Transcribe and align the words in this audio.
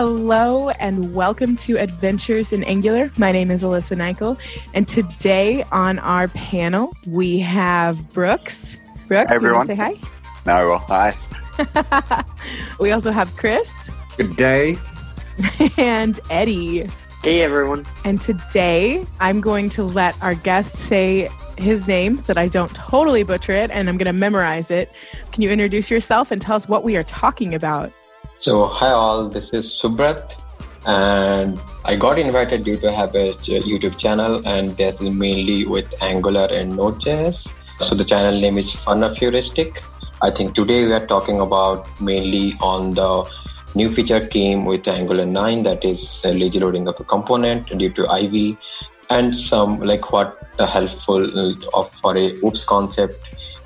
Hello 0.00 0.68
and 0.78 1.12
welcome 1.12 1.56
to 1.56 1.76
Adventures 1.76 2.52
in 2.52 2.62
Angular. 2.62 3.10
My 3.16 3.32
name 3.32 3.50
is 3.50 3.64
Alyssa 3.64 3.96
Nicoll, 3.96 4.38
and 4.72 4.86
today 4.86 5.64
on 5.72 5.98
our 5.98 6.28
panel 6.28 6.92
we 7.08 7.40
have 7.40 8.08
Brooks. 8.10 8.78
Brooks, 9.08 9.28
Hi, 9.28 9.34
everyone. 9.34 9.66
say 9.66 9.74
hi. 9.74 9.94
No, 10.46 10.52
I 10.52 10.62
will. 10.62 10.78
Hi. 10.78 12.24
we 12.78 12.92
also 12.92 13.10
have 13.10 13.36
Chris 13.36 13.90
Good 14.16 14.36
day. 14.36 14.78
and 15.76 16.20
Eddie. 16.30 16.88
Hey 17.24 17.40
everyone. 17.40 17.84
And 18.04 18.20
today 18.20 19.04
I'm 19.18 19.40
going 19.40 19.68
to 19.70 19.82
let 19.82 20.14
our 20.22 20.36
guest 20.36 20.76
say 20.76 21.28
his 21.56 21.88
name 21.88 22.18
so 22.18 22.34
that 22.34 22.40
I 22.40 22.46
don't 22.46 22.72
totally 22.72 23.24
butcher 23.24 23.50
it 23.50 23.72
and 23.72 23.88
I'm 23.88 23.96
going 23.96 24.06
to 24.06 24.12
memorize 24.12 24.70
it. 24.70 24.92
Can 25.32 25.42
you 25.42 25.50
introduce 25.50 25.90
yourself 25.90 26.30
and 26.30 26.40
tell 26.40 26.54
us 26.54 26.68
what 26.68 26.84
we 26.84 26.96
are 26.96 27.02
talking 27.02 27.52
about? 27.52 27.92
So, 28.40 28.68
hi 28.68 28.90
all, 28.90 29.28
this 29.28 29.50
is 29.50 29.80
Subrat, 29.82 30.20
and 30.86 31.60
I 31.84 31.96
got 31.96 32.20
invited 32.20 32.62
due 32.62 32.78
to 32.78 32.92
have 32.92 33.12
a 33.16 33.34
YouTube 33.34 33.98
channel, 33.98 34.46
and 34.46 34.68
that 34.76 35.02
is 35.02 35.12
mainly 35.12 35.66
with 35.66 35.86
Angular 36.00 36.44
and 36.44 36.76
Node.js. 36.76 37.48
So, 37.80 37.96
the 37.96 38.04
channel 38.04 38.40
name 38.40 38.56
is 38.56 38.70
Fun 38.84 39.02
of 39.02 39.16
Heuristic. 39.16 39.82
I 40.22 40.30
think 40.30 40.54
today 40.54 40.86
we 40.86 40.92
are 40.92 41.04
talking 41.04 41.40
about 41.40 41.88
mainly 42.00 42.56
on 42.60 42.94
the 42.94 43.28
new 43.74 43.92
feature 43.92 44.24
came 44.24 44.64
with 44.64 44.86
Angular 44.86 45.26
9 45.26 45.64
that 45.64 45.84
is 45.84 46.20
uh, 46.24 46.28
lazy 46.28 46.60
loading 46.60 46.86
of 46.86 46.94
a 47.00 47.04
component 47.04 47.66
due 47.76 47.90
to 47.90 48.08
Ivy, 48.08 48.56
and 49.10 49.36
some 49.36 49.78
like 49.78 50.12
what 50.12 50.32
the 50.58 50.66
helpful 50.66 51.50
of 51.74 51.90
for 52.00 52.16
a 52.16 52.26
oops 52.44 52.64
concept 52.64 53.16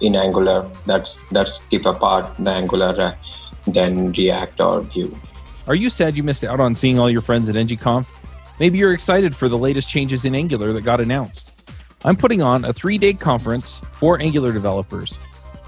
in 0.00 0.16
Angular. 0.16 0.66
That's 0.86 1.14
that's 1.30 1.58
keep 1.68 1.84
apart 1.84 2.32
the 2.38 2.50
Angular. 2.50 3.18
Than 3.66 4.12
React 4.12 4.60
or 4.60 4.80
Vue. 4.82 5.18
Are 5.66 5.74
you 5.74 5.90
sad 5.90 6.16
you 6.16 6.22
missed 6.22 6.44
out 6.44 6.60
on 6.60 6.74
seeing 6.74 6.98
all 6.98 7.10
your 7.10 7.22
friends 7.22 7.48
at 7.48 7.54
NGConf? 7.54 8.06
Maybe 8.58 8.78
you're 8.78 8.92
excited 8.92 9.34
for 9.34 9.48
the 9.48 9.58
latest 9.58 9.88
changes 9.88 10.24
in 10.24 10.34
Angular 10.34 10.72
that 10.72 10.82
got 10.82 11.00
announced. 11.00 11.70
I'm 12.04 12.16
putting 12.16 12.42
on 12.42 12.64
a 12.64 12.72
three 12.72 12.98
day 12.98 13.14
conference 13.14 13.80
for 13.92 14.20
Angular 14.20 14.52
developers. 14.52 15.18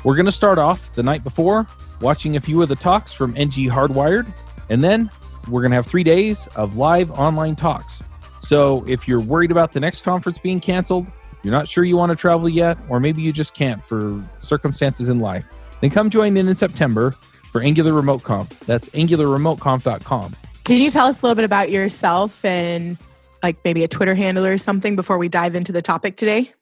We're 0.03 0.17
going 0.17 0.27
to 0.27 0.33
start 0.33 0.59
off 0.59 0.93
the 0.93 1.03
night 1.03 1.25
before, 1.25 1.67
watching 2.01 2.37
a 2.37 2.41
few 2.41 2.61
of 2.61 2.69
the 2.69 2.77
talks 2.77 3.13
from 3.13 3.35
NG 3.37 3.71
Hardwired, 3.71 4.33
and 4.69 4.83
then 4.83 5.11
we're 5.49 5.63
going 5.63 5.71
to 5.71 5.77
have 5.77 5.87
three 5.87 6.05
days 6.05 6.47
of 6.57 6.77
live 6.77 7.11
online 7.13 7.57
talks. 7.57 8.03
So 8.41 8.85
if 8.87 9.09
you're 9.09 9.21
worried 9.21 9.51
about 9.51 9.73
the 9.73 9.81
next 9.81 10.03
conference 10.03 10.39
being 10.39 10.61
canceled, 10.61 11.07
you're 11.43 11.53
not 11.53 11.69
sure 11.69 11.85
you 11.85 11.97
want 11.97 12.11
to 12.11 12.17
travel 12.17 12.49
yet, 12.49 12.77
or 12.89 13.01
maybe 13.01 13.23
you 13.23 13.33
just 13.33 13.55
can't 13.55 13.81
for 13.81 14.23
circumstances 14.41 15.09
in 15.09 15.21
life, 15.21 15.47
then 15.81 15.91
come 15.91 16.11
join 16.11 16.37
in 16.37 16.49
in 16.49 16.55
September 16.55 17.15
for 17.55 17.63
Angular 17.63 17.93
Remote 17.93 18.25
Conf. 18.25 18.59
That's 18.67 18.89
angularremoteconf.com. 18.89 20.33
Can 20.65 20.81
you 20.81 20.91
tell 20.91 21.07
us 21.07 21.23
a 21.23 21.25
little 21.25 21.37
bit 21.37 21.45
about 21.45 21.71
yourself 21.71 22.45
and 22.45 22.99
like 23.45 23.57
maybe 23.65 23.85
a 23.85 23.89
Twitter 23.89 24.17
handle 24.17 24.45
or 24.45 24.59
something 24.59 24.97
before 24.97 25.19
we 25.19 25.29
dive 25.29 25.55
into 25.55 25.71
the 25.71 25.81
topic 25.81 26.17
today? 26.17 26.53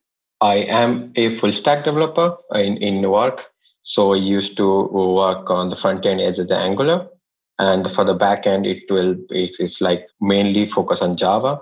I 0.43 0.57
am 0.57 1.11
a 1.17 1.39
full 1.39 1.55
stack 1.55 1.87
developer 1.87 2.37
in, 2.53 2.77
in 2.77 3.11
work. 3.11 3.41
So 3.85 4.13
I 4.13 4.17
used 4.17 4.59
to 4.59 4.83
work 4.93 5.49
on 5.49 5.71
the 5.71 5.77
front 5.77 6.05
end 6.05 6.21
as 6.21 6.37
the 6.37 6.55
Angular. 6.55 7.09
And 7.59 7.87
for 7.95 8.05
the 8.05 8.13
back 8.13 8.47
end, 8.47 8.67
it 8.67 8.83
will 8.91 9.17
it's 9.31 9.81
like 9.81 10.07
mainly 10.21 10.71
focus 10.75 10.99
on 11.01 11.17
Java 11.17 11.59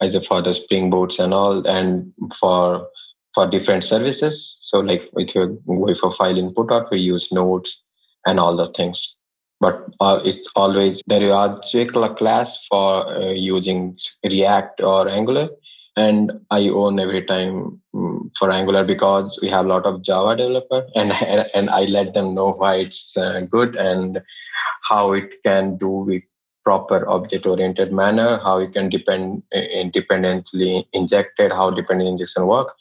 as 0.00 0.16
for 0.26 0.42
the 0.42 0.54
Spring 0.54 0.90
Boots 0.90 1.20
and 1.20 1.32
all, 1.32 1.64
and 1.68 2.12
for 2.40 2.88
for 3.34 3.48
different 3.48 3.84
services. 3.84 4.56
So 4.62 4.80
like 4.80 5.02
if 5.16 5.34
you're 5.34 5.54
going 5.66 5.94
for 6.00 6.16
file 6.16 6.36
input 6.36 6.72
out, 6.72 6.90
we 6.90 6.98
use 6.98 7.28
nodes 7.30 7.76
and 8.26 8.38
all 8.38 8.56
the 8.56 8.72
things. 8.76 9.14
But 9.60 9.86
uh, 10.00 10.18
it's 10.24 10.48
always 10.56 11.02
there 11.06 11.22
is 11.22 11.30
a 11.30 12.14
class 12.14 12.58
for 12.68 13.06
uh, 13.06 13.32
using 13.32 13.96
React 14.24 14.80
or 14.80 15.08
Angular, 15.08 15.50
and 15.96 16.32
I 16.50 16.68
own 16.68 16.98
every 16.98 17.24
time 17.24 17.80
um, 17.94 18.32
for 18.38 18.50
Angular 18.50 18.84
because 18.84 19.38
we 19.40 19.48
have 19.50 19.66
a 19.66 19.68
lot 19.68 19.86
of 19.86 20.02
Java 20.02 20.36
developer, 20.36 20.84
and 20.96 21.12
and 21.54 21.70
I 21.70 21.82
let 21.82 22.12
them 22.12 22.34
know 22.34 22.50
why 22.50 22.76
it's 22.76 23.16
uh, 23.16 23.42
good 23.50 23.76
and 23.76 24.20
how 24.90 25.12
it 25.12 25.30
can 25.44 25.76
do 25.76 25.88
with 25.88 26.22
proper 26.64 27.08
object-oriented 27.08 27.92
manner, 27.92 28.38
how 28.38 28.58
it 28.58 28.72
can 28.72 28.88
depend 28.88 29.42
independently 29.52 30.88
injected, 30.92 31.52
how 31.52 31.70
dependent 31.70 32.08
injection 32.08 32.46
work 32.46 32.74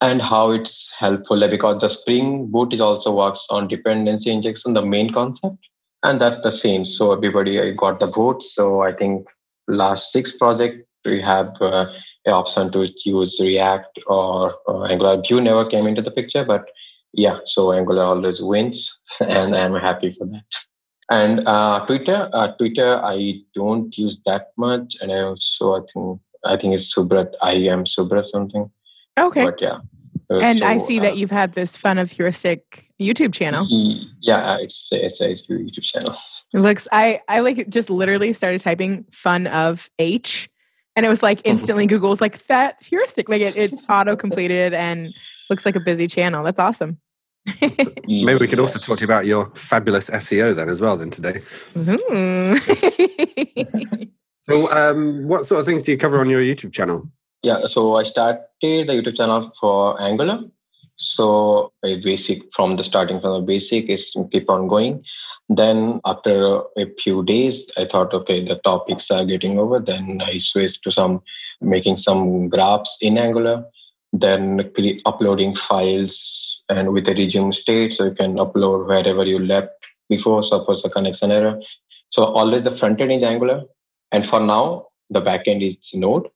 and 0.00 0.22
how 0.22 0.50
it's 0.50 0.86
helpful 0.98 1.46
because 1.48 1.80
the 1.80 1.90
Spring 1.90 2.50
Boot 2.50 2.72
is 2.72 2.80
also 2.80 3.14
works 3.14 3.46
on 3.50 3.68
dependency 3.68 4.30
injection, 4.30 4.74
the 4.74 4.82
main 4.82 5.12
concept, 5.12 5.58
and 6.02 6.20
that's 6.20 6.42
the 6.42 6.52
same. 6.52 6.86
So 6.86 7.12
everybody 7.12 7.72
got 7.74 8.00
the 8.00 8.06
vote. 8.06 8.42
So 8.42 8.82
I 8.82 8.92
think 8.92 9.26
last 9.68 10.10
six 10.12 10.32
project 10.36 10.86
we 11.04 11.20
have 11.22 11.54
uh, 11.60 11.86
an 12.26 12.32
option 12.32 12.72
to 12.72 12.88
use 13.04 13.38
React 13.40 14.00
or 14.06 14.54
uh, 14.68 14.84
Angular. 14.84 15.22
Vue 15.26 15.40
never 15.40 15.68
came 15.68 15.86
into 15.86 16.02
the 16.02 16.10
picture, 16.10 16.44
but 16.44 16.64
yeah, 17.12 17.38
so 17.46 17.72
Angular 17.72 18.04
always 18.04 18.40
wins, 18.40 18.98
and 19.20 19.54
I'm 19.54 19.74
happy 19.74 20.14
for 20.18 20.26
that. 20.26 20.44
And 21.10 21.46
uh, 21.46 21.84
Twitter, 21.86 22.30
uh, 22.32 22.52
Twitter, 22.56 23.00
I 23.04 23.40
don't 23.54 23.96
use 23.98 24.20
that 24.26 24.48
much, 24.56 24.96
and 25.00 25.10
I 25.10 25.20
also 25.20 25.74
I 25.74 25.80
think 25.92 26.20
I 26.44 26.56
think 26.56 26.74
it's 26.74 26.94
Subrat. 26.94 27.32
I 27.42 27.52
am 27.52 27.84
Subrat 27.84 28.30
something. 28.30 28.70
Okay. 29.18 29.44
But 29.44 29.60
yeah. 29.60 29.78
And 30.30 30.60
so, 30.60 30.66
I 30.66 30.78
see 30.78 31.00
uh, 31.00 31.02
that 31.02 31.16
you've 31.16 31.30
had 31.30 31.54
this 31.54 31.76
fun 31.76 31.98
of 31.98 32.10
heuristic 32.12 32.88
YouTube 33.00 33.34
channel. 33.34 33.66
Yeah, 34.20 34.58
it's 34.60 34.88
it's 34.90 35.20
a 35.20 35.34
YouTube 35.52 35.82
channel. 35.82 36.16
It 36.54 36.60
looks 36.60 36.86
I 36.92 37.20
I 37.28 37.40
like 37.40 37.68
just 37.68 37.90
literally 37.90 38.32
started 38.32 38.60
typing 38.60 39.04
fun 39.10 39.46
of 39.48 39.90
H 39.98 40.48
and 40.96 41.06
it 41.06 41.08
was 41.08 41.22
like 41.22 41.40
instantly 41.44 41.86
Google 41.86 42.10
was 42.10 42.20
like 42.20 42.46
that's 42.46 42.86
heuristic. 42.86 43.28
Like 43.28 43.42
it, 43.42 43.56
it 43.56 43.72
auto 43.88 44.16
completed 44.16 44.74
and 44.74 45.14
looks 45.48 45.64
like 45.64 45.76
a 45.76 45.80
busy 45.80 46.06
channel. 46.06 46.44
That's 46.44 46.58
awesome. 46.58 46.98
Maybe 48.06 48.34
we 48.34 48.46
could 48.46 48.60
also 48.60 48.78
talk 48.78 48.98
to 48.98 49.00
you 49.00 49.06
about 49.06 49.24
your 49.24 49.50
fabulous 49.54 50.10
SEO 50.10 50.54
then 50.54 50.68
as 50.68 50.80
well 50.80 50.96
then 50.96 51.10
today. 51.10 51.40
Mm-hmm. 51.74 52.58
so 54.42 54.70
um, 54.70 55.26
what 55.26 55.46
sort 55.46 55.60
of 55.60 55.66
things 55.66 55.82
do 55.82 55.92
you 55.92 55.98
cover 55.98 56.20
on 56.20 56.28
your 56.28 56.42
YouTube 56.42 56.72
channel? 56.72 57.10
Yeah, 57.42 57.66
so 57.66 57.96
I 57.96 58.04
started 58.04 58.44
the 58.60 58.84
YouTube 58.86 59.16
channel 59.16 59.50
for 59.58 60.00
Angular. 60.00 60.40
So 60.96 61.72
a 61.82 61.96
basic 62.02 62.42
from 62.54 62.76
the 62.76 62.84
starting 62.84 63.20
from 63.20 63.40
the 63.40 63.46
basic 63.46 63.88
is 63.88 64.14
keep 64.30 64.50
on 64.50 64.68
going. 64.68 65.02
Then 65.48 66.00
after 66.04 66.58
a 66.76 66.86
few 67.02 67.24
days, 67.24 67.66
I 67.78 67.86
thought, 67.90 68.12
okay, 68.12 68.44
the 68.44 68.56
topics 68.56 69.10
are 69.10 69.24
getting 69.24 69.58
over. 69.58 69.80
Then 69.80 70.20
I 70.22 70.38
switched 70.38 70.82
to 70.84 70.92
some 70.92 71.22
making 71.62 71.98
some 71.98 72.48
graphs 72.48 72.96
in 73.00 73.16
Angular, 73.16 73.64
then 74.12 74.70
uploading 75.06 75.56
files 75.56 76.62
and 76.68 76.92
with 76.92 77.08
a 77.08 77.14
resume 77.14 77.52
state, 77.52 77.94
so 77.96 78.04
you 78.04 78.14
can 78.14 78.34
upload 78.34 78.86
wherever 78.86 79.24
you 79.24 79.38
left 79.38 79.72
before. 80.10 80.44
Suppose 80.44 80.82
the 80.82 80.90
connection 80.90 81.32
error. 81.32 81.58
So 82.12 82.24
always 82.24 82.64
the 82.64 82.76
front 82.76 83.00
end 83.00 83.12
is 83.12 83.22
Angular, 83.22 83.62
and 84.12 84.26
for 84.28 84.40
now 84.40 84.88
the 85.08 85.22
backend 85.22 85.66
is 85.66 85.76
Node 85.94 86.28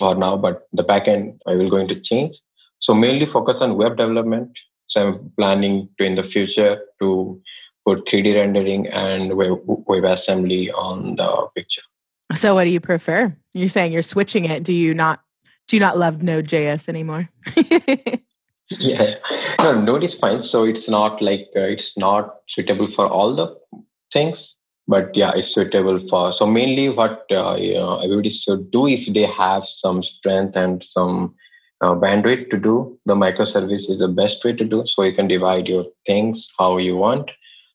for 0.00 0.16
now, 0.16 0.36
but 0.36 0.66
the 0.72 0.82
backend 0.82 1.38
I 1.46 1.54
will 1.54 1.70
going 1.70 1.86
to 1.88 2.00
change. 2.00 2.36
So 2.80 2.94
mainly 2.94 3.26
focus 3.26 3.58
on 3.60 3.76
web 3.76 3.96
development. 3.96 4.50
So 4.88 5.00
I'm 5.00 5.32
planning 5.36 5.88
to 5.98 6.04
in 6.04 6.16
the 6.16 6.24
future 6.24 6.80
to 7.00 7.40
put 7.86 8.06
3D 8.06 8.34
rendering 8.34 8.88
and 8.88 9.36
web, 9.36 9.60
web 9.64 10.04
assembly 10.04 10.72
on 10.72 11.14
the 11.16 11.46
picture. 11.54 11.82
So 12.34 12.54
what 12.54 12.64
do 12.64 12.70
you 12.70 12.80
prefer? 12.80 13.36
You're 13.54 13.68
saying 13.68 13.92
you're 13.92 14.02
switching 14.02 14.46
it. 14.46 14.64
Do 14.64 14.72
you 14.72 14.94
not 14.94 15.20
do 15.68 15.76
you 15.76 15.80
not 15.80 15.98
love 15.98 16.20
Node.js 16.22 16.88
anymore? 16.88 17.28
yeah, 18.70 19.14
no, 19.60 19.80
Node 19.80 20.02
is 20.02 20.14
fine. 20.14 20.42
So 20.42 20.64
it's 20.64 20.88
not 20.88 21.22
like 21.22 21.46
uh, 21.54 21.60
it's 21.60 21.92
not 21.96 22.36
suitable 22.48 22.88
for 22.96 23.06
all 23.06 23.36
the 23.36 23.56
things 24.12 24.54
but 24.90 25.16
yeah 25.20 25.32
it's 25.36 25.54
suitable 25.54 25.98
for 26.10 26.32
so 26.32 26.46
mainly 26.46 26.88
what 26.88 27.24
uh, 27.30 27.54
you 27.56 27.74
know, 27.74 28.00
everybody 28.04 28.30
should 28.30 28.70
do 28.70 28.86
if 28.88 29.12
they 29.14 29.26
have 29.26 29.62
some 29.82 30.02
strength 30.02 30.56
and 30.56 30.84
some 30.90 31.34
uh, 31.82 31.94
bandwidth 31.94 32.50
to 32.50 32.58
do 32.58 32.98
the 33.06 33.14
microservice 33.14 33.88
is 33.90 34.00
the 34.00 34.08
best 34.08 34.44
way 34.44 34.52
to 34.52 34.64
do. 34.64 34.84
So 34.86 35.02
you 35.02 35.14
can 35.14 35.28
divide 35.28 35.66
your 35.66 35.86
things 36.06 36.48
how 36.58 36.76
you 36.78 36.96
want. 36.96 37.30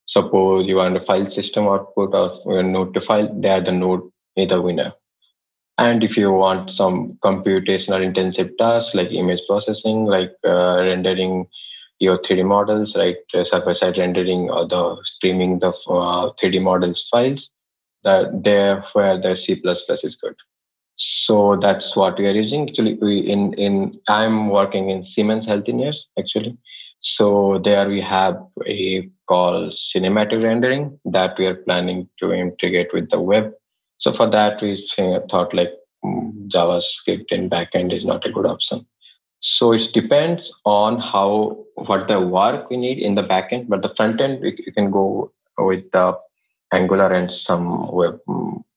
Suppose 0.08 0.68
you 0.68 0.76
want 0.76 0.98
a 0.98 1.06
file 1.06 1.30
system 1.30 1.66
output 1.66 2.14
or 2.14 2.64
node 2.64 2.94
to 2.94 3.02
file 3.02 3.30
they 3.42 3.50
are 3.50 3.64
the 3.64 3.72
node 3.72 4.02
either 4.38 4.62
winner. 4.62 4.94
And 5.78 6.04
if 6.04 6.16
you 6.16 6.32
want 6.32 6.72
some 6.72 7.18
computational 7.24 8.04
intensive 8.04 8.52
tasks 8.60 8.94
like 8.94 9.12
image 9.12 9.42
processing 9.48 10.06
like 10.06 10.32
uh, 10.48 10.78
rendering 10.84 11.48
your 12.00 12.18
3D 12.20 12.46
models, 12.46 12.96
right? 12.96 13.18
Uh, 13.34 13.44
server-side 13.44 13.98
rendering 13.98 14.50
or 14.50 14.68
the 14.68 14.98
streaming 15.04 15.60
the 15.60 15.70
uh, 15.70 16.32
3D 16.42 16.62
models 16.62 17.08
files. 17.10 17.50
That 18.04 18.44
there 18.44 18.86
where 18.94 19.20
the 19.20 19.36
C++ 19.36 19.60
is 19.64 20.16
good. 20.22 20.36
So 20.98 21.58
that's 21.62 21.96
what 21.96 22.18
we 22.18 22.28
are 22.28 22.32
using. 22.32 22.70
Actually, 22.70 22.96
we 23.02 23.20
in 23.20 23.54
in 23.56 24.00
I'm 24.08 24.50
working 24.50 24.90
in 24.90 25.04
Siemens 25.04 25.46
Healthineers 25.46 25.98
actually. 26.18 26.58
So 27.02 27.60
there 27.64 27.88
we 27.88 28.02
have 28.02 28.42
a 28.66 29.10
call 29.28 29.72
cinematic 29.72 30.44
rendering 30.44 31.00
that 31.06 31.38
we 31.38 31.46
are 31.46 31.56
planning 31.56 32.10
to 32.20 32.32
integrate 32.34 32.94
with 32.94 33.10
the 33.10 33.20
web. 33.20 33.52
So 34.00 34.16
for 34.16 34.30
that, 34.32 34.62
we 34.62 34.88
thought 35.30 35.54
like 35.54 35.74
mm, 36.04 36.50
JavaScript 36.50 37.32
in 37.32 37.50
backend 37.50 37.94
is 37.94 38.06
not 38.06 38.26
a 38.26 38.32
good 38.32 38.46
option. 38.46 38.86
So 39.48 39.74
it 39.74 39.94
depends 39.94 40.52
on 40.66 41.00
how 41.00 41.64
what 41.76 42.08
the 42.08 42.20
work 42.20 42.68
we 42.72 42.78
need 42.78 42.98
in 42.98 43.14
the 43.14 43.22
backend, 43.22 43.70
but 43.70 43.84
the 43.84 43.94
front 43.96 44.20
end 44.20 44.44
you 44.44 44.72
can 44.74 44.90
go 44.90 45.32
with 45.60 45.90
the 45.92 46.18
Angular 46.74 47.14
and 47.14 47.32
some 47.32 47.92
web 47.92 48.20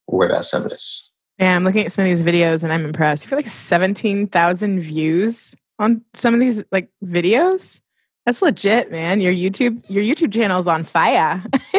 web 0.07 0.31
assemblies. 0.31 1.09
Yeah, 1.39 1.57
I'm 1.57 1.65
looking 1.65 1.87
at 1.87 1.93
some 1.93 2.05
of 2.05 2.11
these 2.11 2.23
videos 2.23 2.65
and 2.65 2.73
I'm 2.73 2.85
impressed. 2.85 3.25
You 3.25 3.31
have 3.31 3.39
like 3.39 3.47
17,000 3.47 4.81
views 4.81 5.55
on 5.79 6.03
some 6.13 6.35
of 6.35 6.41
these 6.41 6.63
like 6.71 6.91
videos. 7.03 7.81
That's 8.27 8.43
legit, 8.43 8.91
man. 8.91 9.21
Your 9.23 9.33
YouTube 9.33 9.83
your 9.89 10.05
YouTube 10.05 10.35
channel 10.35 10.59
is 10.59 10.69
on 10.69 10.85
fire. 10.85 11.43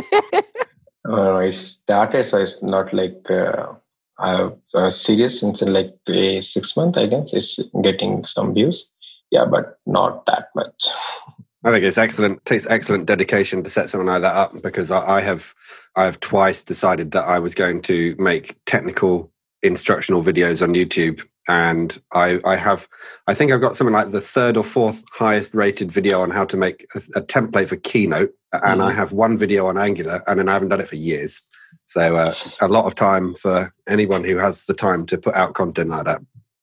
uh, 1.07 1.33
I 1.35 1.51
started, 1.51 2.27
so 2.27 2.37
it's 2.37 2.55
not 2.63 2.91
like 2.91 3.21
uh, 3.29 3.73
I 4.19 4.49
uh, 4.73 4.91
serious 4.91 5.39
since 5.39 5.61
like 5.61 5.95
a 6.07 6.41
six 6.41 6.75
month. 6.75 6.97
I 6.97 7.07
guess 7.07 7.33
it's 7.33 7.59
getting 7.83 8.25
some 8.25 8.53
views. 8.53 8.89
Yeah, 9.31 9.45
but 9.45 9.77
not 9.85 10.25
that 10.25 10.49
much. 10.55 10.73
I 11.63 11.71
think 11.71 11.83
it's 11.83 11.97
excellent. 11.97 12.37
It 12.37 12.45
takes 12.45 12.65
excellent 12.67 13.05
dedication 13.05 13.63
to 13.63 13.69
set 13.69 13.89
something 13.89 14.07
like 14.07 14.21
that 14.21 14.35
up 14.35 14.61
because 14.61 14.91
I, 14.91 15.17
I 15.17 15.21
have 15.21 15.53
I 15.95 16.05
have 16.05 16.19
twice 16.19 16.61
decided 16.61 17.11
that 17.11 17.25
I 17.25 17.39
was 17.39 17.53
going 17.53 17.81
to 17.83 18.15
make 18.17 18.55
technical 18.65 19.31
instructional 19.61 20.23
videos 20.23 20.61
on 20.61 20.73
YouTube 20.73 21.21
and 21.49 21.99
I, 22.13 22.39
I 22.45 22.55
have 22.55 22.87
i 23.27 23.33
think 23.33 23.51
i've 23.51 23.59
got 23.59 23.75
something 23.75 23.93
like 23.93 24.11
the 24.11 24.21
third 24.21 24.55
or 24.55 24.63
fourth 24.63 25.03
highest 25.11 25.53
rated 25.53 25.91
video 25.91 26.21
on 26.21 26.29
how 26.29 26.45
to 26.45 26.55
make 26.55 26.85
a, 26.95 26.99
a 27.15 27.21
template 27.21 27.69
for 27.69 27.75
keynote 27.77 28.31
and 28.53 28.63
mm-hmm. 28.63 28.81
i 28.81 28.91
have 28.91 29.11
one 29.11 29.37
video 29.37 29.67
on 29.67 29.77
angular 29.77 30.21
and 30.27 30.39
then 30.39 30.47
i 30.47 30.53
haven't 30.53 30.69
done 30.69 30.79
it 30.79 30.87
for 30.87 30.95
years 30.95 31.41
so 31.85 32.15
uh, 32.15 32.33
a 32.61 32.67
lot 32.67 32.85
of 32.85 32.95
time 32.95 33.35
for 33.35 33.73
anyone 33.87 34.23
who 34.23 34.37
has 34.37 34.65
the 34.65 34.73
time 34.73 35.05
to 35.07 35.17
put 35.17 35.35
out 35.35 35.53
content 35.53 35.89
like 35.89 36.05
that. 36.05 36.21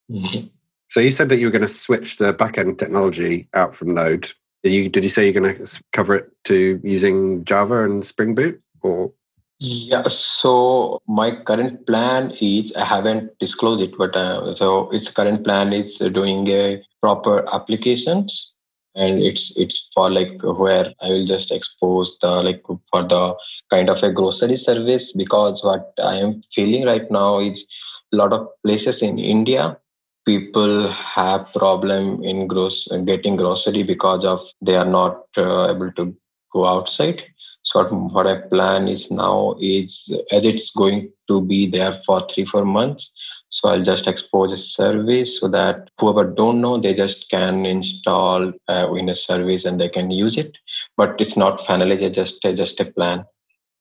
Mm-hmm. 0.09 0.47
so 0.87 1.01
you 1.01 1.11
said 1.11 1.27
that 1.27 1.37
you 1.37 1.47
were 1.47 1.51
going 1.51 1.61
to 1.63 1.67
switch 1.67 2.17
the 2.17 2.33
backend 2.33 2.77
technology 2.77 3.49
out 3.53 3.75
from 3.75 3.93
node. 3.93 4.31
Did 4.63 4.71
you, 4.73 4.89
did 4.89 5.03
you 5.03 5.09
say 5.09 5.29
you're 5.29 5.41
going 5.41 5.57
to 5.57 5.83
cover 5.91 6.15
it 6.15 6.31
to 6.45 6.79
using 6.83 7.43
java 7.43 7.83
and 7.83 8.05
spring 8.05 8.35
boot 8.35 8.61
or? 8.81 9.11
Yeah, 9.59 10.03
so 10.07 11.01
my 11.07 11.43
current 11.43 11.87
plan 11.87 12.31
is 12.39 12.71
I 12.75 12.85
haven't 12.85 13.31
disclosed 13.39 13.81
it, 13.81 13.97
but 13.97 14.15
uh, 14.15 14.55
so 14.55 14.89
its 14.91 15.09
current 15.09 15.43
plan 15.43 15.73
is 15.73 15.97
doing 15.97 16.47
a 16.47 16.83
proper 17.01 17.43
applications, 17.53 18.53
and 18.97 19.21
it's 19.23 19.51
it's 19.55 19.87
for 19.93 20.09
like 20.11 20.33
where 20.43 20.93
I 21.01 21.09
will 21.09 21.27
just 21.27 21.51
expose 21.51 22.15
the 22.21 22.29
like 22.47 22.63
for 22.91 23.03
the 23.07 23.35
kind 23.69 23.89
of 23.89 24.03
a 24.03 24.11
grocery 24.11 24.57
service 24.57 25.13
because 25.15 25.63
what 25.63 25.93
I 26.03 26.15
am 26.15 26.41
feeling 26.55 26.85
right 26.85 27.09
now 27.11 27.39
is 27.39 27.65
a 28.13 28.17
lot 28.17 28.33
of 28.33 28.47
places 28.65 29.01
in 29.01 29.19
India 29.19 29.77
people 30.25 30.91
have 30.91 31.47
problem 31.55 32.23
in 32.23 32.47
gross 32.47 32.87
getting 33.05 33.37
grocery 33.37 33.83
because 33.83 34.25
of 34.25 34.39
they 34.61 34.75
are 34.75 34.91
not 34.99 35.23
uh, 35.37 35.73
able 35.73 35.91
to 35.93 36.15
go 36.51 36.65
outside 36.65 37.21
so 37.67 37.83
what 37.83 38.27
I 38.27 38.41
plan 38.47 38.87
is 38.87 39.07
now 39.11 39.55
is 39.59 40.09
as 40.31 40.45
it's 40.45 40.71
going 40.71 41.11
to 41.27 41.41
be 41.41 41.69
there 41.69 42.01
for 42.05 42.25
three 42.33 42.45
four 42.45 42.63
months. 42.63 43.11
So 43.49 43.69
I'll 43.69 43.83
just 43.83 44.07
expose 44.07 44.57
a 44.57 44.61
service 44.61 45.39
so 45.39 45.47
that 45.47 45.89
whoever 45.99 46.23
don't 46.25 46.61
know 46.61 46.79
they 46.79 46.93
just 46.93 47.25
can 47.31 47.65
install 47.65 48.51
uh, 48.69 48.93
in 48.93 49.09
a 49.09 49.15
service 49.15 49.65
and 49.65 49.79
they 49.79 49.89
can 49.89 50.11
use 50.11 50.37
it. 50.37 50.51
But 50.95 51.15
it's 51.19 51.37
not 51.37 51.65
finalized, 51.65 52.13
just 52.13 52.43
a 52.43 52.53
just 52.53 52.79
a 52.79 52.85
plan. 52.85 53.25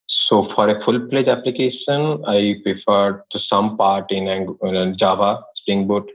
So 0.09 0.49
for 0.55 0.69
a 0.69 0.85
full-fledged 0.85 1.29
application, 1.29 2.25
I 2.27 2.57
prefer 2.63 3.25
to 3.31 3.39
some 3.39 3.77
part 3.77 4.11
in 4.11 4.97
Java, 4.99 5.43
Spring 5.57 5.87
Boot, 5.89 6.09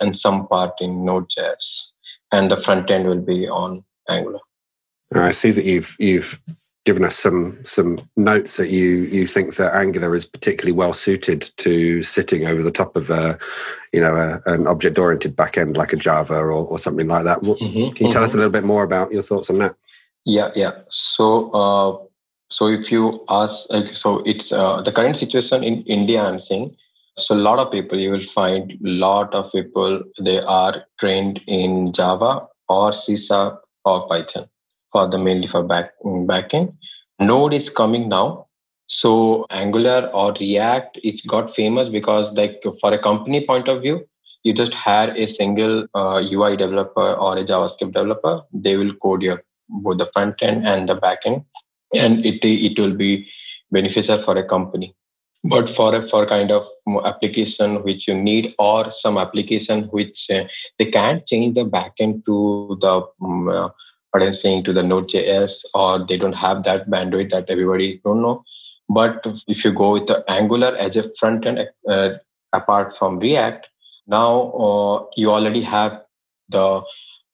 and 0.00 0.18
some 0.18 0.48
part 0.48 0.72
in 0.80 1.04
Node.js, 1.04 1.86
and 2.32 2.50
the 2.50 2.60
front 2.62 2.90
end 2.90 3.06
will 3.08 3.20
be 3.20 3.48
on 3.48 3.84
Angular. 4.08 4.40
I 5.14 5.30
see 5.30 5.52
that 5.52 5.64
you've 5.64 5.96
you've 5.98 6.40
given 6.86 7.04
us 7.04 7.16
some 7.16 7.58
some 7.64 7.98
notes 8.16 8.56
that 8.56 8.70
you 8.70 9.02
you 9.16 9.26
think 9.26 9.56
that 9.56 9.74
Angular 9.74 10.14
is 10.14 10.24
particularly 10.24 10.72
well 10.72 10.92
suited 10.92 11.50
to 11.56 12.02
sitting 12.04 12.46
over 12.46 12.62
the 12.62 12.70
top 12.70 12.96
of 12.96 13.10
a 13.10 13.38
you 13.92 14.00
know 14.00 14.14
a, 14.16 14.40
an 14.50 14.66
object 14.68 14.98
oriented 14.98 15.36
backend 15.36 15.76
like 15.76 15.92
a 15.92 15.96
Java 15.96 16.34
or, 16.34 16.52
or 16.52 16.78
something 16.78 17.08
like 17.08 17.24
that. 17.24 17.40
Mm-hmm, 17.40 17.64
Can 17.64 17.74
you 17.74 17.90
mm-hmm. 17.90 18.08
tell 18.10 18.24
us 18.24 18.34
a 18.34 18.36
little 18.36 18.52
bit 18.52 18.64
more 18.64 18.84
about 18.84 19.12
your 19.12 19.22
thoughts 19.22 19.50
on 19.50 19.58
that? 19.58 19.74
Yeah, 20.24 20.50
yeah. 20.54 20.72
So 20.88 21.50
uh, 21.50 22.06
so 22.50 22.68
if 22.68 22.90
you 22.92 23.24
ask, 23.28 23.66
so 23.94 24.22
it's 24.24 24.52
uh, 24.52 24.80
the 24.82 24.92
current 24.92 25.18
situation 25.18 25.64
in 25.64 25.82
India. 25.82 26.20
I'm 26.20 26.40
saying. 26.40 26.76
So 27.18 27.34
a 27.34 27.42
lot 27.48 27.58
of 27.58 27.72
people 27.72 27.98
you 27.98 28.10
will 28.12 28.28
find 28.34 28.72
a 28.72 28.76
lot 29.06 29.34
of 29.34 29.50
people 29.50 30.02
they 30.22 30.38
are 30.38 30.84
trained 31.00 31.40
in 31.48 31.92
Java 31.94 32.46
or 32.68 32.92
C 32.92 33.16
Sharp 33.16 33.62
or 33.86 34.06
Python 34.06 34.48
for 34.96 35.06
the 35.12 35.18
mainly 35.28 35.48
for 35.54 35.62
back 35.62 35.92
backend. 36.32 36.74
Node 37.30 37.54
is 37.60 37.68
coming 37.68 38.08
now. 38.08 38.46
So 38.88 39.46
Angular 39.50 40.10
or 40.20 40.32
React, 40.40 41.00
it's 41.02 41.24
got 41.32 41.54
famous 41.54 41.88
because 41.88 42.32
like 42.34 42.62
for 42.80 42.92
a 42.92 43.02
company 43.02 43.44
point 43.46 43.68
of 43.68 43.82
view, 43.82 43.96
you 44.44 44.54
just 44.54 44.72
hire 44.72 45.12
a 45.24 45.26
single 45.28 45.86
uh, 45.94 46.18
UI 46.32 46.56
developer 46.56 47.08
or 47.14 47.36
a 47.36 47.44
JavaScript 47.44 47.92
developer. 47.92 48.42
They 48.52 48.76
will 48.76 48.94
code 49.06 49.22
your 49.22 49.42
both 49.68 49.98
the 49.98 50.08
front 50.12 50.36
end 50.42 50.66
and 50.66 50.88
the 50.88 50.94
back 50.94 51.26
end, 51.26 51.42
and 51.94 52.24
it 52.24 52.46
it 52.68 52.78
will 52.82 52.96
be 52.96 53.26
beneficial 53.72 54.22
for 54.24 54.36
a 54.42 54.48
company. 54.54 54.94
But 55.54 55.74
for 55.78 55.88
a 55.96 56.08
for 56.12 56.26
kind 56.34 56.52
of 56.52 56.62
application 57.10 57.82
which 57.88 58.06
you 58.06 58.14
need, 58.28 58.54
or 58.58 58.92
some 59.00 59.18
application 59.24 59.82
which 59.96 60.26
uh, 60.36 60.44
they 60.78 60.88
can't 60.98 61.26
change 61.26 61.56
the 61.56 61.64
back 61.64 62.06
end 62.06 62.22
to 62.26 62.78
the 62.80 62.94
um, 63.24 63.48
uh, 63.48 63.68
saying 64.32 64.64
to 64.64 64.72
the 64.72 64.82
Node.js, 64.82 65.52
or 65.74 66.06
they 66.06 66.16
don't 66.16 66.32
have 66.32 66.64
that 66.64 66.88
bandwidth 66.88 67.30
that 67.30 67.48
everybody 67.48 68.00
don't 68.04 68.22
know. 68.22 68.44
But 68.88 69.24
if 69.48 69.64
you 69.64 69.72
go 69.72 69.92
with 69.92 70.06
the 70.06 70.24
Angular 70.28 70.76
as 70.76 70.96
a 70.96 71.10
front 71.18 71.46
end, 71.46 71.60
uh, 71.88 72.10
apart 72.52 72.94
from 72.98 73.18
React, 73.18 73.66
now 74.06 74.52
uh, 74.52 75.06
you 75.16 75.30
already 75.30 75.62
have 75.62 76.02
the 76.48 76.82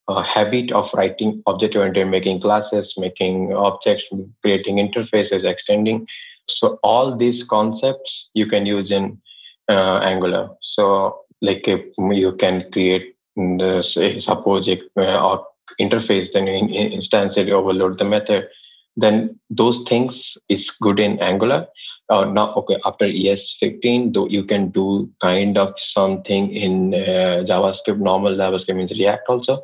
uh, 0.08 0.22
habit 0.22 0.72
of 0.72 0.88
writing 0.94 1.42
object-oriented, 1.46 2.08
making 2.08 2.40
classes, 2.40 2.94
making 2.96 3.52
objects, 3.52 4.04
creating 4.40 4.76
interfaces, 4.76 5.44
extending. 5.44 6.06
So 6.48 6.78
all 6.82 7.16
these 7.16 7.44
concepts 7.44 8.30
you 8.34 8.46
can 8.46 8.66
use 8.66 8.90
in 8.90 9.20
uh, 9.68 9.98
Angular. 9.98 10.50
So 10.60 11.20
like 11.40 11.66
you 11.66 12.36
can 12.38 12.70
create 12.72 13.14
the, 13.36 13.82
suppose 14.20 14.68
it, 14.68 14.80
uh, 14.96 15.38
interface, 15.80 16.28
then 16.32 16.48
in, 16.48 16.68
in 16.68 16.92
instance 16.92 17.36
it 17.36 17.50
overload 17.50 17.98
the 17.98 18.04
method, 18.04 18.48
then 18.96 19.38
those 19.50 19.84
things 19.88 20.36
is 20.48 20.70
good 20.80 20.98
in 20.98 21.18
Angular. 21.20 21.66
Uh, 22.08 22.24
now, 22.24 22.52
okay, 22.54 22.76
after 22.84 23.06
ES15, 23.06 24.12
though 24.12 24.28
you 24.28 24.44
can 24.44 24.68
do 24.70 25.10
kind 25.22 25.56
of 25.56 25.72
something 25.94 26.52
in 26.54 26.92
uh, 26.92 27.44
JavaScript, 27.48 27.98
normal 27.98 28.36
JavaScript 28.36 28.76
means 28.76 28.90
React 28.90 29.22
also. 29.28 29.62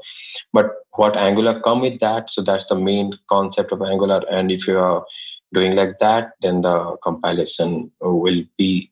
But 0.52 0.70
what 0.92 1.16
Angular 1.16 1.60
come 1.60 1.80
with 1.80 2.00
that, 2.00 2.30
so 2.30 2.42
that's 2.42 2.64
the 2.68 2.74
main 2.74 3.12
concept 3.28 3.72
of 3.72 3.82
Angular. 3.82 4.22
And 4.30 4.50
if 4.50 4.66
you 4.66 4.78
are 4.78 5.04
doing 5.52 5.74
like 5.74 5.98
that, 6.00 6.30
then 6.40 6.62
the 6.62 6.96
compilation 7.02 7.90
will 8.00 8.42
be 8.56 8.90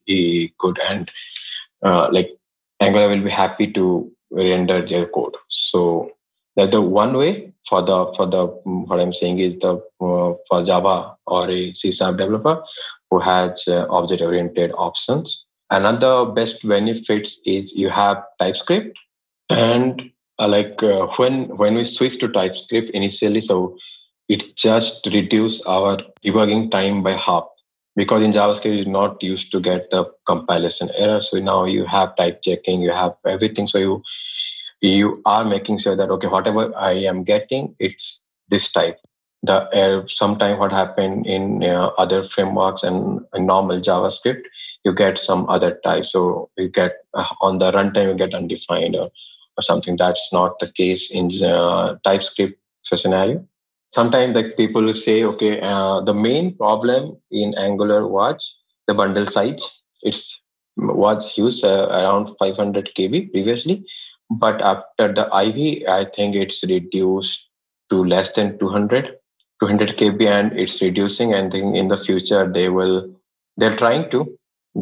good 0.59 0.79
and 0.89 1.11
uh, 1.83 2.09
like 2.11 2.31
Angular 2.81 3.09
will 3.09 3.25
be 3.25 3.31
happy 3.31 3.73
to 3.73 4.11
render 4.31 4.87
their 4.87 5.07
code. 5.07 5.35
So 5.49 6.11
that 6.57 6.71
the 6.71 6.81
one 6.81 7.17
way 7.17 7.53
for 7.69 7.83
the 7.83 8.13
for 8.17 8.27
the 8.27 8.47
what 8.65 9.01
I'm 9.01 9.13
saying 9.13 9.39
is 9.39 9.55
the 9.61 9.75
uh, 10.01 10.35
for 10.49 10.65
Java 10.65 11.17
or 11.27 11.51
a 11.51 11.75
C 11.75 11.93
sharp 11.93 12.19
developer 12.19 12.63
who 13.11 13.21
has 13.21 13.63
uh, 13.69 13.87
object 13.91 14.23
oriented 14.23 14.73
options. 14.77 15.45
Another 15.71 16.27
best 16.27 16.57
benefits 16.63 17.39
is 17.45 17.73
you 17.75 17.91
have 17.91 18.23
TypeScript 18.39 18.97
and 19.51 20.01
uh, 20.39 20.49
like 20.49 20.83
uh, 20.83 21.07
when 21.17 21.57
when 21.57 21.75
we 21.75 21.87
switch 21.87 22.19
to 22.21 22.29
TypeScript 22.29 22.91
initially, 22.91 23.41
so 23.41 23.77
it 24.29 24.57
just 24.57 25.07
reduce 25.07 25.61
our 25.67 25.99
debugging 26.25 26.71
time 26.71 27.03
by 27.03 27.17
half 27.17 27.45
because 27.97 28.23
in 28.23 28.33
JavaScript 28.33 28.77
you're 28.77 28.93
not 28.93 29.23
used 29.23 29.51
to 29.53 29.61
get 29.61 29.91
the 29.91 30.05
compilation 30.27 30.91
error. 30.97 31.23
So 31.23 31.39
now 31.39 31.65
you 31.65 31.87
have 31.87 32.17
type 32.17 32.43
checking, 32.43 32.81
you 32.81 32.91
have 32.93 33.15
everything. 33.27 33.67
So 33.67 33.79
you 33.79 34.03
you 34.81 35.23
are 35.25 35.45
making 35.45 35.79
sure 35.79 35.97
that 35.97 36.11
okay 36.11 36.27
whatever 36.27 36.75
i 36.77 36.93
am 36.93 37.25
getting 37.25 37.75
it's 37.79 38.21
this 38.49 38.71
type 38.73 38.99
the 39.43 39.55
uh, 39.81 40.03
sometime 40.09 40.59
what 40.59 40.73
happened 40.73 41.27
in 41.27 41.63
uh, 41.63 41.87
other 41.99 42.29
frameworks 42.35 42.83
and 42.83 43.21
normal 43.35 43.81
javascript 43.81 44.43
you 44.85 44.93
get 44.95 45.19
some 45.19 45.49
other 45.49 45.81
type 45.85 46.05
so 46.05 46.51
you 46.57 46.69
get 46.69 46.93
uh, 47.15 47.27
on 47.41 47.59
the 47.59 47.73
runtime 47.73 48.09
you 48.09 48.15
get 48.15 48.35
undefined 48.35 48.95
or, 48.95 49.11
or 49.57 49.63
something 49.63 49.97
that's 49.97 50.29
not 50.33 50.59
the 50.61 50.71
case 50.73 51.09
in 51.11 51.43
uh, 51.43 51.97
typescript 52.05 52.59
scenario. 52.95 53.45
Sometimes 53.95 54.37
like 54.37 54.57
people 54.57 54.93
say, 54.95 55.25
okay, 55.25 55.61
uh, 55.61 56.03
the 56.03 56.15
main 56.15 56.55
problem 56.57 57.17
in 57.31 57.55
Angular 57.57 58.07
was 58.07 58.39
the 58.87 58.95
bundle 58.95 59.29
size. 59.31 59.61
It's 60.03 60.39
was 60.77 61.33
used 61.37 61.65
uh, 61.65 61.89
around 61.89 62.37
500 62.39 62.91
KB 62.97 63.33
previously, 63.33 63.85
but 64.31 64.61
after 64.61 65.13
the 65.13 65.33
Ivy, 65.33 65.87
I 65.87 66.07
think 66.15 66.35
it's 66.35 66.63
reduced 66.63 67.41
to 67.91 68.05
less 68.05 68.33
than 68.35 68.59
200, 68.59 69.17
200 69.61 69.97
KB, 69.97 70.27
and 70.27 70.59
it's 70.59 70.81
reducing. 70.81 71.33
And 71.33 71.53
think 71.53 71.77
in 71.77 71.89
the 71.89 72.03
future 72.05 72.51
they 72.51 72.69
will, 72.69 73.15
they're 73.57 73.77
trying 73.77 74.11
to 74.11 74.37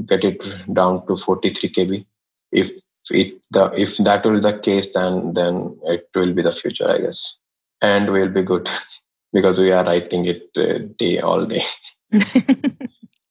get 0.07 0.25
it 0.25 0.41
down 0.73 1.07
to 1.07 1.17
43 1.25 1.73
KB. 1.73 2.07
If 2.53 2.71
it 3.11 3.41
the 3.51 3.71
if 3.77 3.97
that 3.99 4.25
will 4.25 4.35
be 4.35 4.41
the 4.41 4.59
case, 4.59 4.89
then 4.95 5.35
then 5.35 5.77
it 5.85 6.09
will 6.15 6.33
be 6.33 6.43
the 6.43 6.55
future, 6.55 6.89
I 6.89 6.99
guess, 6.99 7.37
and 7.83 8.11
we'll 8.11 8.31
be 8.31 8.43
good 8.43 8.69
because 9.33 9.59
we 9.59 9.71
are 9.73 9.85
writing 9.85 10.25
it 10.25 10.49
uh, 10.57 10.87
day 10.99 11.21
all 11.21 11.45
day. 11.45 11.65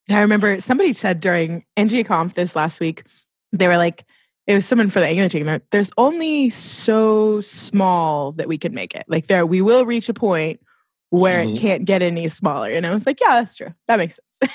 I 0.10 0.22
remember 0.22 0.60
somebody 0.60 0.94
said 0.94 1.22
during 1.22 1.66
NGConf 1.78 2.34
this 2.36 2.56
last 2.56 2.80
week, 2.80 3.06
they 3.52 3.68
were 3.68 3.78
like, 3.78 4.06
it 4.46 4.54
was 4.56 4.66
someone 4.66 4.90
for 4.90 5.00
the 5.00 5.08
Angular 5.08 5.30
team 5.30 5.46
that 5.46 5.64
there's 5.72 5.92
only 5.98 6.50
so 6.50 7.42
small 7.42 8.34
that 8.34 8.48
we 8.48 8.58
can 8.58 8.74
make 8.74 8.94
it. 8.94 9.06
Like 9.08 9.28
there, 9.28 9.46
we 9.46 9.62
will 9.62 9.86
reach 9.86 10.10
a 10.10 10.14
point 10.14 10.60
where 11.10 11.44
mm-hmm. 11.44 11.56
it 11.56 11.60
can't 11.60 11.86
get 11.86 12.02
any 12.02 12.28
smaller. 12.28 12.72
And 12.72 12.86
I 12.86 12.94
was 12.94 13.06
like, 13.06 13.22
yeah, 13.22 13.40
that's 13.40 13.56
true. 13.56 13.74
That 13.88 13.98
makes 13.98 14.20
sense. 14.42 14.54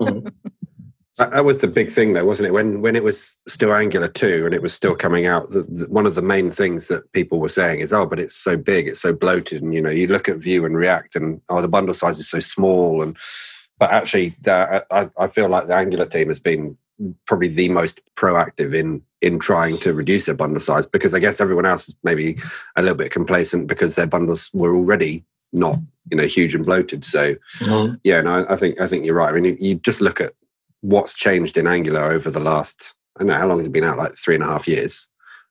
mm-hmm. 0.00 0.28
that, 1.16 1.32
that, 1.32 1.44
was 1.44 1.60
the 1.60 1.66
big 1.66 1.90
thing, 1.90 2.12
though, 2.12 2.24
wasn't 2.24 2.46
it? 2.46 2.52
When 2.52 2.80
when 2.80 2.94
it 2.94 3.02
was 3.02 3.42
still 3.48 3.74
Angular 3.74 4.06
two 4.06 4.44
and 4.46 4.54
it 4.54 4.62
was 4.62 4.72
still 4.72 4.94
coming 4.94 5.26
out, 5.26 5.48
the, 5.50 5.62
the, 5.62 5.86
one 5.88 6.06
of 6.06 6.14
the 6.14 6.22
main 6.22 6.52
things 6.52 6.86
that 6.88 7.10
people 7.12 7.40
were 7.40 7.48
saying 7.48 7.80
is, 7.80 7.92
oh, 7.92 8.06
but 8.06 8.20
it's 8.20 8.36
so 8.36 8.56
big, 8.56 8.86
it's 8.86 9.00
so 9.00 9.12
bloated, 9.12 9.62
and 9.62 9.74
you 9.74 9.82
know, 9.82 9.90
you 9.90 10.06
look 10.06 10.28
at 10.28 10.36
Vue 10.36 10.64
and 10.64 10.76
React, 10.76 11.16
and 11.16 11.40
oh, 11.48 11.60
the 11.60 11.68
bundle 11.68 11.94
size 11.94 12.18
is 12.18 12.28
so 12.28 12.38
small, 12.38 13.02
and 13.02 13.16
but 13.78 13.90
actually, 13.90 14.36
uh, 14.46 14.80
I, 14.90 15.10
I 15.16 15.26
feel 15.28 15.48
like 15.48 15.66
the 15.66 15.74
Angular 15.74 16.06
team 16.06 16.28
has 16.28 16.38
been 16.38 16.76
probably 17.26 17.48
the 17.48 17.68
most 17.68 18.00
proactive 18.14 18.74
in 18.74 19.02
in 19.20 19.38
trying 19.38 19.78
to 19.78 19.92
reduce 19.92 20.26
their 20.26 20.34
bundle 20.34 20.60
size 20.60 20.86
because 20.86 21.12
I 21.12 21.18
guess 21.18 21.40
everyone 21.40 21.66
else 21.66 21.88
is 21.88 21.94
maybe 22.04 22.38
a 22.76 22.82
little 22.82 22.96
bit 22.96 23.10
complacent 23.10 23.66
because 23.66 23.94
their 23.94 24.06
bundles 24.06 24.50
were 24.52 24.74
already 24.74 25.24
not 25.52 25.78
you 26.10 26.16
know 26.16 26.26
huge 26.26 26.54
and 26.54 26.64
bloated. 26.64 27.04
So 27.04 27.34
mm-hmm. 27.58 27.94
yeah, 28.04 28.20
no, 28.22 28.46
I 28.48 28.56
think 28.56 28.80
I 28.80 28.86
think 28.86 29.04
you're 29.04 29.14
right. 29.14 29.30
I 29.30 29.32
mean, 29.32 29.44
you, 29.44 29.56
you, 29.60 29.74
just 29.76 30.00
look 30.00 30.20
at 30.20 30.32
what's 30.80 31.14
changed 31.14 31.56
in 31.56 31.66
Angular 31.66 32.12
over 32.12 32.30
the 32.30 32.40
last 32.40 32.94
I 33.16 33.20
don't 33.20 33.28
know 33.28 33.34
how 33.34 33.46
long 33.46 33.58
has 33.58 33.66
it 33.66 33.72
been 33.72 33.84
out, 33.84 33.98
like 33.98 34.14
three 34.14 34.34
and 34.34 34.44
a 34.44 34.48
half 34.48 34.68
years. 34.68 35.08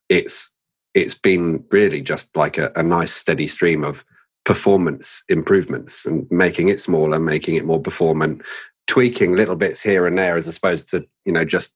It's 0.09 0.49
it's 0.93 1.13
been 1.13 1.63
really 1.71 2.01
just 2.01 2.35
like 2.35 2.57
a, 2.57 2.71
a 2.75 2.83
nice 2.83 3.13
steady 3.13 3.47
stream 3.47 3.83
of 3.83 4.03
performance 4.45 5.23
improvements 5.27 6.05
and 6.05 6.25
making 6.31 6.69
it 6.69 6.79
smaller, 6.79 7.19
making 7.19 7.55
it 7.55 7.65
more 7.65 7.81
performant, 7.81 8.41
tweaking 8.87 9.35
little 9.35 9.55
bits 9.55 9.81
here 9.81 10.05
and 10.05 10.17
there 10.17 10.37
as 10.37 10.47
opposed 10.47 10.89
to 10.89 11.05
you 11.25 11.31
know 11.31 11.45
just 11.45 11.73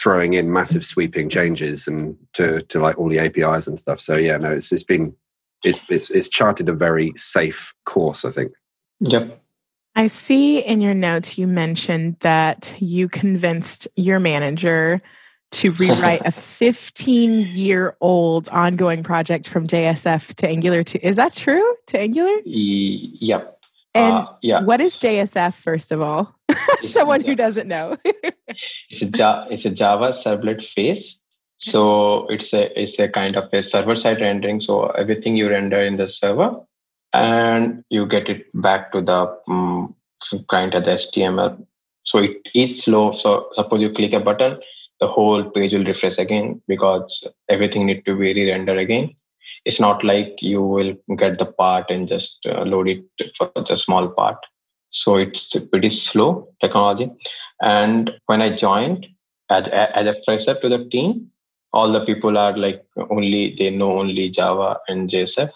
throwing 0.00 0.32
in 0.32 0.52
massive 0.52 0.84
sweeping 0.84 1.28
changes 1.28 1.86
and 1.86 2.16
to 2.32 2.62
to 2.62 2.80
like 2.80 2.98
all 2.98 3.08
the 3.08 3.18
APIs 3.18 3.66
and 3.66 3.78
stuff. 3.78 4.00
So 4.00 4.16
yeah, 4.16 4.36
no, 4.36 4.52
it's 4.52 4.72
it's 4.72 4.84
been 4.84 5.14
it's 5.64 5.80
it's, 5.88 6.10
it's 6.10 6.28
charted 6.28 6.68
a 6.68 6.74
very 6.74 7.12
safe 7.16 7.74
course, 7.84 8.24
I 8.24 8.30
think. 8.30 8.52
Yep. 9.00 9.40
I 9.94 10.06
see 10.06 10.58
in 10.58 10.80
your 10.80 10.94
notes 10.94 11.36
you 11.36 11.46
mentioned 11.46 12.16
that 12.20 12.74
you 12.80 13.08
convinced 13.08 13.86
your 13.96 14.20
manager 14.20 15.02
to 15.50 15.72
rewrite 15.78 16.22
a 16.24 16.32
15 16.32 17.40
year 17.48 17.96
old 18.00 18.48
ongoing 18.48 19.02
project 19.02 19.48
from 19.48 19.66
JSF 19.66 20.34
to 20.36 20.48
Angular 20.48 20.82
2. 20.82 21.00
Is 21.02 21.16
that 21.16 21.34
true 21.34 21.76
to 21.88 21.98
Angular? 21.98 22.40
Yep. 22.44 23.58
And 23.94 24.14
uh, 24.14 24.26
yeah. 24.40 24.62
what 24.62 24.80
is 24.80 24.98
JSF, 24.98 25.54
first 25.54 25.92
of 25.92 26.00
all? 26.00 26.34
Someone 26.80 27.22
who 27.22 27.34
doesn't 27.34 27.68
know. 27.68 27.96
it's, 28.04 29.02
a 29.02 29.06
ja- 29.06 29.46
it's 29.50 29.64
a 29.64 29.70
Java 29.70 30.12
servlet 30.12 30.66
face. 30.66 31.18
So 31.58 32.26
it's 32.26 32.52
a 32.52 32.80
it's 32.80 32.98
a 32.98 33.08
kind 33.08 33.36
of 33.36 33.52
a 33.52 33.62
server 33.62 33.94
side 33.94 34.20
rendering. 34.20 34.60
So 34.60 34.86
everything 34.86 35.36
you 35.36 35.48
render 35.48 35.80
in 35.80 35.96
the 35.96 36.08
server, 36.08 36.56
and 37.12 37.84
you 37.88 38.06
get 38.06 38.28
it 38.28 38.46
back 38.54 38.90
to 38.92 39.00
the 39.00 39.38
um, 39.46 39.94
kind 40.50 40.74
of 40.74 40.84
the 40.84 40.92
HTML. 40.92 41.64
So 42.04 42.18
it 42.18 42.38
is 42.54 42.82
slow. 42.82 43.16
So 43.16 43.50
suppose 43.54 43.80
you 43.80 43.92
click 43.92 44.12
a 44.12 44.18
button, 44.18 44.58
the 45.00 45.06
whole 45.06 45.44
page 45.50 45.72
will 45.72 45.84
refresh 45.84 46.18
again 46.18 46.60
because 46.66 47.24
everything 47.48 47.86
need 47.86 48.04
to 48.06 48.16
be 48.16 48.32
re-rendered 48.32 48.78
again. 48.78 49.14
It's 49.64 49.80
not 49.80 50.04
like 50.04 50.36
you 50.40 50.62
will 50.62 50.94
get 51.16 51.38
the 51.38 51.46
part 51.46 51.90
and 51.90 52.08
just 52.08 52.36
uh, 52.46 52.62
load 52.62 52.88
it 52.88 53.04
for 53.36 53.50
the 53.54 53.76
small 53.76 54.08
part. 54.08 54.36
So 54.90 55.16
it's 55.16 55.54
pretty 55.70 55.90
slow 55.90 56.48
technology. 56.60 57.10
And 57.60 58.10
when 58.26 58.42
I 58.42 58.56
joined 58.56 59.06
as, 59.50 59.68
as 59.68 60.06
a 60.06 60.16
fresher 60.24 60.58
to 60.60 60.68
the 60.68 60.88
team, 60.90 61.28
all 61.72 61.90
the 61.92 62.04
people 62.04 62.36
are 62.36 62.56
like 62.56 62.84
only 63.10 63.54
they 63.58 63.70
know 63.70 63.98
only 63.98 64.30
Java 64.30 64.78
and 64.88 65.08
JSF. 65.08 65.50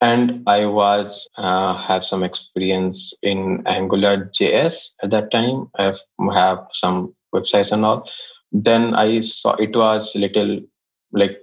And 0.00 0.42
I 0.48 0.66
was 0.66 1.28
uh, 1.38 1.80
have 1.86 2.04
some 2.04 2.24
experience 2.24 3.14
in 3.22 3.62
Angular 3.66 4.30
JS 4.38 4.74
at 5.02 5.10
that 5.10 5.30
time. 5.30 5.70
I 5.78 5.94
have 6.34 6.66
some 6.74 7.14
websites 7.34 7.72
and 7.72 7.84
all 7.84 8.08
then 8.52 8.94
I 8.94 9.22
saw 9.22 9.54
it 9.54 9.74
was 9.74 10.12
little 10.14 10.60
like 11.12 11.38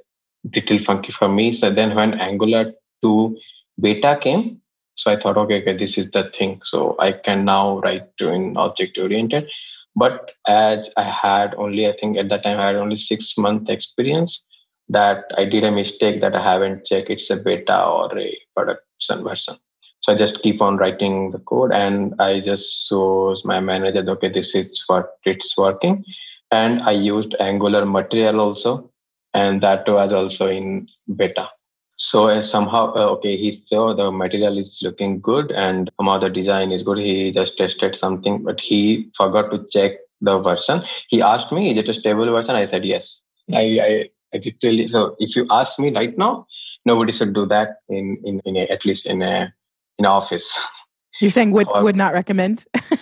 little 0.56 0.80
funky 0.86 1.14
for 1.18 1.28
me. 1.28 1.58
So 1.58 1.74
then 1.74 1.96
when 1.96 2.14
Angular 2.20 2.74
2 3.04 3.38
beta 3.80 4.20
came, 4.22 4.62
so 4.96 5.12
I 5.12 5.20
thought, 5.20 5.38
okay, 5.38 5.62
okay, 5.62 5.78
this 5.78 5.98
is 5.98 6.12
the 6.12 6.32
thing. 6.38 6.62
So 6.66 6.96
I 7.00 7.14
can 7.14 7.46
now 7.46 7.80
write 7.80 8.18
to 8.18 8.30
in 8.30 8.58
object 8.58 8.98
oriented. 8.98 9.48
But 9.96 10.32
as 10.48 10.90
I 10.98 11.04
had 11.04 11.56
only, 11.56 11.88
I 11.88 11.94
think 12.00 12.18
at 12.18 12.30
that 12.30 12.44
time 12.44 12.60
I 12.60 12.68
had 12.68 12.76
only 12.76 12.98
six 12.98 13.34
month 13.38 13.70
experience, 13.70 14.42
that 14.90 15.26
I 15.38 15.46
did 15.46 15.64
a 15.64 15.72
mistake 15.72 16.20
that 16.22 16.36
I 16.36 16.44
haven't 16.44 16.86
checked 16.86 17.10
it's 17.10 17.30
a 17.30 17.36
beta 17.36 17.86
or 17.86 18.18
a 18.18 18.38
production 18.56 19.24
version. 19.24 19.56
So 20.02 20.14
I 20.14 20.18
just 20.18 20.42
keep 20.42 20.62
on 20.62 20.78
writing 20.78 21.32
the 21.32 21.40
code 21.40 21.72
and 21.72 22.20
I 22.20 22.40
just 22.40 22.88
shows 22.88 23.44
my 23.46 23.60
manager, 23.60 24.04
okay, 24.12 24.30
this 24.30 24.56
is 24.56 24.84
what 24.88 25.12
it's 25.26 25.56
working 25.58 26.04
and 26.52 26.82
I 26.82 26.92
used 26.92 27.36
Angular 27.40 27.86
material 27.86 28.40
also, 28.40 28.90
and 29.34 29.62
that 29.62 29.88
was 29.88 30.14
also 30.14 30.48
in 30.48 30.88
beta. 31.16 31.50
So 31.98 32.30
uh, 32.30 32.42
somehow, 32.44 32.94
uh, 32.94 33.10
okay, 33.18 33.36
he 33.36 33.64
saw 33.68 33.94
the 33.94 34.10
material 34.10 34.58
is 34.58 34.80
looking 34.82 35.20
good 35.20 35.52
and 35.52 35.92
somehow 35.98 36.20
the 36.20 36.30
design 36.30 36.72
is 36.72 36.84
good. 36.84 36.98
He 36.98 37.32
just 37.34 37.58
tested 37.58 37.98
something, 38.00 38.44
but 38.44 38.60
he 38.62 39.12
forgot 39.18 39.52
to 39.52 39.66
check 39.70 40.00
the 40.22 40.40
version. 40.40 40.84
He 41.10 41.22
asked 41.22 41.52
me, 41.52 41.72
"Is 41.72 41.78
it 41.78 41.90
a 41.90 42.00
stable 42.00 42.32
version?" 42.32 42.56
I 42.56 42.68
said 42.68 42.86
yes. 42.86 43.20
I, 43.52 43.80
I, 43.82 44.10
I 44.34 44.42
literally. 44.46 44.88
So 44.88 45.16
if 45.20 45.36
you 45.36 45.46
ask 45.50 45.78
me 45.78 45.94
right 45.94 46.18
now, 46.18 46.48
nobody 46.86 47.12
should 47.12 47.34
do 47.34 47.46
that 47.48 47.78
in 47.90 48.18
in, 48.24 48.42
in 48.46 48.56
a, 48.56 48.62
at 48.68 48.86
least 48.86 49.06
in 49.06 49.22
a 49.22 49.54
in 49.98 50.06
office. 50.06 50.48
You're 51.22 51.32
saying 51.32 51.52
would 51.52 51.68
or, 51.68 51.84
would 51.84 51.98
not 51.98 52.14
recommend? 52.14 52.66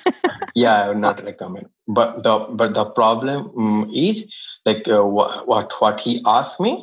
yeah 0.57 0.83
i 0.83 0.87
would 0.89 0.97
not 0.97 1.23
recommend 1.23 1.67
but 1.87 2.23
the 2.23 2.33
but 2.59 2.73
the 2.73 2.85
problem 2.99 3.51
um, 3.57 3.91
is 3.93 4.23
like 4.67 4.87
uh, 4.97 5.03
what, 5.17 5.47
what 5.47 5.71
what 5.79 5.99
he 5.99 6.21
asked 6.25 6.59
me 6.59 6.73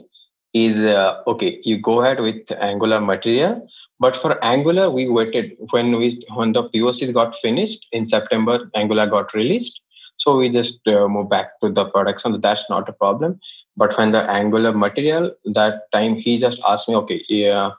is 0.55 0.77
uh, 0.79 1.23
okay 1.27 1.61
you 1.65 1.79
go 1.91 2.01
ahead 2.01 2.21
with 2.27 2.53
angular 2.71 3.01
material 3.01 3.55
but 4.01 4.21
for 4.23 4.33
angular 4.53 4.91
we 4.91 5.09
waited 5.09 5.53
when 5.71 5.97
we 6.01 6.09
when 6.37 6.53
the 6.53 6.65
pocs 6.75 7.13
got 7.21 7.35
finished 7.43 7.87
in 7.93 8.09
september 8.09 8.59
angular 8.83 9.07
got 9.17 9.35
released 9.35 9.81
so 10.19 10.37
we 10.39 10.51
just 10.59 10.79
uh, 10.87 11.07
move 11.09 11.29
back 11.37 11.49
to 11.61 11.73
the 11.79 11.87
production 11.97 12.41
that's 12.41 12.69
not 12.75 12.89
a 12.89 12.99
problem 13.05 13.39
but 13.77 13.97
when 13.99 14.13
the 14.13 14.23
angular 14.41 14.73
material 14.73 15.33
that 15.61 15.83
time 15.97 16.15
he 16.27 16.39
just 16.47 16.61
asked 16.73 16.89
me 16.89 16.95
okay 17.03 17.21
yeah 17.29 17.71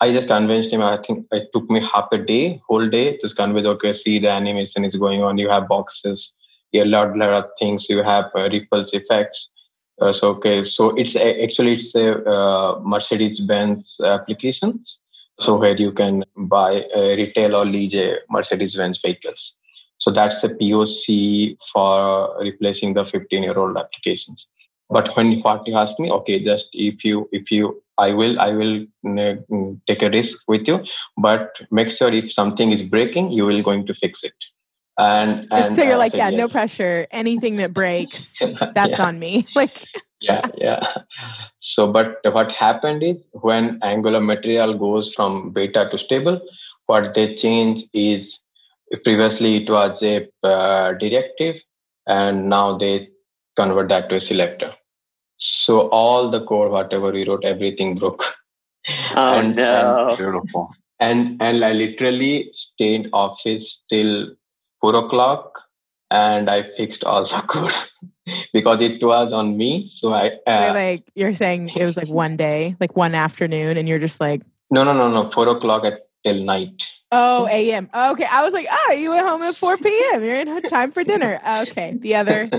I 0.00 0.12
just 0.12 0.26
convinced 0.26 0.72
him. 0.72 0.82
I 0.82 0.98
think 1.06 1.26
it 1.32 1.48
took 1.54 1.70
me 1.70 1.80
half 1.92 2.08
a 2.12 2.18
day, 2.18 2.60
whole 2.68 2.88
day, 2.88 3.18
just 3.22 3.36
convince. 3.36 3.66
Okay, 3.66 3.96
see 3.96 4.18
the 4.18 4.28
animation 4.28 4.84
is 4.84 4.96
going 4.96 5.22
on. 5.22 5.38
You 5.38 5.48
have 5.48 5.68
boxes, 5.68 6.30
a 6.74 6.84
lot, 6.84 7.16
lot 7.16 7.32
of 7.32 7.44
things. 7.58 7.86
You 7.88 8.02
have 8.02 8.26
uh, 8.34 8.48
ripples 8.50 8.90
effects. 8.92 9.48
Uh, 10.00 10.12
so 10.12 10.28
okay, 10.28 10.64
so 10.64 10.88
it's 10.96 11.14
actually 11.14 11.74
it's 11.74 11.94
a 11.94 12.24
uh, 12.28 12.80
Mercedes-Benz 12.80 13.96
application. 14.04 14.84
So 15.40 15.56
where 15.56 15.76
you 15.76 15.92
can 15.92 16.24
buy 16.36 16.84
retail 16.94 17.56
or 17.56 17.64
lease 17.64 17.94
a 17.94 18.18
Mercedes-Benz 18.30 19.00
vehicles. 19.04 19.54
So 19.98 20.12
that's 20.12 20.42
a 20.44 20.48
POC 20.48 21.56
for 21.72 22.36
replacing 22.40 22.94
the 22.94 23.04
15-year-old 23.04 23.76
applications. 23.76 24.46
But 24.90 25.16
when 25.16 25.40
what 25.40 25.66
you 25.66 25.76
ask 25.76 25.98
me, 25.98 26.10
okay, 26.10 26.44
just 26.44 26.66
if 26.72 27.04
you 27.04 27.28
if 27.32 27.50
you 27.50 27.82
I 27.98 28.10
will 28.10 28.38
I 28.38 28.50
will 28.50 28.86
mm, 29.04 29.80
take 29.86 30.02
a 30.02 30.10
risk 30.10 30.38
with 30.46 30.68
you, 30.68 30.84
but 31.16 31.52
make 31.70 31.90
sure 31.90 32.12
if 32.12 32.32
something 32.32 32.72
is 32.72 32.82
breaking, 32.82 33.32
you 33.32 33.46
will 33.46 33.62
going 33.62 33.86
to 33.86 33.94
fix 33.94 34.22
it. 34.24 34.34
And, 34.96 35.48
and 35.50 35.74
so 35.74 35.82
you're 35.82 35.98
like, 35.98 36.14
yeah, 36.14 36.28
yes. 36.28 36.38
no 36.38 36.48
pressure. 36.48 37.06
Anything 37.10 37.56
that 37.56 37.72
breaks, 37.74 38.34
that's 38.74 38.98
yeah. 38.98 39.06
on 39.06 39.18
me. 39.18 39.46
Like 39.56 39.86
yeah, 40.20 40.46
yeah. 40.56 40.80
So, 41.60 41.92
but 41.92 42.20
what 42.24 42.50
happened 42.52 43.02
is 43.02 43.16
when 43.32 43.78
Angular 43.82 44.20
material 44.20 44.76
goes 44.76 45.12
from 45.14 45.50
beta 45.50 45.88
to 45.90 45.98
stable, 45.98 46.40
what 46.86 47.14
they 47.14 47.34
change 47.34 47.84
is 47.92 48.38
previously 49.02 49.56
it 49.62 49.70
was 49.70 50.02
a 50.02 50.28
uh, 50.42 50.92
directive, 50.94 51.56
and 52.06 52.48
now 52.48 52.78
they 52.78 53.08
convert 53.56 53.88
that 53.88 54.08
to 54.08 54.16
a 54.16 54.20
selector. 54.20 54.72
So 55.38 55.88
all 55.88 56.30
the 56.30 56.44
code, 56.46 56.70
whatever 56.70 57.12
we 57.12 57.26
wrote, 57.28 57.44
everything 57.44 57.96
broke. 57.96 58.24
Oh 59.16 59.32
and, 59.32 59.56
no! 59.56 60.08
and 60.10 60.18
Beautiful. 60.18 60.70
and 61.00 61.40
and 61.40 61.64
I 61.64 61.72
literally 61.72 62.50
stayed 62.52 63.08
office 63.14 63.78
till 63.88 64.34
four 64.84 64.96
o'clock, 64.96 65.60
and 66.10 66.50
I 66.50 66.64
fixed 66.76 67.04
all 67.04 67.22
the 67.24 67.42
code 67.48 67.72
because 68.52 68.82
it 68.82 69.02
was 69.02 69.32
on 69.32 69.56
me. 69.56 69.90
So 69.96 70.12
I 70.12 70.32
uh, 70.46 70.74
like 70.74 71.04
you're 71.14 71.32
saying 71.32 71.70
it 71.74 71.86
was 71.86 71.96
like 71.96 72.08
one 72.08 72.36
day, 72.36 72.76
like 72.80 72.94
one 72.94 73.14
afternoon, 73.14 73.78
and 73.78 73.88
you're 73.88 73.98
just 73.98 74.20
like, 74.20 74.42
no 74.70 74.84
no 74.84 74.92
no 74.92 75.08
no 75.10 75.30
four 75.32 75.48
o'clock 75.48 75.84
at 75.84 76.06
till 76.22 76.44
night. 76.44 76.82
oh, 77.12 77.48
a.m. 77.48 77.88
Okay, 78.12 78.26
I 78.26 78.42
was 78.44 78.52
like, 78.52 78.66
oh, 78.70 78.92
you 78.92 79.08
went 79.10 79.26
home 79.26 79.42
at 79.42 79.56
4 79.56 79.76
p.m. 79.78 80.22
You're 80.24 80.40
in 80.40 80.62
time 80.64 80.90
for 80.92 81.02
dinner. 81.04 81.40
Okay, 81.62 81.96
the 82.00 82.16
other, 82.16 82.50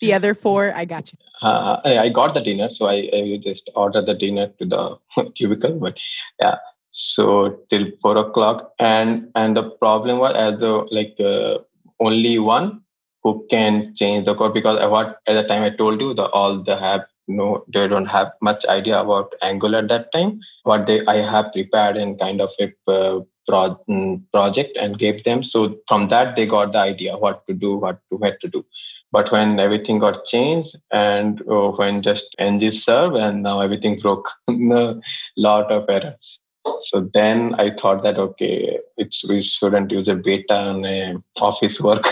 the 0.00 0.14
other 0.14 0.32
four, 0.34 0.72
I 0.74 0.86
got 0.86 1.12
you. 1.12 1.18
uh, 1.42 1.80
I 1.84 1.98
I 2.04 2.08
got 2.08 2.32
the 2.32 2.40
dinner, 2.48 2.70
so 2.72 2.86
I, 2.86 2.98
I 3.20 3.38
just 3.44 3.68
ordered 3.74 4.06
the 4.06 4.14
dinner 4.14 4.48
to 4.58 4.64
the 4.74 5.32
cubicle. 5.36 5.78
But 5.86 5.94
yeah, 6.40 6.56
so 6.96 7.60
till 7.68 7.86
four 8.00 8.16
o'clock, 8.16 8.72
and 8.78 9.30
and 9.34 9.54
the 9.54 9.70
problem 9.84 10.18
was 10.18 10.34
as 10.34 10.58
the 10.60 10.72
like 10.98 11.16
uh, 11.20 11.62
only 12.00 12.38
one 12.38 12.82
who 13.22 13.46
can 13.50 13.94
change 13.96 14.24
the 14.24 14.34
code 14.34 14.54
because 14.54 14.78
what 14.90 15.18
at 15.26 15.34
the 15.34 15.48
time 15.48 15.62
I 15.62 15.70
told 15.70 16.00
you 16.00 16.14
the 16.14 16.26
all 16.26 16.62
the 16.62 16.76
have 16.76 17.06
no 17.28 17.64
they 17.72 17.88
don't 17.88 18.06
have 18.06 18.32
much 18.40 18.64
idea 18.66 19.00
about 19.00 19.32
Angular 19.42 19.78
at 19.78 19.88
that 19.88 20.12
time. 20.12 20.40
What 20.62 20.86
they 20.86 21.04
I 21.06 21.16
have 21.16 21.52
prepared 21.52 21.96
in 21.96 22.18
kind 22.18 22.40
of 22.40 22.50
a 22.60 22.72
uh, 22.90 23.20
pro, 23.48 23.80
mm, 23.88 24.22
project 24.32 24.76
and 24.76 24.98
gave 24.98 25.24
them. 25.24 25.42
So 25.42 25.76
from 25.88 26.08
that 26.08 26.36
they 26.36 26.46
got 26.46 26.72
the 26.72 26.78
idea 26.78 27.16
what 27.16 27.46
to 27.48 27.54
do, 27.54 27.76
what 27.76 28.00
to 28.10 28.16
what 28.16 28.40
to 28.42 28.48
do. 28.48 28.64
But 29.12 29.32
when 29.32 29.58
everything 29.58 29.98
got 29.98 30.24
changed 30.26 30.76
and 30.92 31.40
uh, 31.50 31.70
when 31.70 32.02
just 32.02 32.26
ng 32.38 32.70
serve 32.70 33.14
and 33.14 33.42
now 33.42 33.60
everything 33.60 34.00
broke, 34.00 34.28
a 34.48 34.94
lot 35.36 35.72
of 35.72 35.88
errors. 35.88 36.40
So 36.82 37.08
then 37.14 37.54
I 37.58 37.70
thought 37.80 38.02
that 38.02 38.18
okay, 38.18 38.78
it's 38.96 39.22
we 39.28 39.42
shouldn't 39.42 39.90
use 39.90 40.08
a 40.08 40.14
beta 40.14 40.54
on 40.54 40.84
a 40.84 41.14
office 41.36 41.80
work. 41.80 42.04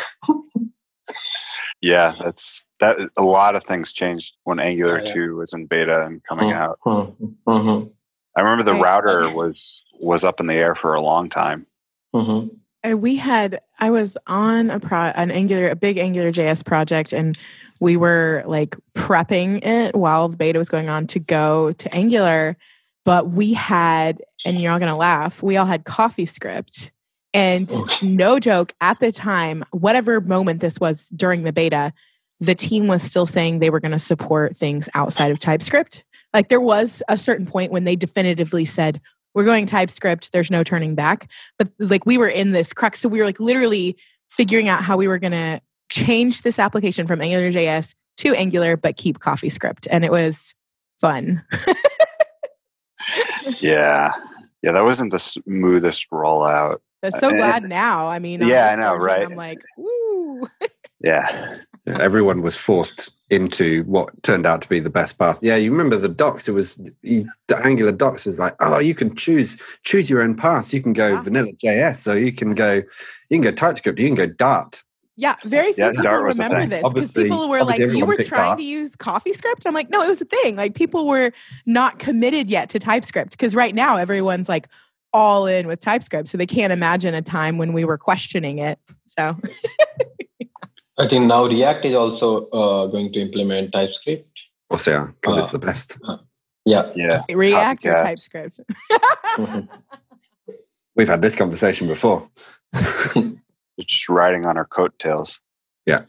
Yeah, 1.80 2.14
that's 2.22 2.64
that. 2.80 2.96
A 3.16 3.22
lot 3.22 3.56
of 3.56 3.64
things 3.64 3.92
changed 3.92 4.36
when 4.44 4.58
Angular 4.58 4.98
Yeah, 4.98 5.04
yeah. 5.06 5.12
two 5.14 5.36
was 5.36 5.52
in 5.52 5.66
beta 5.66 6.04
and 6.06 6.22
coming 6.24 6.50
Mm. 6.50 6.54
out. 6.56 6.78
Mhm. 7.46 7.90
I 8.36 8.40
remember 8.40 8.64
the 8.64 8.74
router 8.80 9.30
was 9.34 9.56
was 10.00 10.24
up 10.24 10.40
in 10.40 10.46
the 10.46 10.54
air 10.54 10.74
for 10.74 10.94
a 10.94 11.00
long 11.00 11.28
time. 11.28 11.66
Mhm. 12.14 12.50
And 12.82 13.00
we 13.02 13.16
had 13.16 13.60
I 13.80 13.90
was 13.90 14.16
on 14.26 14.70
a 14.70 14.80
pro 14.80 14.98
an 15.14 15.30
Angular 15.30 15.68
a 15.68 15.76
big 15.76 15.98
Angular 15.98 16.32
JS 16.32 16.62
project 16.64 17.12
and 17.12 17.36
we 17.80 17.96
were 17.96 18.42
like 18.46 18.76
prepping 18.94 19.64
it 19.64 19.94
while 19.94 20.28
the 20.28 20.36
beta 20.36 20.58
was 20.58 20.70
going 20.70 20.88
on 20.88 21.06
to 21.08 21.18
go 21.18 21.72
to 21.72 21.94
Angular, 21.94 22.56
but 23.04 23.30
we 23.30 23.52
had 23.52 24.22
and 24.44 24.60
you're 24.60 24.72
all 24.72 24.78
gonna 24.78 24.96
laugh, 24.96 25.42
we 25.42 25.56
all 25.56 25.66
had 25.66 25.84
CoffeeScript. 25.84 26.90
And 27.32 27.68
oh. 27.72 27.88
no 28.00 28.38
joke, 28.38 28.72
at 28.80 29.00
the 29.00 29.10
time, 29.10 29.64
whatever 29.72 30.20
moment 30.20 30.60
this 30.60 30.78
was 30.78 31.08
during 31.08 31.42
the 31.42 31.52
beta, 31.52 31.92
the 32.40 32.54
team 32.54 32.86
was 32.86 33.02
still 33.02 33.26
saying 33.26 33.58
they 33.58 33.70
were 33.70 33.80
going 33.80 33.92
to 33.92 33.98
support 33.98 34.56
things 34.56 34.88
outside 34.94 35.30
of 35.30 35.38
TypeScript. 35.38 36.04
Like 36.32 36.48
there 36.48 36.60
was 36.60 37.02
a 37.08 37.16
certain 37.16 37.46
point 37.46 37.72
when 37.72 37.84
they 37.84 37.96
definitively 37.96 38.64
said, 38.64 39.00
we're 39.34 39.44
going 39.44 39.66
TypeScript, 39.66 40.32
there's 40.32 40.50
no 40.50 40.62
turning 40.62 40.94
back. 40.94 41.28
But 41.58 41.70
like 41.78 42.06
we 42.06 42.18
were 42.18 42.28
in 42.28 42.52
this 42.52 42.72
crux. 42.72 43.00
So 43.00 43.08
we 43.08 43.18
were 43.18 43.24
like 43.24 43.40
literally 43.40 43.96
figuring 44.36 44.68
out 44.68 44.84
how 44.84 44.96
we 44.96 45.08
were 45.08 45.18
going 45.18 45.32
to 45.32 45.60
change 45.90 46.42
this 46.42 46.58
application 46.58 47.06
from 47.06 47.20
AngularJS 47.20 47.94
to 48.18 48.34
Angular, 48.34 48.76
but 48.76 48.96
keep 48.96 49.18
CoffeeScript. 49.18 49.86
And 49.90 50.04
it 50.04 50.12
was 50.12 50.54
fun. 51.00 51.42
Yeah, 53.60 54.12
yeah, 54.62 54.72
that 54.72 54.84
wasn't 54.84 55.12
the 55.12 55.18
smoothest 55.18 56.10
rollout. 56.10 56.78
But 57.02 57.14
so 57.18 57.28
Uh, 57.28 57.36
glad 57.36 57.64
now. 57.68 58.08
I 58.08 58.18
mean, 58.18 58.42
on 58.42 58.48
Yeah, 58.48 58.70
I 58.70 58.76
know, 58.76 58.94
right? 58.94 59.26
I'm 59.26 59.36
like, 59.36 59.60
woo. 59.76 60.48
Yeah, 61.00 61.58
Yeah, 61.86 61.98
everyone 62.00 62.40
was 62.40 62.56
forced 62.56 63.10
into 63.28 63.82
what 63.84 64.10
turned 64.22 64.46
out 64.46 64.62
to 64.62 64.68
be 64.68 64.80
the 64.80 64.88
best 64.88 65.18
path. 65.18 65.38
Yeah, 65.42 65.56
you 65.56 65.70
remember 65.70 65.96
the 65.96 66.08
docs? 66.08 66.48
It 66.48 66.52
was 66.52 66.78
you, 67.02 67.28
the 67.48 67.58
Angular 67.62 67.92
docs 67.92 68.24
was 68.24 68.38
like, 68.38 68.54
oh, 68.60 68.78
you 68.78 68.94
can 68.94 69.14
choose 69.14 69.58
choose 69.82 70.08
your 70.08 70.22
own 70.22 70.34
path. 70.34 70.72
You 70.72 70.80
can 70.82 70.94
go 70.94 71.12
Yeah. 71.12 71.20
vanilla 71.20 71.52
JS, 71.62 71.96
so 71.96 72.14
you 72.14 72.32
can 72.32 72.54
go 72.54 72.74
you 72.76 72.84
can 73.30 73.42
go 73.42 73.50
TypeScript, 73.50 73.98
you 73.98 74.06
can 74.08 74.14
go 74.16 74.26
Dart. 74.26 74.82
Yeah, 75.16 75.36
very 75.44 75.72
few 75.72 75.84
Yeah, 75.84 75.90
people 75.90 76.02
Dart 76.04 76.24
was 76.24 76.36
the 76.36 76.42
remember 76.42 76.66
this 76.66 76.88
because 76.92 77.12
people 77.12 77.48
were 77.48 77.62
like, 77.62 77.78
"You 77.78 78.04
were 78.04 78.16
trying 78.16 78.48
Dart. 78.48 78.58
to 78.58 78.64
use 78.64 78.96
CoffeeScript." 78.96 79.64
I'm 79.64 79.74
like, 79.74 79.88
"No, 79.88 80.02
it 80.02 80.08
was 80.08 80.20
a 80.20 80.24
thing. 80.24 80.56
Like 80.56 80.74
people 80.74 81.06
were 81.06 81.30
not 81.66 81.98
committed 82.00 82.50
yet 82.50 82.68
to 82.70 82.78
TypeScript 82.80 83.30
because 83.30 83.54
right 83.54 83.74
now 83.74 83.96
everyone's 83.96 84.48
like 84.48 84.68
all 85.12 85.46
in 85.46 85.68
with 85.68 85.78
TypeScript, 85.80 86.26
so 86.28 86.36
they 86.36 86.46
can't 86.46 86.72
imagine 86.72 87.14
a 87.14 87.22
time 87.22 87.58
when 87.58 87.72
we 87.72 87.84
were 87.84 87.96
questioning 87.98 88.58
it." 88.58 88.78
So 89.06 89.36
I 90.98 91.08
think 91.08 91.26
now 91.26 91.44
React 91.46 91.84
is 91.86 91.94
also 91.94 92.46
uh, 92.48 92.86
going 92.86 93.12
to 93.12 93.20
implement 93.20 93.72
TypeScript. 93.72 94.28
Or 94.70 94.78
yeah, 94.86 95.08
because 95.20 95.36
it's 95.36 95.48
Uh, 95.50 95.52
the 95.52 95.58
best. 95.58 95.96
Yeah. 96.64 96.90
yeah. 96.96 97.22
React 97.30 97.86
or 97.86 97.94
TypeScript? 97.94 98.60
We've 100.96 101.08
had 101.08 101.22
this 101.22 101.36
conversation 101.36 101.86
before. 101.88 102.28
They're 103.76 103.84
just 103.86 104.08
riding 104.08 104.44
on 104.44 104.56
our 104.56 104.64
coattails. 104.66 105.40
Yeah, 105.86 106.02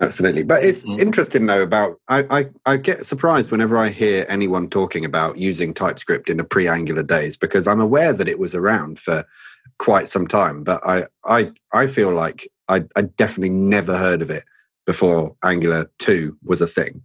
absolutely. 0.00 0.42
But 0.42 0.64
it's 0.64 0.84
Mhm. 0.84 0.98
interesting 0.98 1.46
though 1.46 1.62
about 1.62 2.00
I, 2.08 2.26
I 2.40 2.46
I 2.66 2.76
get 2.76 3.06
surprised 3.06 3.50
whenever 3.50 3.76
I 3.76 3.88
hear 3.88 4.26
anyone 4.28 4.68
talking 4.68 5.04
about 5.04 5.38
using 5.38 5.72
TypeScript 5.72 6.28
in 6.30 6.36
the 6.38 6.44
pre-Angular 6.44 7.02
days 7.02 7.36
because 7.36 7.66
I'm 7.66 7.80
aware 7.80 8.12
that 8.12 8.28
it 8.28 8.38
was 8.38 8.54
around 8.54 8.98
for 8.98 9.24
quite 9.78 10.08
some 10.08 10.26
time, 10.26 10.64
but 10.64 10.80
I 10.86 11.06
I 11.24 11.52
I 11.72 11.86
feel 11.86 12.12
like 12.12 12.48
I 12.68 12.84
I 12.96 13.02
definitely 13.02 13.50
never 13.50 13.96
heard 13.96 14.22
of 14.22 14.30
it 14.30 14.44
before 14.84 15.36
Angular 15.44 15.88
2 16.00 16.36
was 16.42 16.60
a 16.60 16.66
thing. 16.66 17.00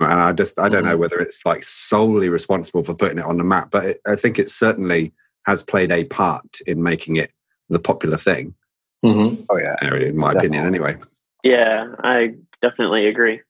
And 0.00 0.20
I 0.20 0.32
just 0.32 0.58
I 0.58 0.68
don't 0.68 0.84
know 0.84 0.96
whether 0.96 1.20
it's 1.20 1.46
like 1.46 1.62
solely 1.62 2.28
responsible 2.28 2.82
for 2.82 2.94
putting 2.94 3.18
it 3.18 3.24
on 3.24 3.38
the 3.38 3.44
map, 3.44 3.70
but 3.70 3.84
it, 3.84 4.00
I 4.06 4.16
think 4.16 4.38
it 4.38 4.50
certainly 4.50 5.12
has 5.46 5.62
played 5.62 5.92
a 5.92 6.04
part 6.04 6.58
in 6.66 6.82
making 6.82 7.16
it 7.16 7.32
the 7.68 7.78
popular 7.78 8.16
thing, 8.16 8.52
Mhm. 9.04 9.46
Oh 9.48 9.58
yeah, 9.58 9.76
in 9.94 10.16
my 10.16 10.32
opinion 10.32 10.66
anyway. 10.66 10.96
Yeah, 11.42 11.94
I 12.00 12.34
definitely 12.60 13.06
agree. 13.06 13.40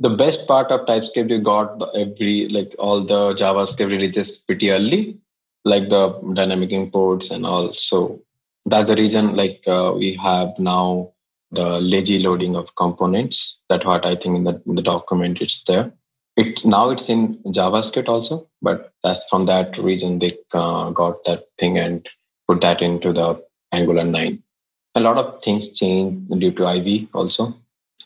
The 0.00 0.10
best 0.10 0.46
part 0.46 0.70
of 0.70 0.86
TypeScript, 0.86 1.30
you 1.30 1.40
got 1.40 1.82
every 1.96 2.48
like 2.50 2.74
all 2.78 3.04
the 3.04 3.34
JavaScript 3.34 3.90
releases 3.90 4.38
pretty 4.38 4.70
early, 4.70 5.18
like 5.64 5.88
the 5.88 6.10
dynamic 6.34 6.70
imports 6.70 7.30
and 7.30 7.44
all. 7.44 7.72
So 7.74 8.20
that's 8.66 8.88
the 8.88 8.94
reason 8.96 9.34
like 9.34 9.62
uh, 9.66 9.92
we 9.96 10.18
have 10.22 10.50
now 10.58 11.12
the 11.50 11.80
lazy 11.80 12.18
loading 12.18 12.54
of 12.54 12.66
components. 12.76 13.56
That's 13.68 13.84
what 13.84 14.04
I 14.04 14.14
think 14.14 14.36
in 14.36 14.44
the, 14.44 14.62
in 14.66 14.74
the 14.74 14.82
document 14.82 15.38
it's 15.40 15.64
there. 15.66 15.90
It 16.36 16.64
now 16.64 16.90
it's 16.90 17.08
in 17.08 17.38
JavaScript 17.46 18.08
also, 18.08 18.48
but 18.62 18.92
that's 19.02 19.20
from 19.28 19.46
that 19.46 19.76
reason 19.78 20.20
they 20.20 20.38
uh, 20.52 20.90
got 20.90 21.24
that 21.24 21.46
thing 21.58 21.78
and 21.78 22.06
put 22.46 22.60
that 22.60 22.80
into 22.82 23.12
the 23.12 23.42
Angular 23.72 24.04
9. 24.04 24.42
A 24.98 25.00
lot 25.00 25.16
of 25.16 25.40
things 25.44 25.68
change 25.68 26.28
due 26.40 26.50
to 26.50 26.66
Ivy 26.66 27.08
also. 27.14 27.54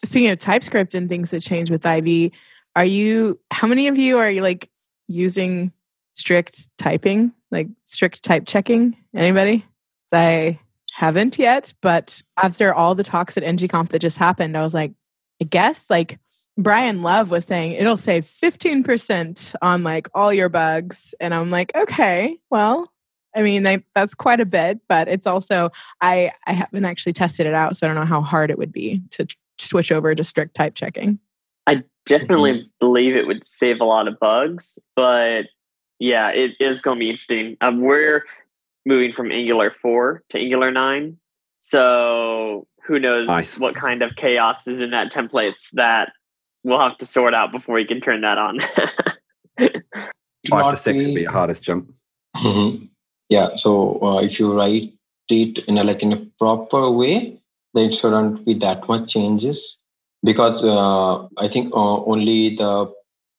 Speaking 0.04 0.28
of 0.28 0.38
TypeScript 0.38 0.94
and 0.94 1.08
things 1.08 1.30
that 1.30 1.40
change 1.40 1.70
with 1.70 1.86
Ivy, 1.86 2.32
are 2.76 2.84
you? 2.84 3.40
How 3.50 3.66
many 3.66 3.88
of 3.88 3.96
you 3.96 4.18
are 4.18 4.30
you 4.30 4.42
like 4.42 4.68
using 5.08 5.72
strict 6.12 6.68
typing, 6.76 7.32
like 7.50 7.68
strict 7.86 8.22
type 8.22 8.44
checking? 8.46 8.94
Anybody? 9.16 9.64
I 10.12 10.58
haven't 10.94 11.38
yet, 11.38 11.72
but 11.80 12.20
after 12.42 12.74
all 12.74 12.94
the 12.94 13.02
talks 13.02 13.38
at 13.38 13.42
NGConf 13.42 13.88
that 13.88 14.00
just 14.00 14.18
happened, 14.18 14.54
I 14.54 14.62
was 14.62 14.74
like, 14.74 14.92
I 15.40 15.46
guess 15.46 15.88
like 15.88 16.18
Brian 16.58 17.00
Love 17.00 17.30
was 17.30 17.46
saying 17.46 17.72
it'll 17.72 17.96
save 17.96 18.26
15% 18.26 19.54
on 19.62 19.82
like 19.82 20.08
all 20.14 20.32
your 20.34 20.50
bugs. 20.50 21.14
And 21.20 21.34
I'm 21.34 21.50
like, 21.50 21.72
okay, 21.74 22.36
well, 22.50 22.91
I 23.34 23.42
mean, 23.42 23.66
I, 23.66 23.82
that's 23.94 24.14
quite 24.14 24.40
a 24.40 24.46
bit, 24.46 24.80
but 24.88 25.08
it's 25.08 25.26
also, 25.26 25.70
I, 26.00 26.32
I 26.46 26.52
haven't 26.52 26.84
actually 26.84 27.12
tested 27.12 27.46
it 27.46 27.54
out. 27.54 27.76
So 27.76 27.86
I 27.86 27.88
don't 27.88 27.96
know 27.96 28.04
how 28.04 28.20
hard 28.20 28.50
it 28.50 28.58
would 28.58 28.72
be 28.72 29.02
to 29.10 29.26
switch 29.58 29.90
over 29.90 30.14
to 30.14 30.24
strict 30.24 30.54
type 30.54 30.74
checking. 30.74 31.18
I 31.66 31.82
definitely 32.06 32.70
believe 32.80 33.16
it 33.16 33.26
would 33.26 33.46
save 33.46 33.80
a 33.80 33.84
lot 33.84 34.08
of 34.08 34.18
bugs, 34.18 34.78
but 34.96 35.42
yeah, 35.98 36.28
it 36.30 36.52
is 36.60 36.82
going 36.82 36.98
to 36.98 37.00
be 37.00 37.10
interesting. 37.10 37.56
Um, 37.60 37.80
we're 37.80 38.24
moving 38.84 39.12
from 39.12 39.30
Angular 39.30 39.74
4 39.80 40.22
to 40.30 40.38
Angular 40.38 40.70
9. 40.70 41.16
So 41.58 42.66
who 42.84 42.98
knows 42.98 43.28
Nice. 43.28 43.58
what 43.58 43.74
kind 43.76 44.02
of 44.02 44.16
chaos 44.16 44.66
is 44.66 44.80
in 44.80 44.90
that 44.90 45.12
templates 45.12 45.70
that 45.74 46.12
we'll 46.64 46.80
have 46.80 46.98
to 46.98 47.06
sort 47.06 47.34
out 47.34 47.52
before 47.52 47.76
we 47.76 47.84
can 47.84 48.00
turn 48.00 48.22
that 48.22 48.38
on. 48.38 48.58
Five 50.50 50.70
to 50.72 50.76
six 50.76 51.04
would 51.04 51.14
be 51.14 51.22
your 51.22 51.30
hardest 51.30 51.62
jump. 51.62 51.92
Mm-hmm. 52.36 52.86
Yeah. 53.28 53.50
So 53.56 54.02
uh, 54.02 54.18
if 54.18 54.38
you 54.38 54.52
write 54.52 54.92
it 55.28 55.64
in 55.66 55.78
a 55.78 55.84
like 55.84 56.02
in 56.02 56.12
a 56.12 56.24
proper 56.38 56.90
way, 56.90 57.40
then 57.74 57.90
it 57.90 57.98
shouldn't 57.98 58.44
be 58.44 58.54
that 58.58 58.86
much 58.88 59.10
changes 59.10 59.78
because 60.22 60.62
uh, 60.62 61.26
I 61.38 61.48
think 61.48 61.72
uh, 61.72 62.04
only 62.04 62.56
the 62.56 62.92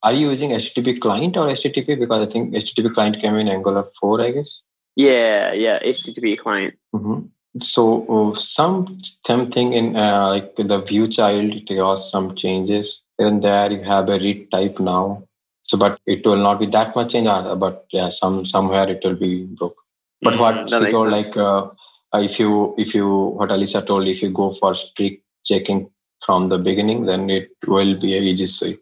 are 0.04 0.14
you 0.14 0.32
using 0.32 0.50
HTTP 0.50 1.00
client 1.00 1.38
or 1.38 1.48
HTTP? 1.48 1.98
Because 1.98 2.28
I 2.28 2.32
think 2.32 2.54
HTTP 2.54 2.94
client 2.94 3.22
came 3.22 3.36
in 3.36 3.48
Angular 3.48 3.86
4, 4.02 4.22
I 4.22 4.32
guess. 4.32 4.62
Yeah, 4.98 5.54
yeah, 5.54 5.80
HTTP 5.82 6.38
client. 6.38 6.76
Mm-hmm. 6.94 7.28
So 7.62 8.06
uh, 8.08 8.40
some 8.40 9.02
something 9.26 9.74
in 9.74 9.96
uh, 9.96 10.28
like 10.28 10.56
the 10.58 10.82
view 10.82 11.08
child, 11.08 11.54
there 11.70 11.84
are 11.84 12.02
some 12.10 12.36
changes. 12.36 13.00
And 13.18 13.44
there 13.44 13.72
you 13.72 13.84
have 13.84 14.10
a 14.10 14.20
read 14.20 14.52
type 14.52 14.80
now. 14.80 15.24
So, 15.66 15.78
but 15.78 16.00
it 16.06 16.26
will 16.26 16.38
not 16.38 16.60
be 16.60 16.68
that 16.68 16.96
much 16.96 17.14
change. 17.14 17.28
Uh, 17.28 17.56
but 17.56 17.86
yeah, 17.92 18.10
some 18.12 18.46
somewhere 18.46 18.90
it 18.90 19.00
will 19.04 19.16
be 19.16 19.44
broke. 19.44 19.76
But 20.22 20.38
what 20.40 20.56
Mm, 20.56 20.70
that 20.70 20.86
she 20.86 20.92
told, 20.92 21.12
like 21.12 21.36
uh, 21.38 21.70
if 22.14 22.40
you 22.40 22.76
if 22.78 22.94
you 22.94 23.08
what 23.38 23.50
Alyssa 23.50 23.86
told, 23.86 24.08
if 24.08 24.22
you 24.22 24.32
go 24.32 24.56
for 24.60 24.76
strict 24.76 25.24
checking 25.46 25.90
from 26.26 26.50
the 26.50 26.58
beginning, 26.58 27.06
then 27.06 27.30
it 27.30 27.50
will 27.68 28.00
be 28.00 28.16
a 28.16 28.22
easy 28.22 28.48
switch. 28.48 28.80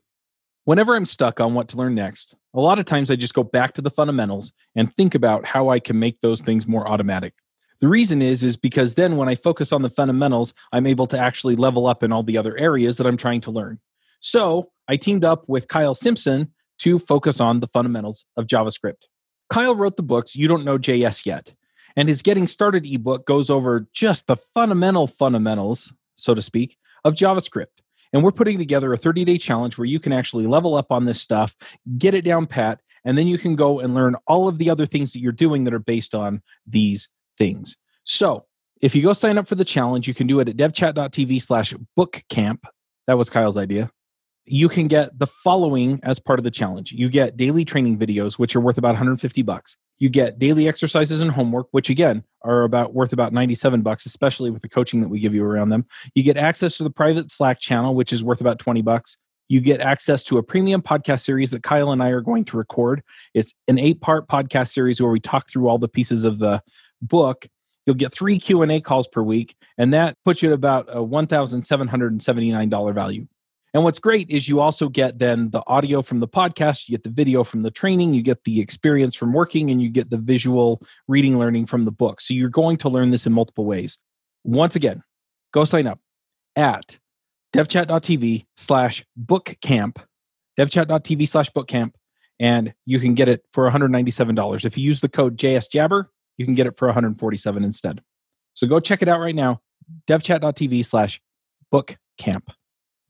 Whenever 0.65 0.95
I'm 0.95 1.05
stuck 1.05 1.39
on 1.39 1.55
what 1.55 1.67
to 1.69 1.77
learn 1.77 1.95
next, 1.95 2.35
a 2.53 2.59
lot 2.59 2.77
of 2.77 2.85
times 2.85 3.09
I 3.09 3.15
just 3.15 3.33
go 3.33 3.43
back 3.43 3.73
to 3.73 3.81
the 3.81 3.89
fundamentals 3.89 4.53
and 4.75 4.95
think 4.95 5.15
about 5.15 5.45
how 5.45 5.69
I 5.69 5.79
can 5.79 5.97
make 5.97 6.21
those 6.21 6.41
things 6.41 6.67
more 6.67 6.87
automatic. 6.87 7.33
The 7.79 7.87
reason 7.87 8.21
is 8.21 8.43
is 8.43 8.57
because 8.57 8.93
then 8.93 9.17
when 9.17 9.27
I 9.27 9.33
focus 9.33 9.71
on 9.71 9.81
the 9.81 9.89
fundamentals, 9.89 10.53
I'm 10.71 10.85
able 10.85 11.07
to 11.07 11.19
actually 11.19 11.55
level 11.55 11.87
up 11.87 12.03
in 12.03 12.11
all 12.11 12.21
the 12.21 12.37
other 12.37 12.55
areas 12.59 12.97
that 12.97 13.07
I'm 13.07 13.17
trying 13.17 13.41
to 13.41 13.51
learn. 13.51 13.79
So, 14.19 14.69
I 14.87 14.97
teamed 14.97 15.25
up 15.25 15.49
with 15.49 15.67
Kyle 15.67 15.95
Simpson 15.95 16.53
to 16.81 16.99
focus 16.99 17.39
on 17.39 17.59
the 17.59 17.67
fundamentals 17.67 18.25
of 18.37 18.47
JavaScript. 18.47 19.07
Kyle 19.49 19.75
wrote 19.75 19.97
the 19.97 20.03
books 20.03 20.35
You 20.35 20.47
Don't 20.47 20.65
Know 20.65 20.77
JS 20.77 21.25
Yet, 21.25 21.53
and 21.95 22.07
his 22.07 22.21
Getting 22.21 22.47
Started 22.47 22.85
ebook 22.85 23.25
goes 23.25 23.49
over 23.49 23.87
just 23.93 24.27
the 24.27 24.37
fundamental 24.37 25.07
fundamentals, 25.07 25.93
so 26.15 26.33
to 26.33 26.41
speak, 26.41 26.77
of 27.03 27.15
JavaScript. 27.15 27.65
And 28.13 28.23
we're 28.23 28.31
putting 28.31 28.57
together 28.57 28.91
a 28.93 28.97
30 28.97 29.25
day 29.25 29.37
challenge 29.37 29.77
where 29.77 29.85
you 29.85 29.99
can 29.99 30.13
actually 30.13 30.47
level 30.47 30.75
up 30.75 30.91
on 30.91 31.05
this 31.05 31.21
stuff, 31.21 31.55
get 31.97 32.13
it 32.13 32.23
down 32.23 32.47
pat, 32.47 32.81
and 33.05 33.17
then 33.17 33.27
you 33.27 33.37
can 33.37 33.55
go 33.55 33.79
and 33.79 33.93
learn 33.93 34.15
all 34.27 34.47
of 34.47 34.57
the 34.57 34.69
other 34.69 34.85
things 34.85 35.13
that 35.13 35.19
you're 35.19 35.31
doing 35.31 35.63
that 35.63 35.73
are 35.73 35.79
based 35.79 36.13
on 36.13 36.41
these 36.67 37.09
things. 37.37 37.77
So 38.03 38.45
if 38.81 38.95
you 38.95 39.01
go 39.01 39.13
sign 39.13 39.37
up 39.37 39.47
for 39.47 39.55
the 39.55 39.65
challenge, 39.65 40.07
you 40.07 40.13
can 40.13 40.27
do 40.27 40.39
it 40.39 40.49
at 40.49 40.57
devchat.tv 40.57 41.41
slash 41.41 41.73
bookcamp. 41.97 42.59
That 43.07 43.17
was 43.17 43.29
Kyle's 43.29 43.57
idea. 43.57 43.91
You 44.45 44.69
can 44.69 44.87
get 44.87 45.17
the 45.17 45.27
following 45.27 45.99
as 46.03 46.19
part 46.19 46.39
of 46.39 46.43
the 46.43 46.51
challenge. 46.51 46.91
You 46.91 47.09
get 47.09 47.37
daily 47.37 47.63
training 47.63 47.97
videos, 47.99 48.33
which 48.33 48.55
are 48.55 48.59
worth 48.59 48.77
about 48.77 48.89
150 48.89 49.41
bucks. 49.43 49.77
You 49.99 50.09
get 50.09 50.39
daily 50.39 50.67
exercises 50.67 51.21
and 51.21 51.31
homework, 51.31 51.67
which 51.71 51.89
again 51.89 52.23
are 52.41 52.63
about 52.63 52.93
worth 52.93 53.13
about 53.13 53.33
97 53.33 53.81
bucks, 53.81 54.07
especially 54.07 54.49
with 54.49 54.63
the 54.63 54.69
coaching 54.69 55.01
that 55.01 55.09
we 55.09 55.19
give 55.19 55.35
you 55.35 55.45
around 55.45 55.69
them. 55.69 55.85
You 56.15 56.23
get 56.23 56.37
access 56.37 56.77
to 56.77 56.83
the 56.83 56.89
private 56.89 57.29
Slack 57.29 57.59
channel, 57.59 57.93
which 57.93 58.11
is 58.11 58.23
worth 58.23 58.41
about 58.41 58.57
20 58.57 58.81
bucks. 58.81 59.17
You 59.47 59.59
get 59.59 59.79
access 59.79 60.23
to 60.23 60.37
a 60.39 60.43
premium 60.43 60.81
podcast 60.81 61.23
series 61.23 61.51
that 61.51 61.61
Kyle 61.61 61.91
and 61.91 62.01
I 62.01 62.09
are 62.09 62.21
going 62.21 62.45
to 62.45 62.57
record. 62.57 63.03
It's 63.35 63.53
an 63.67 63.77
eight-part 63.77 64.27
podcast 64.27 64.71
series 64.71 64.99
where 64.99 65.11
we 65.11 65.19
talk 65.19 65.49
through 65.49 65.67
all 65.67 65.77
the 65.77 65.87
pieces 65.87 66.23
of 66.23 66.39
the 66.39 66.63
book. 67.01 67.47
You'll 67.85 67.97
get 67.97 68.13
three 68.13 68.39
Q&A 68.39 68.81
calls 68.81 69.07
per 69.07 69.21
week, 69.21 69.55
and 69.77 69.93
that 69.93 70.17
puts 70.23 70.41
you 70.41 70.49
at 70.49 70.53
about 70.53 70.87
a 70.89 71.01
$1,779 71.01 72.93
value. 72.95 73.27
And 73.73 73.83
what's 73.83 73.99
great 73.99 74.29
is 74.29 74.49
you 74.49 74.59
also 74.59 74.89
get 74.89 75.19
then 75.19 75.49
the 75.51 75.63
audio 75.65 76.01
from 76.01 76.19
the 76.19 76.27
podcast, 76.27 76.89
you 76.89 76.93
get 76.93 77.03
the 77.03 77.09
video 77.09 77.43
from 77.43 77.61
the 77.61 77.71
training, 77.71 78.13
you 78.13 78.21
get 78.21 78.43
the 78.43 78.59
experience 78.59 79.15
from 79.15 79.31
working, 79.31 79.69
and 79.69 79.81
you 79.81 79.89
get 79.89 80.09
the 80.09 80.17
visual 80.17 80.81
reading 81.07 81.39
learning 81.39 81.67
from 81.67 81.83
the 81.83 81.91
book. 81.91 82.19
So 82.19 82.33
you're 82.33 82.49
going 82.49 82.77
to 82.77 82.89
learn 82.89 83.11
this 83.11 83.25
in 83.25 83.31
multiple 83.31 83.65
ways. 83.65 83.97
Once 84.43 84.75
again, 84.75 85.03
go 85.53 85.63
sign 85.63 85.87
up 85.87 85.99
at 86.55 86.99
devchat.tv 87.55 88.45
slash 88.57 89.05
bookcamp, 89.19 89.97
devchat.tv 90.59 91.27
slash 91.27 91.49
bookcamp, 91.51 91.93
and 92.39 92.73
you 92.85 92.99
can 92.99 93.13
get 93.13 93.29
it 93.29 93.45
for 93.53 93.69
$197. 93.69 94.65
If 94.65 94.77
you 94.77 94.83
use 94.83 94.99
the 94.99 95.09
code 95.09 95.37
JSJabber, 95.37 96.05
you 96.37 96.45
can 96.45 96.55
get 96.55 96.67
it 96.67 96.77
for 96.77 96.87
147 96.87 97.63
instead. 97.63 98.01
So 98.53 98.67
go 98.67 98.79
check 98.79 99.01
it 99.01 99.07
out 99.07 99.19
right 99.19 99.35
now, 99.35 99.61
devchat.tv 100.07 100.83
slash 100.85 101.21
bookcamp. 101.73 102.49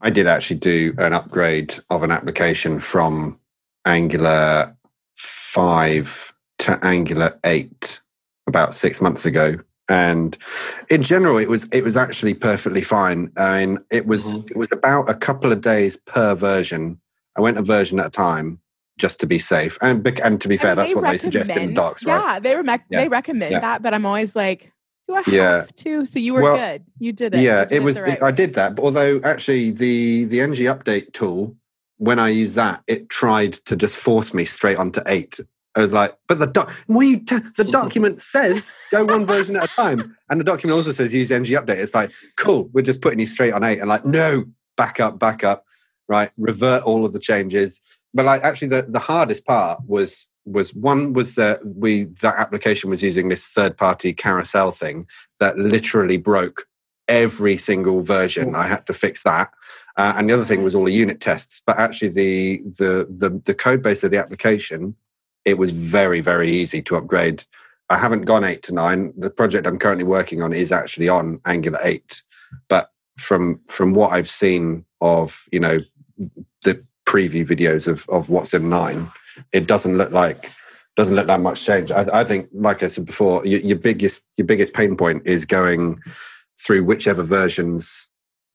I 0.01 0.09
did 0.09 0.27
actually 0.27 0.57
do 0.57 0.93
an 0.97 1.13
upgrade 1.13 1.75
of 1.89 2.03
an 2.03 2.11
application 2.11 2.79
from 2.79 3.39
Angular 3.85 4.75
5 5.17 6.33
to 6.59 6.79
Angular 6.85 7.39
8 7.45 8.01
about 8.47 8.73
six 8.73 8.99
months 9.01 9.25
ago. 9.25 9.57
And 9.89 10.37
in 10.89 11.03
general, 11.03 11.37
it 11.37 11.49
was 11.49 11.65
it 11.71 11.83
was 11.83 11.97
actually 11.97 12.33
perfectly 12.33 12.81
fine. 12.81 13.31
I 13.37 13.65
mean, 13.65 13.79
it 13.91 14.07
was 14.07 14.35
Mhm. 14.35 14.51
it 14.51 14.57
was 14.57 14.71
about 14.71 15.09
a 15.09 15.13
couple 15.13 15.51
of 15.51 15.61
days 15.61 15.97
per 15.97 16.33
version. 16.33 16.99
I 17.37 17.41
went 17.41 17.57
a 17.57 17.61
version 17.61 17.99
at 17.99 18.05
a 18.05 18.09
time 18.09 18.59
just 18.97 19.19
to 19.19 19.27
be 19.27 19.37
safe. 19.39 19.77
And 19.81 20.05
and 20.23 20.39
to 20.41 20.47
be 20.47 20.57
fair, 20.57 20.71
And 20.71 20.79
that's 20.79 20.95
what 20.95 21.03
they 21.03 21.17
suggest 21.17 21.49
in 21.51 21.73
docs, 21.73 22.05
right? 22.05 22.15
Yeah, 22.35 22.39
they, 22.39 22.55
rec- 22.55 22.85
Yeah. 22.89 22.99
they 23.01 23.09
recommend 23.09 23.51
Yeah. 23.53 23.59
that, 23.59 23.81
but 23.81 23.93
I'm 23.93 24.05
always 24.05 24.35
like, 24.35 24.71
do 25.07 25.15
I 25.15 25.21
have 25.21 25.33
Yeah. 25.33 25.65
to? 25.77 26.05
So 26.05 26.19
you 26.19 26.33
were 26.33 26.41
Well, 26.43 26.55
good. 26.57 26.83
You 26.99 27.11
did 27.11 27.33
it. 27.33 27.41
yeah 27.41 27.65
did 27.65 27.77
it 27.77 27.83
was 27.83 27.95
the 27.95 28.03
right 28.03 28.21
i 28.23 28.31
did 28.31 28.53
that 28.55 28.75
but 28.75 28.83
although 28.83 29.19
actually 29.23 29.71
the 29.71 30.25
the 30.25 30.39
ng 30.41 30.51
update 30.51 31.11
tool 31.13 31.55
when 31.97 32.19
i 32.19 32.27
used 32.29 32.55
that 32.55 32.83
it 32.87 33.09
tried 33.09 33.53
to 33.53 33.75
just 33.75 33.95
force 33.97 34.33
me 34.33 34.45
straight 34.45 34.77
onto 34.77 35.01
eight 35.07 35.39
i 35.75 35.79
was 35.79 35.93
like 35.93 36.15
but 36.27 36.39
the 36.39 36.45
doc 36.47 36.71
you 36.87 37.19
t- 37.19 37.39
the 37.57 37.63
document 37.63 38.21
says 38.33 38.71
go 38.91 39.03
one 39.05 39.25
version 39.25 39.55
at 39.55 39.63
a 39.63 39.67
time 39.81 40.15
and 40.29 40.39
the 40.39 40.43
document 40.43 40.75
also 40.75 40.91
says 40.91 41.13
use 41.13 41.31
ng 41.31 41.45
update 41.45 41.77
it's 41.77 41.95
like 41.95 42.11
cool 42.37 42.69
we're 42.73 42.81
just 42.81 43.01
putting 43.01 43.19
you 43.19 43.25
straight 43.25 43.53
on 43.53 43.63
eight 43.63 43.79
and 43.79 43.89
like 43.89 44.05
no 44.05 44.43
back 44.77 44.99
up 44.99 45.17
back 45.17 45.43
up 45.43 45.65
right 46.07 46.31
revert 46.37 46.83
all 46.83 47.05
of 47.05 47.13
the 47.13 47.19
changes 47.19 47.81
but 48.13 48.25
like 48.25 48.43
actually 48.43 48.67
the, 48.67 48.83
the 48.83 48.99
hardest 48.99 49.45
part 49.45 49.79
was 49.87 50.27
was 50.45 50.73
one 50.73 51.13
was 51.13 51.35
that 51.35 51.59
we 51.65 52.05
that 52.21 52.35
application 52.37 52.89
was 52.89 53.03
using 53.03 53.29
this 53.29 53.45
third 53.45 53.77
party 53.77 54.13
carousel 54.13 54.71
thing 54.71 55.07
that 55.39 55.57
literally 55.57 56.17
broke 56.17 56.65
every 57.07 57.57
single 57.57 58.01
version. 58.01 58.55
I 58.55 58.67
had 58.67 58.85
to 58.87 58.93
fix 58.93 59.23
that. 59.23 59.51
Uh, 59.97 60.13
and 60.15 60.29
the 60.29 60.33
other 60.33 60.45
thing 60.45 60.63
was 60.63 60.73
all 60.73 60.85
the 60.85 60.93
unit 60.93 61.19
tests 61.19 61.61
but 61.65 61.77
actually 61.77 62.07
the 62.07 62.61
the 62.77 63.07
the, 63.09 63.41
the 63.45 63.53
code 63.53 63.83
base 63.83 64.03
of 64.03 64.11
the 64.11 64.17
application 64.17 64.95
it 65.43 65.57
was 65.57 65.71
very 65.71 66.21
very 66.21 66.49
easy 66.49 66.81
to 66.81 66.95
upgrade. 66.95 67.43
I 67.89 67.97
haven't 67.97 68.21
gone 68.21 68.45
8 68.45 68.63
to 68.63 68.73
9 68.73 69.13
the 69.17 69.29
project 69.29 69.67
i'm 69.67 69.77
currently 69.77 70.05
working 70.05 70.41
on 70.41 70.53
is 70.53 70.71
actually 70.71 71.09
on 71.09 71.41
angular 71.45 71.79
8 71.83 72.23
but 72.69 72.89
from 73.17 73.59
from 73.67 73.93
what 73.93 74.13
i've 74.13 74.29
seen 74.29 74.85
of 75.01 75.43
you 75.51 75.59
know 75.59 75.79
the 76.63 76.85
preview 77.05 77.45
videos 77.45 77.89
of 77.89 78.07
of 78.07 78.29
what's 78.29 78.53
in 78.53 78.69
9 78.69 79.11
it 79.51 79.67
doesn't 79.67 79.97
look 79.97 80.11
like 80.11 80.51
doesn't 80.95 81.15
look 81.15 81.27
like 81.27 81.39
much 81.39 81.65
change. 81.65 81.89
I, 81.89 82.05
I 82.13 82.23
think, 82.23 82.49
like 82.53 82.83
I 82.83 82.87
said 82.87 83.05
before, 83.05 83.45
your, 83.45 83.61
your 83.61 83.77
biggest 83.77 84.25
your 84.37 84.45
biggest 84.45 84.73
pain 84.73 84.97
point 84.97 85.23
is 85.25 85.45
going 85.45 86.01
through 86.59 86.83
whichever 86.83 87.23
versions 87.23 88.07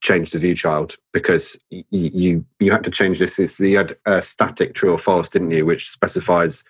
change 0.02 0.30
the 0.30 0.38
view 0.38 0.54
child 0.54 0.96
because 1.12 1.56
y- 1.72 1.84
y- 1.90 2.10
you 2.12 2.44
you 2.60 2.70
had 2.70 2.84
to 2.84 2.90
change 2.90 3.18
this. 3.18 3.38
It's 3.38 3.58
the 3.58 3.72
had 3.74 3.96
uh, 4.06 4.20
static 4.20 4.74
true 4.74 4.92
or 4.92 4.98
false, 4.98 5.28
didn't 5.28 5.50
you? 5.50 5.64
Which 5.64 5.90
specifies 5.90 6.62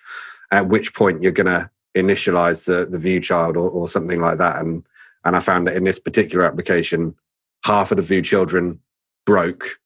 at 0.51 0.69
which 0.69 0.93
point 0.93 1.21
you're 1.21 1.31
to 1.47 1.69
initialize 1.95 2.65
the 2.65 2.85
the 2.85 2.97
view 2.97 3.19
child 3.19 3.57
or, 3.57 3.69
or 3.69 3.87
something 3.87 4.19
like 4.19 4.37
that. 4.37 4.61
And 4.61 4.83
and 5.25 5.35
I 5.35 5.41
found 5.41 5.67
that 5.67 5.75
in 5.75 5.83
this 5.83 5.99
particular 5.99 6.45
application, 6.45 7.13
half 7.65 7.91
of 7.91 7.97
the 7.97 8.03
view 8.03 8.21
children 8.21 8.79
broke 9.25 9.77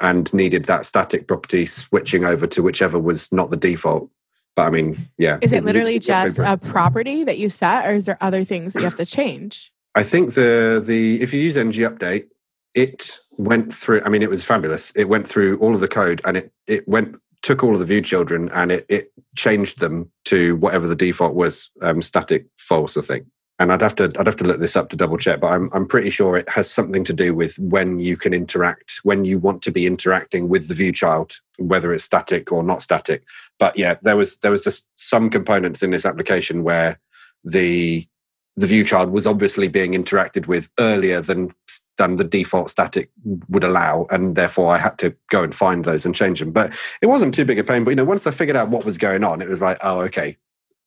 and 0.00 0.32
needed 0.32 0.64
that 0.66 0.86
static 0.86 1.26
property 1.26 1.66
switching 1.66 2.24
over 2.24 2.46
to 2.46 2.62
whichever 2.62 2.98
was 2.98 3.30
not 3.32 3.50
the 3.50 3.56
default. 3.56 4.10
But 4.56 4.62
I 4.62 4.70
mean, 4.70 4.96
yeah. 5.18 5.38
Is 5.42 5.52
it 5.52 5.64
literally 5.64 5.94
not 5.94 6.02
just 6.02 6.38
a 6.38 6.56
property 6.56 7.24
that 7.24 7.38
you 7.38 7.48
set, 7.48 7.86
or 7.86 7.94
is 7.94 8.06
there 8.06 8.18
other 8.20 8.44
things 8.44 8.72
that 8.72 8.80
you 8.80 8.84
have 8.84 8.96
to 8.96 9.06
change? 9.06 9.72
I 9.94 10.02
think 10.02 10.34
the 10.34 10.82
the 10.84 11.20
if 11.22 11.32
you 11.32 11.40
use 11.40 11.56
ng 11.56 11.72
update, 11.72 12.28
it 12.74 13.18
went 13.32 13.74
through. 13.74 14.02
I 14.04 14.08
mean, 14.08 14.22
it 14.22 14.30
was 14.30 14.44
fabulous. 14.44 14.92
It 14.96 15.08
went 15.08 15.26
through 15.26 15.58
all 15.58 15.74
of 15.74 15.80
the 15.80 15.88
code 15.88 16.20
and 16.24 16.36
it 16.36 16.52
it 16.66 16.86
went 16.88 17.16
took 17.42 17.64
all 17.64 17.72
of 17.72 17.78
the 17.78 17.86
view 17.86 18.02
children 18.02 18.50
and 18.52 18.70
it 18.70 18.86
it 18.88 19.12
changed 19.36 19.78
them 19.78 20.10
to 20.24 20.56
whatever 20.56 20.86
the 20.86 20.96
default 20.96 21.34
was, 21.34 21.70
um, 21.82 22.02
static 22.02 22.46
false, 22.58 22.96
I 22.96 23.02
think. 23.02 23.26
And 23.60 23.70
I'd 23.70 23.82
have 23.82 23.94
to 23.96 24.10
I'd 24.18 24.26
have 24.26 24.36
to 24.36 24.44
look 24.44 24.58
this 24.58 24.74
up 24.74 24.88
to 24.88 24.96
double 24.96 25.18
check, 25.18 25.40
but 25.40 25.52
I'm 25.52 25.68
I'm 25.74 25.86
pretty 25.86 26.08
sure 26.08 26.36
it 26.36 26.48
has 26.48 26.68
something 26.68 27.04
to 27.04 27.12
do 27.12 27.34
with 27.34 27.58
when 27.58 27.98
you 27.98 28.16
can 28.16 28.32
interact, 28.32 29.00
when 29.02 29.26
you 29.26 29.38
want 29.38 29.60
to 29.62 29.70
be 29.70 29.86
interacting 29.86 30.48
with 30.48 30.68
the 30.68 30.74
view 30.74 30.92
child, 30.92 31.36
whether 31.58 31.92
it's 31.92 32.02
static 32.02 32.50
or 32.50 32.62
not 32.62 32.80
static. 32.80 33.22
But 33.58 33.76
yeah, 33.76 33.96
there 34.00 34.16
was 34.16 34.38
there 34.38 34.50
was 34.50 34.64
just 34.64 34.88
some 34.94 35.28
components 35.28 35.82
in 35.82 35.90
this 35.90 36.06
application 36.06 36.64
where 36.64 36.98
the 37.44 38.08
the 38.56 38.66
view 38.66 38.84
child 38.84 39.10
was 39.10 39.26
obviously 39.26 39.68
being 39.68 39.92
interacted 39.92 40.46
with 40.46 40.68
earlier 40.78 41.20
than 41.20 41.50
than 41.98 42.16
the 42.16 42.24
default 42.24 42.70
static 42.70 43.10
would 43.50 43.64
allow, 43.64 44.06
and 44.10 44.36
therefore 44.36 44.70
I 44.70 44.78
had 44.78 44.98
to 44.98 45.14
go 45.30 45.42
and 45.42 45.54
find 45.54 45.84
those 45.84 46.06
and 46.06 46.14
change 46.14 46.40
them. 46.40 46.50
But 46.50 46.72
it 47.02 47.06
wasn't 47.06 47.34
too 47.34 47.44
big 47.44 47.58
a 47.58 47.64
pain. 47.64 47.84
But 47.84 47.90
you 47.90 47.96
know, 47.96 48.04
once 48.04 48.26
I 48.26 48.30
figured 48.30 48.56
out 48.56 48.70
what 48.70 48.86
was 48.86 48.98
going 48.98 49.22
on, 49.22 49.42
it 49.42 49.48
was 49.48 49.60
like, 49.60 49.76
oh, 49.82 50.00
okay, 50.00 50.36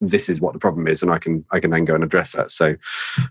this 0.09 0.29
is 0.29 0.41
what 0.41 0.53
the 0.53 0.59
problem 0.59 0.87
is, 0.87 1.01
and 1.01 1.11
I 1.11 1.17
can 1.17 1.45
I 1.51 1.59
can 1.59 1.71
then 1.71 1.85
go 1.85 1.95
and 1.95 2.03
address 2.03 2.33
that. 2.33 2.51
So 2.51 2.75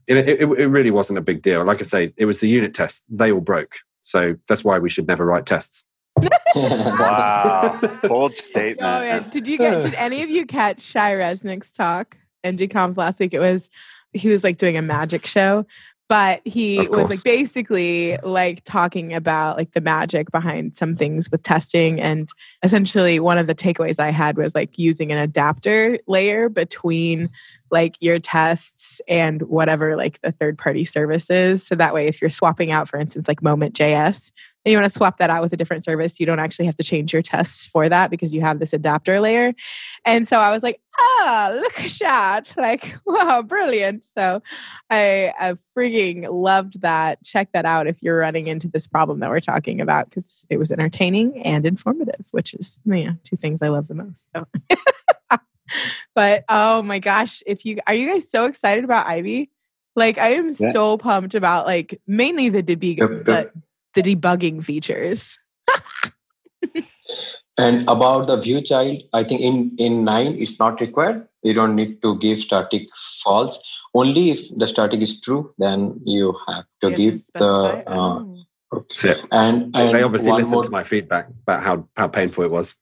it, 0.06 0.16
it, 0.16 0.40
it 0.40 0.66
really 0.68 0.90
wasn't 0.90 1.18
a 1.18 1.22
big 1.22 1.42
deal. 1.42 1.64
Like 1.64 1.80
I 1.80 1.84
say, 1.84 2.12
it 2.16 2.26
was 2.26 2.40
the 2.40 2.48
unit 2.48 2.74
tests; 2.74 3.06
they 3.08 3.32
all 3.32 3.40
broke. 3.40 3.76
So 4.02 4.36
that's 4.48 4.64
why 4.64 4.78
we 4.78 4.90
should 4.90 5.06
never 5.06 5.24
write 5.24 5.46
tests. 5.46 5.84
wow, 6.54 7.78
bold 8.02 8.34
statement. 8.38 8.80
Oh, 8.82 9.02
yeah. 9.02 9.20
Did 9.20 9.46
you 9.46 9.58
get? 9.58 9.82
Did 9.82 9.94
any 9.94 10.22
of 10.22 10.30
you 10.30 10.46
catch 10.46 10.80
Shai 10.80 11.12
Reznik's 11.12 11.70
talk 11.70 12.16
NGConf 12.44 12.96
last 12.96 13.20
week? 13.20 13.34
It 13.34 13.40
was 13.40 13.70
he 14.12 14.28
was 14.28 14.44
like 14.44 14.58
doing 14.58 14.76
a 14.76 14.82
magic 14.82 15.26
show, 15.26 15.66
but 16.12 16.42
he 16.44 16.76
was 16.88 17.08
like 17.08 17.22
basically 17.22 18.18
like 18.18 18.62
talking 18.64 19.14
about 19.14 19.56
like 19.56 19.72
the 19.72 19.80
magic 19.80 20.30
behind 20.30 20.76
some 20.76 20.94
things 20.94 21.30
with 21.30 21.42
testing. 21.42 21.98
And 22.02 22.28
essentially 22.62 23.18
one 23.18 23.38
of 23.38 23.46
the 23.46 23.54
takeaways 23.54 23.98
i 23.98 24.10
had 24.10 24.36
was 24.36 24.54
like 24.54 24.78
using 24.78 25.10
an 25.10 25.16
adapter 25.16 25.98
layer 26.06 26.50
between 26.50 27.30
like 27.72 27.96
your 28.00 28.18
tests 28.18 29.00
and 29.08 29.42
whatever 29.42 29.96
like 29.96 30.20
the 30.22 30.32
third 30.32 30.56
party 30.58 30.84
services 30.84 31.66
so 31.66 31.74
that 31.74 31.94
way 31.94 32.06
if 32.06 32.20
you're 32.20 32.30
swapping 32.30 32.70
out 32.70 32.88
for 32.88 33.00
instance 33.00 33.26
like 33.26 33.42
moment 33.42 33.74
js 33.74 34.30
and 34.64 34.70
you 34.70 34.78
want 34.78 34.90
to 34.92 34.96
swap 34.96 35.18
that 35.18 35.30
out 35.30 35.42
with 35.42 35.52
a 35.52 35.56
different 35.56 35.84
service, 35.84 36.20
you 36.20 36.26
don't 36.26 36.38
actually 36.38 36.66
have 36.66 36.76
to 36.76 36.84
change 36.84 37.12
your 37.12 37.22
tests 37.22 37.66
for 37.66 37.88
that 37.88 38.10
because 38.10 38.32
you 38.32 38.40
have 38.42 38.60
this 38.60 38.72
adapter 38.72 39.18
layer. 39.18 39.54
And 40.04 40.26
so 40.28 40.38
I 40.38 40.52
was 40.52 40.62
like, 40.62 40.80
ah, 40.98 41.52
look 41.54 41.80
at 41.80 41.92
that. 42.00 42.52
Like, 42.62 42.94
wow, 43.04 43.42
brilliant. 43.42 44.04
So 44.04 44.40
I, 44.88 45.32
I 45.38 45.54
freaking 45.76 46.28
loved 46.30 46.82
that. 46.82 47.24
Check 47.24 47.50
that 47.52 47.64
out 47.64 47.88
if 47.88 48.02
you're 48.02 48.18
running 48.18 48.46
into 48.46 48.68
this 48.68 48.86
problem 48.86 49.18
that 49.18 49.30
we're 49.30 49.40
talking 49.40 49.80
about 49.80 50.08
because 50.08 50.46
it 50.48 50.58
was 50.58 50.70
entertaining 50.70 51.42
and 51.42 51.66
informative, 51.66 52.28
which 52.30 52.54
is 52.54 52.78
yeah, 52.84 53.12
two 53.24 53.36
things 53.36 53.62
I 53.62 53.68
love 53.68 53.88
the 53.88 53.94
most. 53.94 54.28
So. 54.34 54.46
but 56.14 56.44
oh 56.48 56.82
my 56.82 56.98
gosh, 56.98 57.42
if 57.46 57.64
you 57.64 57.78
are 57.86 57.94
you 57.94 58.10
guys 58.10 58.30
so 58.30 58.46
excited 58.46 58.84
about 58.84 59.06
Ivy? 59.06 59.50
Like 59.94 60.18
I 60.18 60.34
am 60.34 60.52
yeah. 60.58 60.72
so 60.72 60.96
pumped 60.96 61.34
about 61.34 61.66
like 61.66 62.00
mainly 62.06 62.48
the 62.48 62.62
debug, 62.62 63.24
but 63.24 63.52
the 63.94 64.02
debugging 64.02 64.62
features. 64.62 65.38
and 67.58 67.88
about 67.88 68.26
the 68.26 68.40
view 68.40 68.62
child, 68.62 69.02
I 69.12 69.24
think 69.24 69.40
in, 69.40 69.74
in 69.78 70.04
9 70.04 70.36
it's 70.38 70.58
not 70.58 70.80
required. 70.80 71.28
You 71.42 71.54
don't 71.54 71.74
need 71.74 72.00
to 72.02 72.18
give 72.18 72.38
static 72.40 72.82
false. 73.22 73.58
Only 73.94 74.30
if 74.30 74.58
the 74.58 74.66
static 74.66 75.02
is 75.02 75.20
true, 75.20 75.52
then 75.58 76.00
you 76.04 76.34
have 76.48 76.64
to 76.82 76.90
you 76.90 76.96
give 76.96 77.12
have 77.12 77.26
to 77.26 77.82
the. 77.84 77.90
Uh, 77.90 78.24
okay. 78.76 79.20
And, 79.30 79.74
and 79.76 79.94
they 79.94 80.02
obviously 80.02 80.32
listened 80.32 80.54
more... 80.54 80.64
to 80.64 80.70
my 80.70 80.82
feedback 80.82 81.28
about 81.28 81.62
how, 81.62 81.88
how 81.96 82.08
painful 82.08 82.44
it 82.44 82.50
was. 82.50 82.74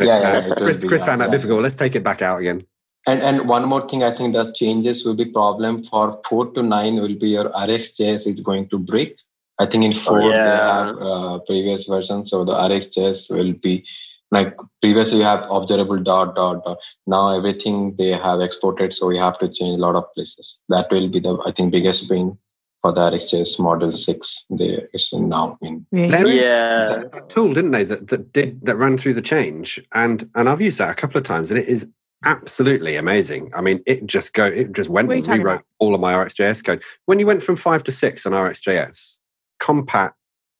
But, 0.00 0.08
yeah, 0.08 0.20
yeah, 0.20 0.52
uh, 0.52 0.54
Chris, 0.56 0.84
Chris 0.84 1.04
found 1.04 1.20
that 1.20 1.28
yeah. 1.28 1.36
difficult. 1.36 1.62
Let's 1.62 1.76
take 1.76 1.94
it 1.94 2.02
back 2.02 2.22
out 2.22 2.40
again. 2.40 2.66
And 3.06 3.22
and 3.22 3.48
one 3.48 3.66
more 3.68 3.88
thing, 3.88 4.02
I 4.02 4.16
think 4.16 4.34
the 4.34 4.52
changes 4.54 5.04
will 5.04 5.16
be 5.16 5.26
problem 5.26 5.84
for 5.90 6.20
four 6.28 6.50
to 6.52 6.62
nine 6.62 6.96
will 6.96 7.18
be 7.24 7.30
your 7.36 7.48
RxJS 7.50 8.26
is 8.26 8.40
going 8.40 8.68
to 8.70 8.78
break 8.78 9.16
I 9.60 9.66
think 9.66 9.84
in 9.84 10.00
four 10.02 10.22
oh, 10.22 10.30
yeah. 10.30 10.44
they 10.44 10.56
have 10.56 10.96
uh, 10.96 11.38
previous 11.40 11.84
versions, 11.84 12.30
so 12.30 12.44
the 12.46 12.54
RxJS 12.54 13.30
will 13.30 13.52
be 13.52 13.84
like 14.30 14.56
previously 14.80 15.18
you 15.18 15.24
have 15.24 15.44
observable 15.50 16.02
dot 16.02 16.34
dot 16.34 16.64
dot. 16.64 16.78
Now 17.06 17.36
everything 17.36 17.94
they 17.98 18.12
have 18.12 18.40
exported, 18.40 18.94
so 18.94 19.06
we 19.06 19.18
have 19.18 19.38
to 19.40 19.48
change 19.48 19.78
a 19.78 19.82
lot 19.82 19.96
of 19.96 20.04
places. 20.14 20.56
That 20.70 20.90
will 20.90 21.10
be 21.10 21.20
the 21.20 21.36
I 21.46 21.52
think 21.52 21.72
biggest 21.72 22.08
win 22.08 22.38
for 22.82 22.92
the 22.92 23.00
RxJS 23.00 23.58
model 23.58 23.96
six. 23.96 24.44
They 24.50 24.86
is 24.92 25.08
now 25.12 25.58
in. 25.62 25.86
Yeah, 25.92 27.04
tool 27.28 27.52
didn't 27.52 27.72
they 27.72 27.84
that, 27.84 28.08
that 28.08 28.32
did 28.32 28.64
that 28.64 28.76
ran 28.76 28.96
through 28.96 29.14
the 29.14 29.22
change, 29.22 29.80
and 29.92 30.28
and 30.34 30.48
I've 30.48 30.60
used 30.60 30.78
that 30.78 30.90
a 30.90 30.94
couple 30.94 31.18
of 31.18 31.24
times, 31.24 31.50
and 31.50 31.58
it 31.58 31.68
is 31.68 31.86
absolutely 32.24 32.96
amazing. 32.96 33.50
I 33.54 33.60
mean, 33.60 33.82
it 33.86 34.06
just 34.06 34.34
go 34.34 34.46
it 34.46 34.72
just 34.72 34.88
went 34.88 35.12
and 35.12 35.26
rewrote 35.26 35.54
about? 35.56 35.64
all 35.78 35.94
of 35.94 36.00
my 36.00 36.14
RxJS 36.14 36.64
code. 36.64 36.82
When 37.06 37.18
you 37.18 37.26
went 37.26 37.42
from 37.42 37.56
five 37.56 37.84
to 37.84 37.92
six 37.92 38.26
on 38.26 38.32
RxJS, 38.32 39.18
Compat. 39.60 40.12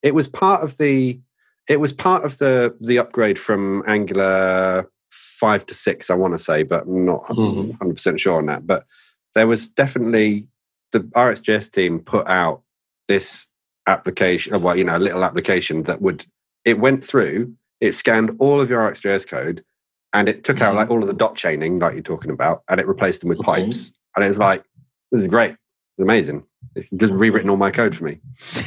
It 0.02 0.14
was 0.14 0.28
part 0.28 0.62
of 0.62 0.78
the 0.78 1.20
it 1.68 1.80
was 1.80 1.92
part 1.92 2.24
of 2.24 2.38
the 2.38 2.74
the 2.80 2.98
upgrade 2.98 3.38
from 3.38 3.82
Angular 3.86 4.88
five 5.10 5.66
to 5.66 5.74
six. 5.74 6.10
I 6.10 6.14
want 6.14 6.34
to 6.34 6.38
say, 6.38 6.62
but 6.62 6.84
I'm 6.84 7.04
not 7.04 7.28
100 7.28 7.72
mm-hmm. 7.72 7.90
percent 7.92 8.20
sure 8.20 8.36
on 8.36 8.46
that. 8.46 8.66
But 8.66 8.84
there 9.34 9.46
was 9.46 9.68
definitely 9.68 10.46
the 10.92 11.00
RxJS 11.00 11.72
team 11.72 12.00
put 12.00 12.26
out 12.26 12.62
this 13.08 13.46
application, 13.86 14.60
well, 14.62 14.76
you 14.76 14.84
know, 14.84 14.96
a 14.96 14.98
little 14.98 15.24
application 15.24 15.84
that 15.84 16.00
would 16.00 16.26
it 16.64 16.78
went 16.78 17.04
through, 17.04 17.54
it 17.80 17.94
scanned 17.94 18.36
all 18.38 18.60
of 18.60 18.68
your 18.68 18.80
RxJS 18.90 19.26
code, 19.26 19.64
and 20.12 20.28
it 20.28 20.44
took 20.44 20.56
mm-hmm. 20.56 20.66
out 20.66 20.74
like 20.74 20.90
all 20.90 21.00
of 21.00 21.06
the 21.06 21.14
dot 21.14 21.36
chaining, 21.36 21.78
like 21.78 21.94
you're 21.94 22.02
talking 22.02 22.30
about, 22.30 22.62
and 22.68 22.80
it 22.80 22.86
replaced 22.86 23.20
them 23.20 23.28
with 23.28 23.38
mm-hmm. 23.38 23.62
pipes. 23.62 23.92
And 24.16 24.24
it 24.24 24.28
was 24.28 24.38
like, 24.38 24.64
this 25.10 25.20
is 25.20 25.28
great. 25.28 25.52
It's 25.52 26.02
amazing. 26.02 26.44
It's 26.74 26.90
just 26.90 27.12
rewritten 27.12 27.50
all 27.50 27.56
my 27.56 27.70
code 27.70 27.94
for 27.94 28.04
me. 28.04 28.20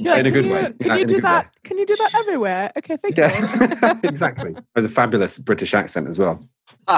like, 0.00 0.20
in 0.20 0.26
a 0.26 0.30
good 0.30 0.44
you, 0.46 0.52
way. 0.52 0.72
Can 0.80 0.98
you 0.98 1.04
do 1.04 1.20
that? 1.20 1.46
Way. 1.46 1.50
Can 1.64 1.78
you 1.78 1.86
do 1.86 1.96
that 1.96 2.14
everywhere? 2.14 2.72
Okay, 2.78 2.96
thank 3.02 3.16
yeah. 3.16 3.92
you. 3.92 4.00
exactly. 4.08 4.54
There's 4.74 4.84
a 4.84 4.90
fabulous 4.90 5.38
British 5.38 5.74
accent 5.74 6.08
as 6.08 6.18
well. 6.18 6.40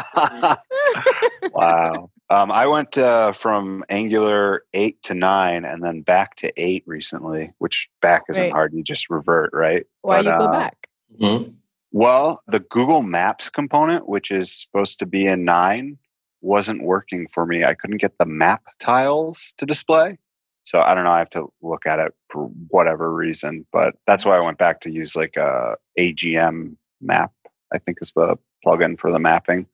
wow. 1.53 2.11
Um, 2.31 2.53
I 2.53 2.67
went 2.67 2.99
uh, 2.99 3.33
from 3.33 3.85
Angular 3.89 4.65
8 4.75 5.03
to 5.05 5.15
9 5.15 5.65
and 5.65 5.83
then 5.83 6.03
back 6.03 6.37
to 6.37 6.53
8 6.57 6.85
recently, 6.87 7.53
which 7.59 7.89
back 8.03 8.25
isn't 8.29 8.43
right. 8.43 8.53
hard. 8.53 8.75
You 8.75 8.83
just 8.83 9.09
revert, 9.09 9.51
right? 9.55 9.87
Why 10.03 10.23
but, 10.23 10.31
you 10.31 10.39
go 10.39 10.45
uh, 10.45 10.53
back? 10.53 10.89
Mm-hmm. 11.19 11.51
Well, 11.93 12.43
the 12.47 12.61
Google 12.61 13.03
Maps 13.03 13.49
component, 13.49 14.09
which 14.09 14.31
is 14.31 14.53
supposed 14.53 14.99
to 14.99 15.07
be 15.07 15.27
in 15.27 15.45
9, 15.47 15.97
wasn't 16.43 16.83
working 16.83 17.27
for 17.29 17.47
me. 17.47 17.65
I 17.65 17.73
couldn't 17.73 17.97
get 17.97 18.19
the 18.19 18.27
map 18.27 18.63
tiles 18.79 19.55
to 19.57 19.65
display. 19.65 20.19
So 20.65 20.83
I 20.83 20.95
don't 20.95 21.05
know. 21.05 21.11
I 21.11 21.19
have 21.19 21.31
to 21.31 21.49
look 21.63 21.87
at 21.87 21.99
it 21.99 22.15
for 22.31 22.45
whatever 22.69 23.13
reason, 23.15 23.65
but 23.73 23.95
that's 24.07 24.27
why 24.27 24.37
I 24.37 24.45
went 24.45 24.59
back 24.59 24.81
to 24.81 24.93
use 24.93 25.17
like 25.17 25.37
a 25.37 25.77
AGM 25.99 26.77
map. 27.01 27.33
I 27.73 27.79
think 27.79 27.99
is 28.03 28.13
the 28.13 28.37
plugin 28.65 28.99
for 28.99 29.11
the 29.11 29.19
mapping 29.19 29.67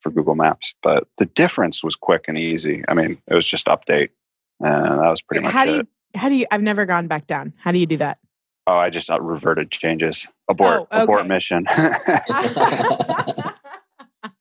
for 0.00 0.10
Google 0.10 0.34
Maps. 0.34 0.74
But 0.82 1.04
the 1.18 1.26
difference 1.26 1.82
was 1.82 1.96
quick 1.96 2.24
and 2.28 2.38
easy. 2.38 2.84
I 2.88 2.94
mean, 2.94 3.20
it 3.26 3.34
was 3.34 3.46
just 3.46 3.66
update, 3.66 4.10
and 4.60 5.00
that 5.00 5.08
was 5.08 5.22
pretty 5.22 5.42
much 5.42 5.52
how 5.52 5.64
do 5.64 5.72
you, 5.72 5.80
it. 5.80 5.88
How 6.14 6.28
do 6.28 6.34
you? 6.34 6.46
I've 6.50 6.62
never 6.62 6.86
gone 6.86 7.06
back 7.06 7.26
down. 7.26 7.52
How 7.58 7.72
do 7.72 7.78
you 7.78 7.86
do 7.86 7.96
that? 7.98 8.18
Oh, 8.66 8.76
I 8.76 8.90
just 8.90 9.10
uh, 9.10 9.18
reverted 9.20 9.70
changes. 9.70 10.26
Abort. 10.48 10.80
Oh, 10.80 10.82
okay. 10.92 11.02
Abort 11.04 11.26
mission. 11.26 11.64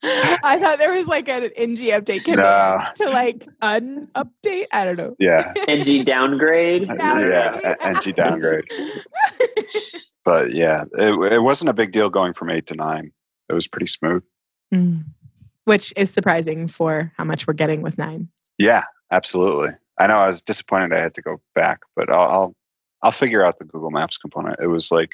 I 0.03 0.59
thought 0.59 0.79
there 0.79 0.93
was 0.93 1.07
like 1.07 1.29
an 1.29 1.49
ng 1.55 1.77
update 1.77 2.25
command 2.25 2.83
no. 2.99 3.05
to 3.05 3.09
like 3.09 3.47
unupdate. 3.61 4.65
I 4.71 4.85
don't 4.85 4.97
know. 4.97 5.15
Yeah. 5.19 5.53
ng 5.67 6.03
downgrade. 6.03 6.87
downgrade. 6.97 7.61
Yeah, 7.63 7.75
ng 7.81 8.13
downgrade. 8.15 8.65
but 10.25 10.53
yeah, 10.53 10.83
it, 10.97 11.33
it 11.33 11.39
wasn't 11.39 11.69
a 11.69 11.73
big 11.73 11.91
deal 11.91 12.09
going 12.09 12.33
from 12.33 12.49
eight 12.49 12.67
to 12.67 12.75
nine. 12.75 13.11
It 13.49 13.53
was 13.53 13.67
pretty 13.67 13.87
smooth. 13.87 14.23
Mm. 14.73 15.05
Which 15.67 15.93
is 15.97 16.09
surprising 16.09 16.69
for 16.69 17.11
how 17.17 17.25
much 17.25 17.45
we're 17.45 17.53
getting 17.53 17.81
with 17.81 17.97
nine. 17.97 18.29
Yeah, 18.57 18.83
absolutely. 19.11 19.75
I 19.99 20.07
know 20.07 20.15
I 20.15 20.27
was 20.27 20.41
disappointed 20.41 20.93
I 20.93 21.01
had 21.01 21.13
to 21.15 21.21
go 21.21 21.41
back, 21.55 21.81
but 21.93 22.09
I'll, 22.09 22.31
I'll 22.31 22.55
I'll 23.03 23.11
figure 23.11 23.45
out 23.45 23.59
the 23.59 23.65
Google 23.65 23.91
Maps 23.91 24.17
component. 24.17 24.59
It 24.61 24.67
was 24.67 24.91
like 24.91 25.09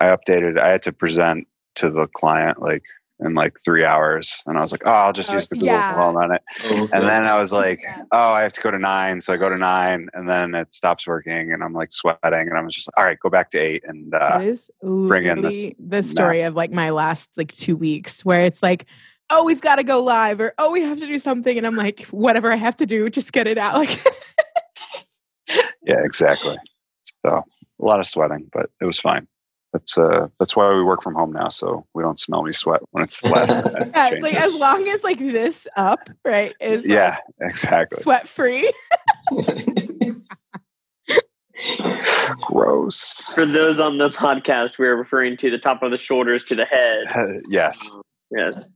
I 0.00 0.14
updated. 0.14 0.56
I 0.56 0.68
had 0.68 0.82
to 0.82 0.92
present 0.92 1.48
to 1.74 1.90
the 1.90 2.06
client 2.14 2.62
like 2.62 2.84
in 3.20 3.34
like 3.34 3.56
three 3.64 3.84
hours. 3.84 4.40
And 4.46 4.56
I 4.56 4.60
was 4.60 4.70
like, 4.70 4.82
oh, 4.86 4.92
I'll 4.92 5.12
just 5.12 5.30
uh, 5.30 5.34
use 5.34 5.48
the 5.48 5.56
Google 5.56 5.74
yeah. 5.74 5.96
on 5.96 6.32
it. 6.32 6.42
Okay. 6.64 6.88
And 6.92 7.08
then 7.08 7.26
I 7.26 7.40
was 7.40 7.52
like, 7.52 7.80
yeah. 7.82 8.02
oh, 8.12 8.32
I 8.32 8.42
have 8.42 8.52
to 8.52 8.60
go 8.60 8.70
to 8.70 8.78
nine. 8.78 9.20
So 9.20 9.32
I 9.32 9.36
go 9.36 9.48
to 9.48 9.56
nine 9.56 10.08
and 10.14 10.28
then 10.28 10.54
it 10.54 10.72
stops 10.72 11.06
working 11.06 11.52
and 11.52 11.64
I'm 11.64 11.72
like 11.72 11.90
sweating. 11.90 12.20
And 12.22 12.56
I 12.56 12.60
was 12.60 12.74
just 12.74 12.86
like, 12.86 12.96
all 12.96 13.04
right, 13.04 13.18
go 13.18 13.28
back 13.28 13.50
to 13.50 13.58
eight 13.58 13.82
and 13.84 14.14
uh, 14.14 14.54
bring 14.82 15.26
in 15.26 15.42
this. 15.42 15.64
The 15.80 16.04
story 16.04 16.42
of 16.42 16.54
like 16.54 16.70
my 16.70 16.90
last 16.90 17.30
like 17.36 17.52
two 17.52 17.76
weeks 17.76 18.24
where 18.24 18.44
it's 18.44 18.62
like, 18.62 18.86
oh, 19.30 19.44
we've 19.44 19.60
got 19.60 19.76
to 19.76 19.84
go 19.84 20.02
live 20.02 20.40
or 20.40 20.54
oh, 20.58 20.70
we 20.70 20.82
have 20.82 20.98
to 20.98 21.06
do 21.06 21.18
something. 21.18 21.56
And 21.56 21.66
I'm 21.66 21.76
like, 21.76 22.04
whatever 22.06 22.52
I 22.52 22.56
have 22.56 22.76
to 22.78 22.86
do, 22.86 23.08
just 23.10 23.32
get 23.32 23.46
it 23.46 23.58
out. 23.58 23.74
Like, 23.74 24.04
yeah, 25.82 26.02
exactly. 26.04 26.56
So 27.24 27.42
a 27.80 27.84
lot 27.84 28.00
of 28.00 28.06
sweating, 28.06 28.48
but 28.52 28.70
it 28.80 28.84
was 28.84 28.98
fine 28.98 29.26
that's 29.72 29.98
uh 29.98 30.28
that's 30.38 30.56
why 30.56 30.72
we 30.74 30.82
work 30.82 31.02
from 31.02 31.14
home 31.14 31.32
now 31.32 31.48
so 31.48 31.86
we 31.94 32.02
don't 32.02 32.18
smell 32.18 32.42
me 32.42 32.52
sweat 32.52 32.80
when 32.90 33.04
it's 33.04 33.20
the 33.20 33.28
last 33.28 33.50
yeah 33.94 34.10
it's 34.10 34.22
like 34.22 34.34
as 34.34 34.54
long 34.54 34.88
as 34.88 35.02
like 35.02 35.18
this 35.18 35.66
up 35.76 36.08
right 36.24 36.54
is 36.60 36.84
yeah 36.86 37.18
like 37.40 37.50
exactly 37.50 38.00
sweat 38.00 38.26
free 38.28 38.72
gross 42.42 43.30
for 43.34 43.44
those 43.46 43.80
on 43.80 43.98
the 43.98 44.08
podcast 44.10 44.78
we're 44.78 44.96
referring 44.96 45.36
to 45.36 45.50
the 45.50 45.58
top 45.58 45.82
of 45.82 45.90
the 45.90 45.98
shoulders 45.98 46.44
to 46.44 46.54
the 46.54 46.64
head 46.64 47.04
uh, 47.14 47.26
yes 47.48 47.94
yes 48.30 48.70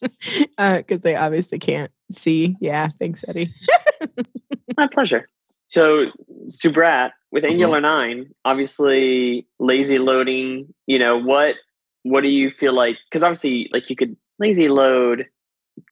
because 0.00 0.50
uh, 0.58 0.82
they 1.02 1.14
obviously 1.14 1.58
can't 1.58 1.90
see. 2.10 2.56
Yeah, 2.60 2.88
thanks, 2.98 3.24
Eddie. 3.26 3.54
My 4.76 4.88
pleasure. 4.88 5.28
So, 5.68 6.06
Subrat, 6.46 7.10
with 7.32 7.44
mm-hmm. 7.44 7.52
Angular 7.52 7.80
mm-hmm. 7.80 8.22
9, 8.22 8.34
obviously 8.44 9.46
lazy 9.58 9.98
loading, 9.98 10.72
you 10.86 10.98
know, 10.98 11.18
what 11.18 11.56
what 12.02 12.20
do 12.20 12.28
you 12.28 12.50
feel 12.52 12.72
like? 12.72 12.96
Because 13.10 13.24
obviously, 13.24 13.68
like 13.72 13.90
you 13.90 13.96
could 13.96 14.16
lazy 14.38 14.68
load. 14.68 15.26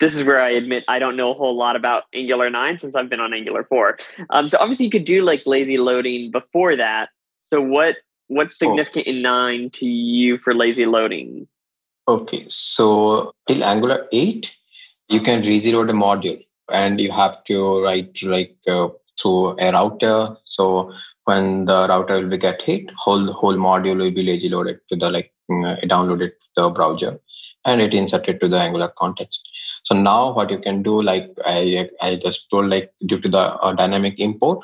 This 0.00 0.14
is 0.14 0.22
where 0.22 0.40
I 0.40 0.50
admit 0.50 0.84
I 0.88 0.98
don't 0.98 1.16
know 1.16 1.32
a 1.32 1.34
whole 1.34 1.58
lot 1.58 1.76
about 1.76 2.04
Angular 2.14 2.48
9 2.48 2.78
since 2.78 2.96
I've 2.96 3.10
been 3.10 3.20
on 3.20 3.34
Angular 3.34 3.64
4. 3.64 3.98
Um, 4.30 4.48
so 4.48 4.56
obviously 4.58 4.86
you 4.86 4.90
could 4.90 5.04
do 5.04 5.22
like 5.22 5.42
lazy 5.44 5.76
loading 5.76 6.30
before 6.30 6.74
that. 6.76 7.10
So 7.40 7.60
what 7.60 7.96
what's 8.28 8.58
significant 8.58 9.06
oh. 9.06 9.10
in 9.10 9.22
9 9.22 9.70
to 9.70 9.86
you 9.86 10.38
for 10.38 10.54
lazy 10.54 10.86
loading? 10.86 11.46
Okay, 12.06 12.46
so 12.50 13.32
till 13.48 13.64
Angular 13.64 14.08
8, 14.12 14.46
you 15.08 15.22
can 15.22 15.40
reload 15.40 15.88
a 15.88 15.94
module 15.94 16.44
and 16.70 17.00
you 17.00 17.10
have 17.10 17.42
to 17.44 17.82
write 17.82 18.12
like 18.22 18.54
uh, 18.68 18.88
through 19.20 19.58
a 19.58 19.72
router. 19.72 20.36
So 20.44 20.92
when 21.24 21.64
the 21.64 21.86
router 21.88 22.20
will 22.20 22.28
be 22.28 22.36
get 22.36 22.60
hit, 22.60 22.90
whole 22.98 23.32
whole 23.32 23.56
module 23.56 23.96
will 23.96 24.10
be 24.10 24.22
lazy 24.22 24.50
loaded 24.50 24.80
to 24.90 24.96
the 24.96 25.08
like 25.08 25.32
uh, 25.50 25.76
downloaded 25.84 26.32
to 26.32 26.48
the 26.56 26.68
browser 26.68 27.18
and 27.64 27.80
it 27.80 27.94
inserted 27.94 28.38
to 28.40 28.48
the 28.48 28.58
Angular 28.58 28.92
context. 28.98 29.40
So 29.86 29.94
now 29.94 30.34
what 30.34 30.50
you 30.50 30.58
can 30.58 30.82
do, 30.82 31.00
like 31.00 31.30
I 31.46 31.88
I 32.02 32.16
just 32.16 32.50
told, 32.50 32.68
like 32.68 32.92
due 33.06 33.20
to 33.20 33.28
the 33.30 33.38
uh, 33.38 33.72
dynamic 33.72 34.16
import, 34.18 34.58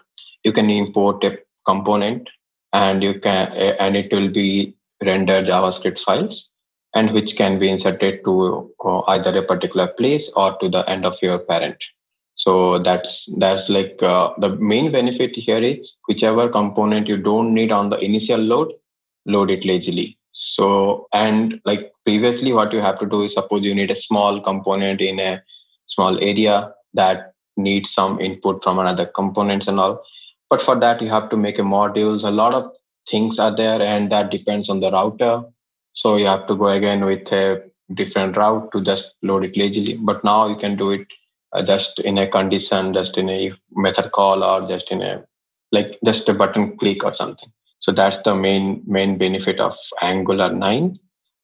you 0.45 0.53
can 0.53 0.69
import 0.69 1.25
a 1.25 1.39
component 1.67 2.29
and 2.75 3.03
you 3.03 3.19
can 3.19 3.49
uh, 3.53 3.77
and 3.81 3.97
it 3.97 4.13
will 4.13 4.31
be 4.31 4.77
render 5.03 5.43
JavaScript 5.43 6.01
files 6.05 6.49
and 6.95 7.13
which 7.13 7.37
can 7.37 7.59
be 7.59 7.71
inserted 7.71 8.25
to 8.25 8.73
uh, 8.85 9.01
either 9.09 9.37
a 9.37 9.47
particular 9.47 9.89
place 9.99 10.29
or 10.35 10.57
to 10.59 10.69
the 10.69 10.89
end 10.89 11.05
of 11.05 11.15
your 11.23 11.39
parent. 11.39 11.77
So 12.37 12.83
that's 12.83 13.29
that's 13.39 13.69
like 13.69 14.03
uh, 14.03 14.31
the 14.39 14.57
main 14.57 14.91
benefit 14.91 15.33
here 15.35 15.63
is 15.63 15.95
whichever 16.09 16.49
component 16.49 17.07
you 17.07 17.19
don't 17.19 17.53
need 17.53 17.71
on 17.71 17.91
the 17.91 17.99
initial 17.99 18.41
load 18.41 18.73
load 19.27 19.51
it 19.51 19.65
lazily. 19.65 20.19
So 20.33 21.07
and 21.13 21.61
like 21.67 21.93
previously 22.05 22.53
what 22.53 22.73
you 22.73 22.81
have 22.81 22.99
to 23.01 23.07
do 23.07 23.23
is 23.25 23.35
suppose 23.35 23.63
you 23.63 23.75
need 23.75 23.91
a 23.91 24.01
small 24.01 24.41
component 24.41 25.03
in 25.03 25.21
a 25.21 25.43
small 25.89 26.19
area 26.19 26.73
that 26.95 27.35
needs 27.57 27.93
some 27.93 28.21
input 28.21 28.65
from 28.65 28.79
another 28.79 29.07
components 29.15 29.69
and 29.69 29.79
all. 29.79 30.03
But 30.49 30.63
for 30.63 30.81
that 30.81 31.03
you 31.03 31.11
have 31.11 31.29
to 31.31 31.37
make 31.37 31.59
a 31.59 31.63
modules. 31.63 32.25
A 32.25 32.31
lot 32.31 32.55
of 32.55 32.73
things 33.11 33.39
are 33.39 33.55
there 33.55 33.83
and 33.83 34.11
that 34.13 34.31
depends 34.31 34.71
on 34.71 34.81
the 34.81 34.91
router 34.91 35.43
so 35.95 36.17
you 36.17 36.27
have 36.27 36.47
to 36.49 36.57
go 36.57 36.69
again 36.69 37.05
with 37.05 37.27
a 37.33 37.63
different 37.95 38.37
route 38.37 38.71
to 38.73 38.83
just 38.83 39.05
load 39.23 39.45
it 39.45 39.57
lazily. 39.57 39.95
But 40.01 40.25
now 40.25 40.49
you 40.49 40.57
can 40.57 40.77
do 40.77 40.91
it 40.91 41.07
uh, 41.53 41.63
just 41.63 41.99
in 42.01 42.19
a 42.19 42.31
condition, 42.31 42.95
just 42.95 43.17
in 43.17 43.29
a 43.29 43.53
method 43.73 44.13
call, 44.13 44.43
or 44.45 44.69
just 44.69 44.91
in 44.91 45.03
a 45.03 45.25
like 45.73 45.99
just 46.05 46.29
a 46.29 46.35
button 46.35 46.77
click 46.79 47.05
or 47.05 47.15
something. 47.15 47.51
So 47.81 47.93
that's 47.93 48.19
the 48.25 48.35
main 48.35 48.83
main 48.87 49.19
benefit 49.19 49.61
of 49.61 49.75
Angular 50.03 50.53
9. 50.53 50.99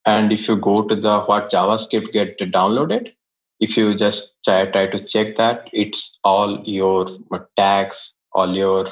And 0.07 0.33
if 0.33 0.47
you 0.49 0.57
go 0.57 0.87
to 0.87 0.95
the 0.95 1.21
what 1.23 1.51
JavaScript 1.51 2.13
get 2.13 2.39
downloaded, 2.39 3.13
if 3.59 3.77
you 3.77 3.97
just 3.97 4.23
try, 4.45 4.67
try 4.67 4.87
to 4.87 5.05
check 5.07 5.37
that, 5.37 5.69
it's 5.73 6.11
all 6.23 6.63
your 6.65 7.19
tags, 7.57 7.97
all 8.33 8.55
your 8.55 8.87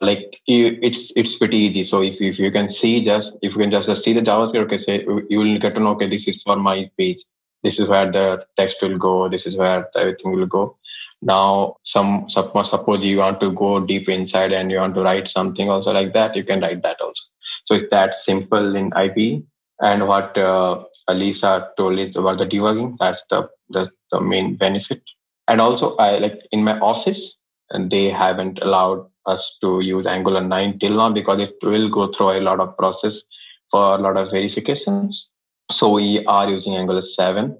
like 0.00 0.40
it's 0.46 1.12
it's 1.14 1.36
pretty 1.36 1.58
easy. 1.58 1.84
So 1.84 2.02
if, 2.02 2.20
if 2.20 2.38
you 2.38 2.50
can 2.50 2.70
see 2.70 3.04
just 3.04 3.32
if 3.42 3.52
you 3.52 3.58
can 3.58 3.70
just 3.70 4.02
see 4.02 4.14
the 4.14 4.20
javascript 4.20 4.64
okay 4.64 4.80
say 4.80 5.04
you 5.28 5.38
will 5.38 5.58
get 5.58 5.74
to 5.74 5.80
know 5.80 5.90
okay 5.90 6.08
this 6.08 6.26
is 6.26 6.42
for 6.44 6.56
my 6.56 6.90
page. 6.96 7.18
This 7.62 7.78
is 7.78 7.88
where 7.88 8.10
the 8.10 8.46
text 8.58 8.76
will 8.80 8.96
go. 8.96 9.28
This 9.28 9.44
is 9.44 9.56
where 9.56 9.86
everything 9.94 10.32
will 10.32 10.46
go. 10.46 10.78
Now 11.20 11.76
some 11.84 12.26
suppose, 12.30 13.02
you 13.02 13.18
want 13.18 13.40
to 13.40 13.52
go 13.52 13.80
deep 13.80 14.08
inside 14.08 14.52
and 14.52 14.70
you 14.70 14.78
want 14.78 14.94
to 14.94 15.02
write 15.02 15.28
something 15.28 15.68
also 15.68 15.90
like 15.90 16.14
that 16.14 16.34
you 16.34 16.44
can 16.44 16.60
write 16.60 16.82
that 16.82 17.00
also. 17.00 17.22
So 17.66 17.74
it's 17.74 17.90
that 17.90 18.16
simple 18.16 18.74
in 18.74 18.92
Ivy 18.94 19.44
and 19.80 20.08
what 20.08 20.36
uh, 20.38 20.84
Alyssa 21.10 21.68
told 21.76 21.98
is 21.98 22.16
about 22.16 22.38
the 22.38 22.46
debugging. 22.46 22.96
That's 22.98 23.22
the 23.28 23.50
that's 23.68 23.90
the 24.10 24.20
main 24.22 24.56
benefit. 24.56 25.02
And 25.48 25.60
also 25.60 25.96
i 25.96 26.18
like 26.18 26.40
in 26.52 26.64
my 26.64 26.78
office 26.78 27.34
and 27.70 27.90
they 27.90 28.10
haven't 28.10 28.58
allowed 28.62 29.06
us 29.30 29.56
to 29.60 29.80
use 29.80 30.06
Angular 30.06 30.40
9 30.40 30.78
till 30.78 30.96
now 30.96 31.10
because 31.12 31.40
it 31.40 31.54
will 31.62 31.88
go 31.88 32.12
through 32.12 32.32
a 32.32 32.40
lot 32.40 32.60
of 32.60 32.76
process 32.76 33.22
for 33.70 33.94
a 33.94 33.98
lot 33.98 34.16
of 34.16 34.30
verifications. 34.30 35.28
So 35.70 35.90
we 35.90 36.24
are 36.26 36.48
using 36.48 36.76
Angular 36.76 37.02
7 37.02 37.56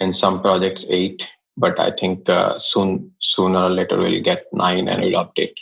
in 0.00 0.14
some 0.14 0.42
projects 0.42 0.84
8, 0.88 1.22
but 1.56 1.78
I 1.80 1.92
think 1.98 2.28
uh, 2.28 2.58
soon, 2.58 3.12
sooner 3.20 3.64
or 3.64 3.70
later 3.70 3.98
we'll 3.98 4.22
get 4.22 4.44
9 4.52 4.88
and 4.88 5.02
we'll 5.02 5.24
update 5.24 5.54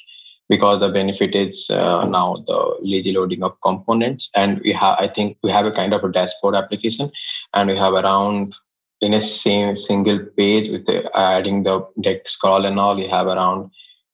because 0.48 0.80
the 0.80 0.88
benefit 0.88 1.34
is 1.34 1.66
uh, 1.70 2.04
now 2.04 2.44
the 2.46 2.76
lazy 2.82 3.12
loading 3.12 3.42
of 3.42 3.52
components 3.62 4.28
and 4.34 4.60
we 4.64 4.72
have 4.72 4.96
i 4.98 5.08
think 5.08 5.38
we 5.42 5.50
have 5.50 5.64
a 5.64 5.72
kind 5.72 5.94
of 5.94 6.04
a 6.04 6.12
dashboard 6.12 6.54
application 6.54 7.10
and 7.54 7.70
we 7.70 7.76
have 7.76 7.94
around 7.94 8.54
in 9.00 9.14
a 9.14 9.20
same 9.20 9.76
single 9.88 10.18
page 10.36 10.70
with 10.70 10.84
the, 10.86 10.98
adding 11.16 11.62
the 11.62 11.76
deck 12.02 12.20
scroll 12.26 12.66
and 12.66 12.78
all 12.78 12.96
we 12.96 13.08
have 13.08 13.26
around 13.26 13.70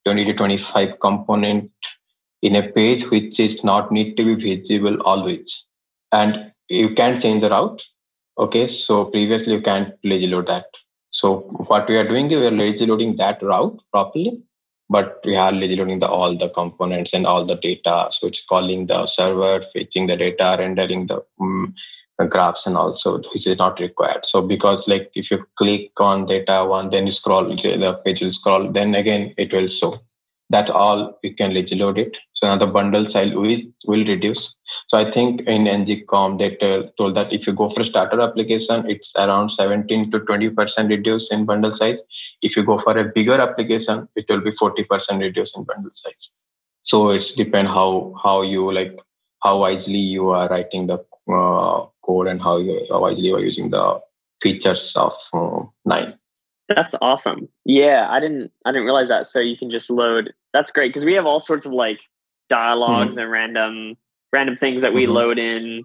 20 0.08 0.24
to 0.24 0.34
25 0.34 1.00
component 1.00 1.70
in 2.42 2.56
a 2.56 2.64
page 2.72 3.04
which 3.10 3.38
is 3.38 3.62
not 3.62 3.92
need 3.92 4.16
to 4.16 4.24
be 4.24 4.34
visible 4.48 5.00
always. 5.02 5.64
And 6.12 6.52
you 6.68 6.94
can 6.94 7.20
change 7.20 7.42
the 7.42 7.50
route 7.50 7.82
okay? 8.38 8.68
So 8.68 9.06
previously 9.06 9.54
you 9.54 9.62
can't 9.62 9.94
lazy 10.04 10.26
load 10.26 10.46
that. 10.46 10.66
So 11.10 11.40
what 11.66 11.88
we 11.88 11.96
are 11.96 12.08
doing 12.08 12.30
is 12.30 12.40
we 12.40 12.46
are 12.46 12.50
lazy 12.50 12.86
loading 12.86 13.16
that 13.16 13.42
route 13.42 13.78
properly 13.90 14.42
but 14.90 15.20
we 15.24 15.36
are 15.36 15.52
lazy 15.52 15.76
loading 15.76 15.98
the 15.98 16.08
all 16.08 16.38
the 16.38 16.48
components 16.50 17.12
and 17.12 17.26
all 17.26 17.44
the 17.44 17.56
data. 17.56 18.08
So 18.12 18.28
it's 18.28 18.42
calling 18.48 18.86
the 18.86 19.06
server 19.06 19.64
fetching 19.74 20.06
the 20.06 20.16
data 20.16 20.56
rendering 20.58 21.06
the 21.06 21.22
um, 21.40 21.74
graphs 22.26 22.66
and 22.66 22.76
also 22.76 23.20
which 23.32 23.46
is 23.46 23.58
not 23.58 23.78
required. 23.80 24.24
So 24.24 24.42
because 24.42 24.84
like 24.86 25.10
if 25.14 25.30
you 25.30 25.44
click 25.56 25.92
on 25.98 26.26
data 26.26 26.64
one 26.64 26.90
then 26.90 27.06
you 27.06 27.12
scroll 27.12 27.44
the 27.48 28.00
page 28.04 28.20
will 28.20 28.32
scroll 28.32 28.72
then 28.72 28.94
again 28.94 29.34
it 29.36 29.52
will 29.52 29.68
show. 29.68 30.00
That 30.50 30.70
all 30.70 31.18
you 31.22 31.34
can 31.34 31.52
load 31.54 31.98
it. 31.98 32.16
So 32.32 32.46
now 32.46 32.56
the 32.56 32.66
bundle 32.66 33.08
size 33.10 33.34
will, 33.34 33.60
will 33.86 34.04
reduce. 34.04 34.54
So 34.88 34.96
i 34.96 35.10
think 35.10 35.42
in 35.42 35.64
NGConf 35.64 36.38
they 36.38 36.56
told 36.96 37.14
that 37.16 37.32
if 37.32 37.46
you 37.46 37.52
go 37.52 37.70
for 37.74 37.82
a 37.82 37.86
starter 37.86 38.20
application 38.20 38.88
it's 38.88 39.12
around 39.16 39.50
17 39.50 40.10
to 40.10 40.20
20 40.20 40.50
percent 40.50 40.88
reduce 40.88 41.30
in 41.30 41.44
bundle 41.44 41.74
size. 41.74 41.98
If 42.42 42.56
you 42.56 42.64
go 42.64 42.80
for 42.82 42.96
a 42.96 43.04
bigger 43.04 43.38
application 43.40 44.08
it 44.16 44.24
will 44.28 44.40
be 44.40 44.52
40 44.58 44.84
percent 44.84 45.20
reduce 45.20 45.54
in 45.54 45.64
bundle 45.64 45.90
size. 45.94 46.30
So 46.84 47.10
it's 47.10 47.32
depend 47.32 47.68
how 47.68 48.14
how 48.22 48.42
you 48.42 48.72
like 48.72 48.98
how 49.42 49.60
wisely 49.60 49.98
you 49.98 50.30
are 50.30 50.48
writing 50.48 50.86
the 50.86 51.04
uh, 51.30 51.86
code 52.08 52.26
and 52.26 52.40
how 52.40 52.58
you 52.58 52.80
you 53.16 53.34
are 53.36 53.44
using 53.44 53.70
the 53.70 54.00
features 54.42 54.92
of 54.96 55.12
uh, 55.32 55.64
nine. 55.84 56.14
That's 56.68 56.94
awesome. 57.00 57.48
Yeah, 57.64 58.08
I 58.10 58.20
didn't 58.20 58.50
I 58.64 58.72
didn't 58.72 58.84
realize 58.84 59.08
that. 59.08 59.26
So 59.26 59.38
you 59.40 59.56
can 59.56 59.70
just 59.70 59.90
load. 59.90 60.32
That's 60.52 60.70
great 60.70 60.88
because 60.90 61.04
we 61.04 61.14
have 61.14 61.26
all 61.26 61.40
sorts 61.40 61.66
of 61.66 61.72
like 61.72 62.00
dialogs 62.48 63.12
mm-hmm. 63.12 63.20
and 63.20 63.30
random 63.30 63.96
random 64.32 64.56
things 64.56 64.82
that 64.82 64.92
we 64.92 65.04
mm-hmm. 65.04 65.12
load 65.12 65.38
in, 65.38 65.84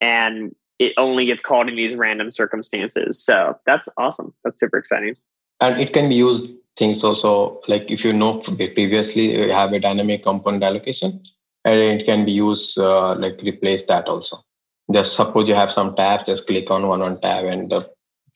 and 0.00 0.54
it 0.78 0.92
only 0.96 1.26
gets 1.26 1.42
called 1.42 1.68
in 1.68 1.76
these 1.76 1.94
random 1.94 2.30
circumstances. 2.30 3.22
So 3.22 3.58
that's 3.66 3.88
awesome. 3.96 4.32
That's 4.44 4.60
super 4.60 4.78
exciting. 4.78 5.16
And 5.60 5.80
it 5.80 5.92
can 5.92 6.08
be 6.08 6.14
used 6.14 6.50
things 6.78 7.04
also 7.04 7.60
like 7.68 7.82
if 7.88 8.04
you 8.04 8.12
know 8.12 8.38
previously 8.38 9.32
you 9.32 9.52
have 9.52 9.72
a 9.72 9.80
dynamic 9.80 10.22
component 10.22 10.62
allocation, 10.62 11.22
and 11.64 11.80
it 11.80 12.06
can 12.06 12.24
be 12.24 12.32
used 12.32 12.78
uh, 12.78 13.14
like 13.16 13.40
replace 13.42 13.82
that 13.88 14.06
also 14.06 14.44
just 14.92 15.14
suppose 15.14 15.48
you 15.48 15.54
have 15.54 15.72
some 15.72 15.94
tabs 15.96 16.26
just 16.26 16.46
click 16.46 16.70
on 16.70 16.86
one 16.86 17.02
on 17.02 17.20
tab 17.20 17.44
and 17.44 17.70
the 17.70 17.88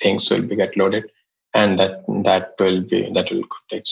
things 0.02 0.28
will 0.30 0.42
be 0.42 0.56
get 0.56 0.76
loaded 0.76 1.04
and 1.54 1.78
that 1.78 2.04
that 2.24 2.54
will 2.58 2.80
be 2.82 3.10
that 3.14 3.30
will 3.30 3.42
take 3.70 3.84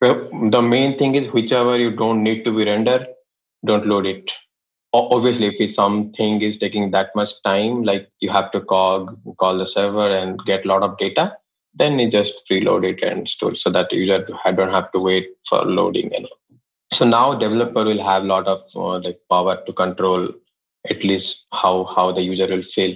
well, 0.00 0.30
the 0.50 0.62
main 0.62 0.98
thing 0.98 1.14
is 1.14 1.30
whichever 1.34 1.76
you 1.76 1.94
don't 1.94 2.22
need 2.22 2.44
to 2.44 2.56
be 2.56 2.64
rendered 2.64 3.06
don't 3.66 3.86
load 3.86 4.06
it. 4.06 4.24
Obviously 4.94 5.54
if 5.58 5.74
something 5.74 6.40
is 6.40 6.56
taking 6.58 6.90
that 6.92 7.14
much 7.14 7.30
time 7.44 7.84
like 7.84 8.08
you 8.20 8.30
have 8.30 8.50
to 8.52 8.60
call 8.60 9.14
call 9.38 9.58
the 9.58 9.66
server 9.66 10.08
and 10.16 10.40
get 10.46 10.64
a 10.64 10.68
lot 10.68 10.82
of 10.82 10.98
data 10.98 11.32
then 11.74 11.98
you 11.98 12.10
just 12.10 12.32
preload 12.50 12.84
it 12.84 13.02
and 13.02 13.28
store 13.28 13.54
so 13.54 13.70
that 13.70 13.92
user 13.92 14.26
don't 14.56 14.72
have 14.72 14.90
to 14.92 14.98
wait 14.98 15.28
for 15.48 15.64
loading 15.64 16.12
and 16.14 16.26
so 16.94 17.04
now 17.04 17.34
developer 17.34 17.84
will 17.84 18.02
have 18.02 18.24
a 18.24 18.26
lot 18.26 18.48
of 18.48 18.62
uh, 18.74 18.98
like 18.98 19.20
power 19.30 19.62
to 19.64 19.72
control 19.72 20.28
at 20.88 21.04
least 21.04 21.44
how 21.52 21.84
how 21.94 22.12
the 22.12 22.22
user 22.22 22.46
will 22.46 22.64
feel 22.74 22.94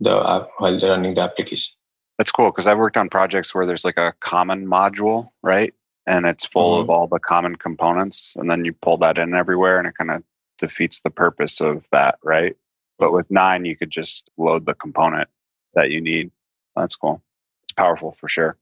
the 0.00 0.16
uh, 0.16 0.46
while 0.58 0.78
they're 0.78 0.90
running 0.90 1.14
the 1.14 1.20
application. 1.20 1.72
That's 2.18 2.30
cool 2.30 2.46
because 2.46 2.66
I've 2.66 2.78
worked 2.78 2.96
on 2.96 3.08
projects 3.08 3.54
where 3.54 3.66
there's 3.66 3.84
like 3.84 3.96
a 3.96 4.14
common 4.20 4.66
module, 4.66 5.30
right? 5.42 5.74
And 6.06 6.26
it's 6.26 6.44
full 6.44 6.74
mm-hmm. 6.74 6.82
of 6.82 6.90
all 6.90 7.06
the 7.08 7.18
common 7.18 7.56
components, 7.56 8.36
and 8.36 8.50
then 8.50 8.64
you 8.64 8.72
pull 8.72 8.98
that 8.98 9.18
in 9.18 9.34
everywhere, 9.34 9.78
and 9.78 9.88
it 9.88 9.96
kind 9.96 10.10
of 10.10 10.22
defeats 10.58 11.00
the 11.00 11.10
purpose 11.10 11.60
of 11.60 11.84
that, 11.90 12.18
right? 12.22 12.56
But 12.98 13.12
with 13.12 13.30
nine, 13.30 13.64
you 13.64 13.76
could 13.76 13.90
just 13.90 14.30
load 14.36 14.66
the 14.66 14.74
component 14.74 15.28
that 15.74 15.90
you 15.90 16.00
need. 16.00 16.30
That's 16.76 16.94
cool. 16.94 17.22
it's 17.64 17.72
powerful 17.72 18.12
for 18.12 18.28
sure. 18.28 18.56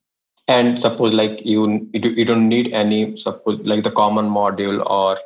And 0.49 0.81
suppose 0.81 1.15
like 1.15 1.45
you 1.45 1.89
you 1.93 2.25
don't 2.25 2.49
need 2.49 2.73
any 2.73 3.17
suppose 3.17 3.61
like 3.65 3.85
the 3.85 3.93
common 3.93 4.27
module 4.27 4.85
or 4.89 5.19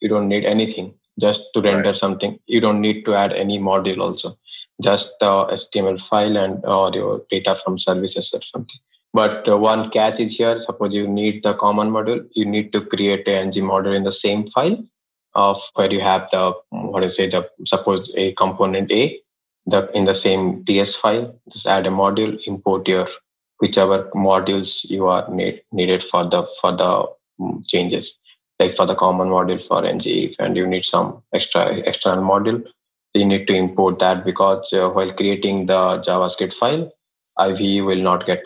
you 0.00 0.08
don't 0.08 0.28
need 0.28 0.44
anything 0.44 0.94
just 1.20 1.40
to 1.54 1.60
render 1.60 1.90
right. 1.90 2.00
something. 2.00 2.38
You 2.46 2.60
don't 2.60 2.80
need 2.80 3.04
to 3.04 3.14
add 3.14 3.32
any 3.32 3.58
module 3.58 4.00
also, 4.00 4.36
just 4.82 5.10
the 5.20 5.26
HTML 5.26 6.00
file 6.08 6.36
and 6.36 6.64
or 6.64 6.92
your 6.92 7.22
data 7.30 7.58
from 7.64 7.78
services 7.78 8.30
or 8.32 8.40
something. 8.52 8.76
But 9.14 9.46
uh, 9.48 9.58
one 9.58 9.90
catch 9.90 10.20
is 10.20 10.34
here. 10.34 10.62
Suppose 10.64 10.94
you 10.94 11.06
need 11.06 11.42
the 11.42 11.54
common 11.54 11.90
module, 11.90 12.26
you 12.32 12.46
need 12.46 12.72
to 12.72 12.80
create 12.80 13.28
a 13.28 13.40
ng 13.40 13.52
module 13.52 13.94
in 13.94 14.04
the 14.04 14.12
same 14.12 14.50
file 14.50 14.82
of 15.34 15.60
where 15.74 15.90
you 15.90 16.00
have 16.00 16.28
the 16.30 16.52
what 16.70 17.00
do 17.00 17.06
you 17.06 17.12
say 17.12 17.28
the 17.28 17.48
suppose 17.66 18.10
a 18.16 18.32
component 18.32 18.90
A, 18.90 19.18
the 19.66 19.90
in 19.94 20.06
the 20.06 20.14
same 20.14 20.64
TS 20.64 20.94
file. 20.96 21.38
Just 21.52 21.66
add 21.66 21.86
a 21.86 21.90
module, 21.90 22.38
import 22.46 22.88
your 22.88 23.08
whichever 23.60 24.10
modules 24.14 24.78
you 24.84 25.06
are 25.06 25.28
need, 25.30 25.62
needed 25.72 26.02
for 26.10 26.24
the 26.28 26.46
for 26.60 26.72
the 26.72 27.06
mm, 27.40 27.66
changes 27.68 28.12
like 28.62 28.76
for 28.76 28.86
the 28.86 28.94
common 28.94 29.28
module 29.36 29.60
for 29.68 29.84
ng 29.84 30.34
and 30.38 30.56
you 30.56 30.66
need 30.72 30.84
some 30.84 31.22
extra 31.34 31.62
external 31.90 32.24
module. 32.32 32.62
You 33.14 33.26
need 33.26 33.46
to 33.48 33.54
import 33.54 33.98
that 33.98 34.24
because 34.24 34.72
uh, 34.72 34.88
while 34.88 35.12
creating 35.20 35.66
the 35.66 35.80
javascript 36.08 36.54
file 36.60 36.90
Ivy 37.38 37.80
will 37.88 38.02
not 38.02 38.26
get 38.26 38.42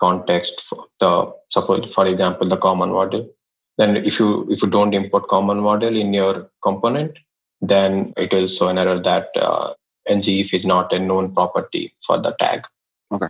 context 0.00 0.54
for 0.68 0.84
the 1.00 1.10
suppose 1.50 1.86
for 1.94 2.06
example 2.06 2.48
the 2.48 2.62
common 2.68 2.90
module. 2.90 3.26
Then 3.78 3.96
if 3.96 4.18
you 4.18 4.28
if 4.50 4.62
you 4.62 4.70
don't 4.76 4.94
import 4.94 5.28
common 5.28 5.58
module 5.68 6.00
in 6.00 6.14
your 6.14 6.48
component 6.62 7.18
then 7.60 8.12
it 8.16 8.32
will 8.32 8.48
show 8.48 8.68
an 8.68 8.78
error 8.78 9.00
that 9.10 9.28
uh, 9.48 9.74
ngif 10.08 10.54
is 10.60 10.64
not 10.64 10.92
a 10.92 10.98
known 10.98 11.34
property 11.34 11.94
for 12.06 12.20
the 12.22 12.32
tag. 12.38 12.66
Okay. 13.12 13.28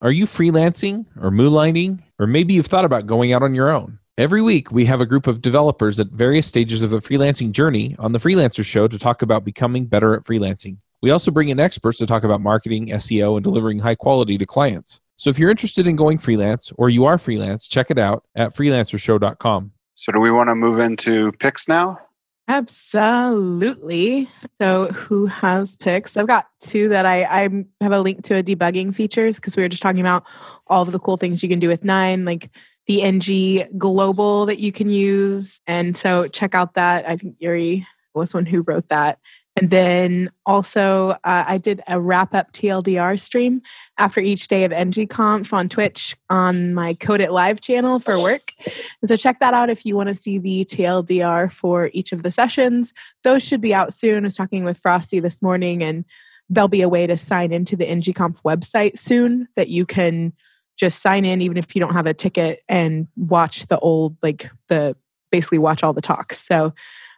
Are 0.00 0.12
you 0.12 0.26
freelancing 0.26 1.06
or 1.20 1.30
moonlighting? 1.30 2.00
Or 2.18 2.26
maybe 2.26 2.54
you've 2.54 2.66
thought 2.66 2.84
about 2.84 3.06
going 3.06 3.32
out 3.32 3.42
on 3.42 3.54
your 3.54 3.70
own 3.70 3.98
Every 4.16 4.42
week, 4.42 4.70
we 4.70 4.84
have 4.84 5.00
a 5.00 5.06
group 5.06 5.26
of 5.26 5.42
developers 5.42 5.98
at 5.98 6.06
various 6.06 6.46
stages 6.46 6.84
of 6.84 6.90
the 6.90 7.00
freelancing 7.00 7.50
journey 7.50 7.96
on 7.98 8.12
the 8.12 8.20
Freelancer 8.20 8.64
Show 8.64 8.86
to 8.86 8.96
talk 8.96 9.22
about 9.22 9.44
becoming 9.44 9.86
better 9.86 10.14
at 10.14 10.22
freelancing. 10.22 10.76
We 11.02 11.10
also 11.10 11.32
bring 11.32 11.48
in 11.48 11.58
experts 11.58 11.98
to 11.98 12.06
talk 12.06 12.22
about 12.22 12.40
marketing, 12.40 12.90
SEO, 12.90 13.34
and 13.36 13.42
delivering 13.42 13.80
high 13.80 13.96
quality 13.96 14.38
to 14.38 14.46
clients. 14.46 15.00
So 15.16 15.30
if 15.30 15.38
you're 15.38 15.50
interested 15.50 15.88
in 15.88 15.96
going 15.96 16.18
freelance 16.18 16.70
or 16.76 16.90
you 16.90 17.06
are 17.06 17.18
freelance, 17.18 17.66
check 17.66 17.90
it 17.90 17.98
out 17.98 18.22
at 18.36 18.54
freelancershow.com. 18.54 19.72
So 19.96 20.12
do 20.12 20.20
we 20.20 20.30
want 20.30 20.48
to 20.48 20.54
move 20.54 20.78
into 20.78 21.32
picks 21.32 21.66
now? 21.66 21.98
Absolutely. 22.46 24.30
So 24.60 24.92
who 24.92 25.26
has 25.26 25.74
picks? 25.74 26.16
I've 26.16 26.28
got 26.28 26.46
two 26.60 26.88
that 26.90 27.04
I, 27.04 27.24
I 27.24 27.48
have 27.80 27.92
a 27.92 28.00
link 28.00 28.22
to 28.26 28.36
a 28.36 28.44
debugging 28.44 28.94
features 28.94 29.36
because 29.36 29.56
we 29.56 29.64
were 29.64 29.68
just 29.68 29.82
talking 29.82 30.00
about 30.00 30.22
all 30.68 30.82
of 30.82 30.92
the 30.92 31.00
cool 31.00 31.16
things 31.16 31.42
you 31.42 31.48
can 31.48 31.58
do 31.58 31.66
with 31.68 31.82
nine, 31.82 32.24
like 32.24 32.50
the 32.86 33.02
NG 33.02 33.66
global 33.78 34.46
that 34.46 34.58
you 34.58 34.72
can 34.72 34.90
use. 34.90 35.60
And 35.66 35.96
so 35.96 36.28
check 36.28 36.54
out 36.54 36.74
that. 36.74 37.08
I 37.08 37.16
think 37.16 37.36
Yuri 37.38 37.86
was 38.14 38.34
one 38.34 38.46
who 38.46 38.62
wrote 38.62 38.88
that. 38.88 39.18
And 39.56 39.70
then 39.70 40.30
also, 40.46 41.10
uh, 41.10 41.44
I 41.46 41.58
did 41.58 41.80
a 41.86 42.00
wrap 42.00 42.34
up 42.34 42.50
TLDR 42.52 43.18
stream 43.20 43.62
after 43.98 44.20
each 44.20 44.48
day 44.48 44.64
of 44.64 44.72
NGConf 44.72 45.52
on 45.52 45.68
Twitch 45.68 46.16
on 46.28 46.74
my 46.74 46.94
Code 46.94 47.20
It 47.20 47.30
Live 47.30 47.60
channel 47.60 48.00
for 48.00 48.20
work. 48.20 48.52
And 48.66 49.08
so, 49.08 49.14
check 49.14 49.38
that 49.38 49.54
out 49.54 49.70
if 49.70 49.86
you 49.86 49.94
want 49.94 50.08
to 50.08 50.14
see 50.14 50.38
the 50.38 50.64
TLDR 50.64 51.52
for 51.52 51.90
each 51.92 52.10
of 52.10 52.24
the 52.24 52.32
sessions. 52.32 52.92
Those 53.22 53.44
should 53.44 53.60
be 53.60 53.72
out 53.72 53.94
soon. 53.94 54.24
I 54.24 54.26
was 54.26 54.34
talking 54.34 54.64
with 54.64 54.78
Frosty 54.78 55.20
this 55.20 55.40
morning, 55.40 55.84
and 55.84 56.04
there'll 56.48 56.66
be 56.66 56.82
a 56.82 56.88
way 56.88 57.06
to 57.06 57.16
sign 57.16 57.52
into 57.52 57.76
the 57.76 57.86
NGConf 57.86 58.42
website 58.42 58.98
soon 58.98 59.46
that 59.54 59.68
you 59.68 59.86
can 59.86 60.32
just 60.76 61.00
sign 61.02 61.24
in, 61.24 61.42
even 61.42 61.56
if 61.56 61.74
you 61.74 61.80
don't 61.80 61.94
have 61.94 62.06
a 62.06 62.14
ticket, 62.14 62.60
and 62.68 63.08
watch 63.16 63.66
the 63.66 63.78
old, 63.78 64.16
like 64.22 64.50
the 64.68 64.96
basically 65.30 65.58
watch 65.58 65.82
all 65.82 65.92
the 65.92 66.02
talks. 66.02 66.40
So, 66.40 66.72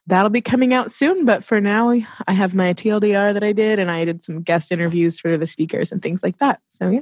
that'll 0.07 0.31
be 0.31 0.41
coming 0.41 0.73
out 0.73 0.91
soon. 0.91 1.25
But 1.25 1.45
for 1.45 1.61
now, 1.61 1.91
I 1.91 2.33
have 2.33 2.55
my 2.55 2.73
TLDR 2.73 3.35
that 3.35 3.43
I 3.43 3.53
did, 3.53 3.79
and 3.79 3.91
I 3.91 4.05
did 4.05 4.23
some 4.23 4.43
guest 4.43 4.73
interviews 4.73 5.21
for 5.21 5.37
the 5.37 5.47
speakers 5.47 5.93
and 5.93 6.03
things 6.03 6.23
like 6.23 6.39
that. 6.39 6.61
So 6.69 6.89
yeah, 6.89 7.01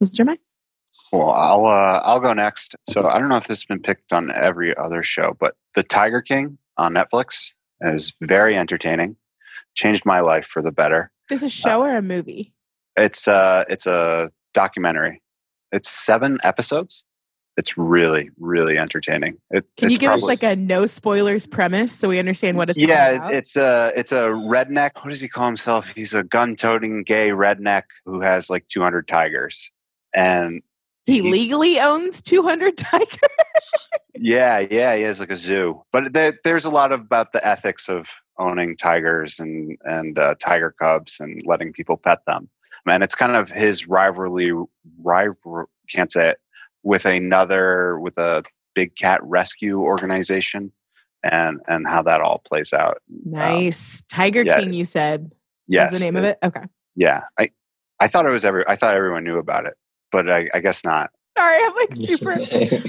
those 0.00 0.18
are 0.18 0.24
mine. 0.24 0.38
Well, 1.12 1.30
I'll 1.30 1.66
uh, 1.66 2.00
I'll 2.04 2.20
go 2.20 2.32
next. 2.32 2.76
So 2.88 3.06
I 3.06 3.18
don't 3.18 3.28
know 3.28 3.36
if 3.36 3.46
this 3.46 3.58
has 3.58 3.64
been 3.64 3.82
picked 3.82 4.12
on 4.12 4.30
every 4.30 4.76
other 4.76 5.02
show, 5.02 5.36
but 5.38 5.54
The 5.74 5.82
Tiger 5.82 6.22
King 6.22 6.58
on 6.76 6.94
Netflix 6.94 7.52
is 7.80 8.12
very 8.20 8.56
entertaining. 8.56 9.16
Changed 9.74 10.04
my 10.04 10.20
life 10.20 10.46
for 10.46 10.62
the 10.62 10.72
better. 10.72 11.10
Is 11.30 11.40
this 11.40 11.52
a 11.52 11.54
show 11.54 11.82
uh, 11.82 11.86
or 11.86 11.96
a 11.96 12.02
movie? 12.02 12.52
It's 12.96 13.28
uh 13.28 13.64
it's 13.68 13.86
a 13.86 14.30
documentary. 14.54 15.22
It's 15.72 15.88
seven 15.88 16.38
episodes. 16.42 17.04
It's 17.56 17.76
really 17.76 18.30
really 18.38 18.78
entertaining. 18.78 19.36
It, 19.50 19.66
can 19.76 19.90
you 19.90 19.98
give 19.98 20.08
probably, 20.08 20.34
us 20.34 20.42
like 20.42 20.42
a 20.42 20.56
no 20.56 20.86
spoilers 20.86 21.46
premise 21.46 21.92
so 21.92 22.08
we 22.08 22.18
understand 22.18 22.56
what 22.56 22.70
it's 22.70 22.78
about? 22.78 22.88
yeah 22.88 23.08
about? 23.10 23.32
it's 23.34 23.56
a 23.56 23.92
it's 23.96 24.12
a 24.12 24.28
redneck 24.28 24.92
what 25.02 25.10
does 25.10 25.20
he 25.20 25.28
call 25.28 25.46
himself? 25.46 25.88
He's 25.88 26.14
a 26.14 26.22
gun-toting 26.22 27.04
gay 27.04 27.30
redneck 27.30 27.82
who 28.06 28.20
has 28.20 28.48
like 28.50 28.66
200 28.68 29.06
tigers. 29.08 29.70
And 30.14 30.62
he, 31.06 31.20
he 31.20 31.30
legally 31.30 31.80
owns 31.80 32.22
200 32.22 32.78
tigers? 32.78 33.18
Yeah 34.14 34.60
yeah 34.60 34.96
he 34.96 35.02
has 35.02 35.20
like 35.20 35.32
a 35.32 35.36
zoo. 35.36 35.82
But 35.92 36.12
there, 36.12 36.38
there's 36.44 36.64
a 36.64 36.70
lot 36.70 36.92
of 36.92 37.00
about 37.00 37.32
the 37.32 37.46
ethics 37.46 37.88
of 37.88 38.08
owning 38.38 38.76
tigers 38.76 39.38
and 39.38 39.76
and 39.84 40.18
uh, 40.18 40.34
tiger 40.40 40.70
cubs 40.70 41.20
and 41.20 41.42
letting 41.44 41.72
people 41.72 41.96
pet 41.96 42.20
them 42.26 42.48
and 42.86 43.02
it's 43.02 43.14
kind 43.14 43.36
of 43.36 43.50
his 43.50 43.88
rivalry 43.88 44.52
rival 45.02 45.66
can't 45.90 46.12
say 46.12 46.30
it 46.30 46.38
with 46.82 47.04
another 47.04 47.98
with 47.98 48.16
a 48.16 48.42
big 48.74 48.96
cat 48.96 49.20
rescue 49.22 49.80
organization 49.80 50.72
and 51.22 51.60
and 51.68 51.86
how 51.86 52.02
that 52.02 52.20
all 52.20 52.40
plays 52.46 52.72
out. 52.72 52.98
Um, 53.10 53.32
nice. 53.32 53.96
Um, 53.96 54.00
Tiger 54.08 54.42
yeah, 54.42 54.60
King 54.60 54.72
you 54.72 54.84
said. 54.84 55.30
Yes. 55.66 55.92
the 55.92 56.04
name 56.04 56.16
it, 56.16 56.18
of 56.20 56.24
it? 56.24 56.38
Okay. 56.42 56.66
Yeah. 56.96 57.22
I 57.38 57.50
I 58.00 58.08
thought 58.08 58.26
it 58.26 58.30
was 58.30 58.44
every 58.44 58.64
I 58.66 58.76
thought 58.76 58.96
everyone 58.96 59.24
knew 59.24 59.38
about 59.38 59.66
it, 59.66 59.74
but 60.10 60.30
I, 60.30 60.48
I 60.54 60.60
guess 60.60 60.84
not. 60.84 61.10
Sorry, 61.38 61.58
I'm 61.62 61.74
like 61.74 61.94
super 61.94 62.32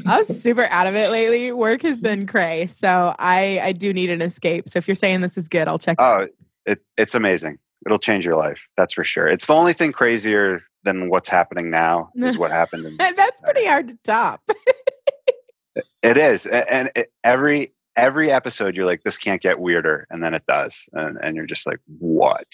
I 0.08 0.18
was 0.18 0.28
super 0.42 0.64
out 0.66 0.88
of 0.88 0.96
it 0.96 1.10
lately. 1.10 1.52
Work 1.52 1.84
has 1.84 2.02
been 2.02 2.26
cray. 2.26 2.68
So 2.68 3.16
I 3.20 3.60
I 3.60 3.72
do 3.72 3.94
need 3.94 4.10
an 4.10 4.22
escape. 4.22 4.70
So 4.70 4.78
if 4.78 4.88
you're 4.88 4.96
saying 4.96 5.22
this 5.22 5.38
is 5.38 5.48
good, 5.48 5.68
I'll 5.68 5.80
check 5.80 5.98
Oh, 6.00 6.20
it, 6.20 6.36
it 6.66 6.80
it's 6.98 7.16
amazing. 7.16 7.60
It'll 7.86 8.00
change 8.00 8.26
your 8.26 8.36
life. 8.36 8.60
That's 8.78 8.94
for 8.94 9.04
sure. 9.04 9.28
It's 9.28 9.46
the 9.46 9.54
only 9.54 9.74
thing 9.74 9.92
crazier 9.92 10.62
than 10.84 11.10
what's 11.10 11.30
happening 11.30 11.70
now 11.70 12.10
is 12.16 12.38
what 12.38 12.52
happened. 12.52 12.86
In, 12.86 12.98
That's 13.16 13.42
pretty 13.42 13.66
hard 13.66 13.88
to 13.90 13.98
top. 14.04 14.42
it 16.04 16.18
is, 16.18 16.46
and 16.46 16.92
it, 16.96 17.12
every 17.24 17.74
every 17.96 18.32
episode 18.32 18.78
you're 18.78 18.86
like, 18.86 19.04
this 19.04 19.18
can't 19.18 19.42
get 19.42 19.60
weirder, 19.60 20.08
and 20.10 20.24
then 20.24 20.34
it 20.34 20.44
does, 20.48 20.88
and, 20.94 21.18
and 21.22 21.36
you're 21.36 21.46
just 21.46 21.68
like, 21.68 21.80
what? 22.00 22.48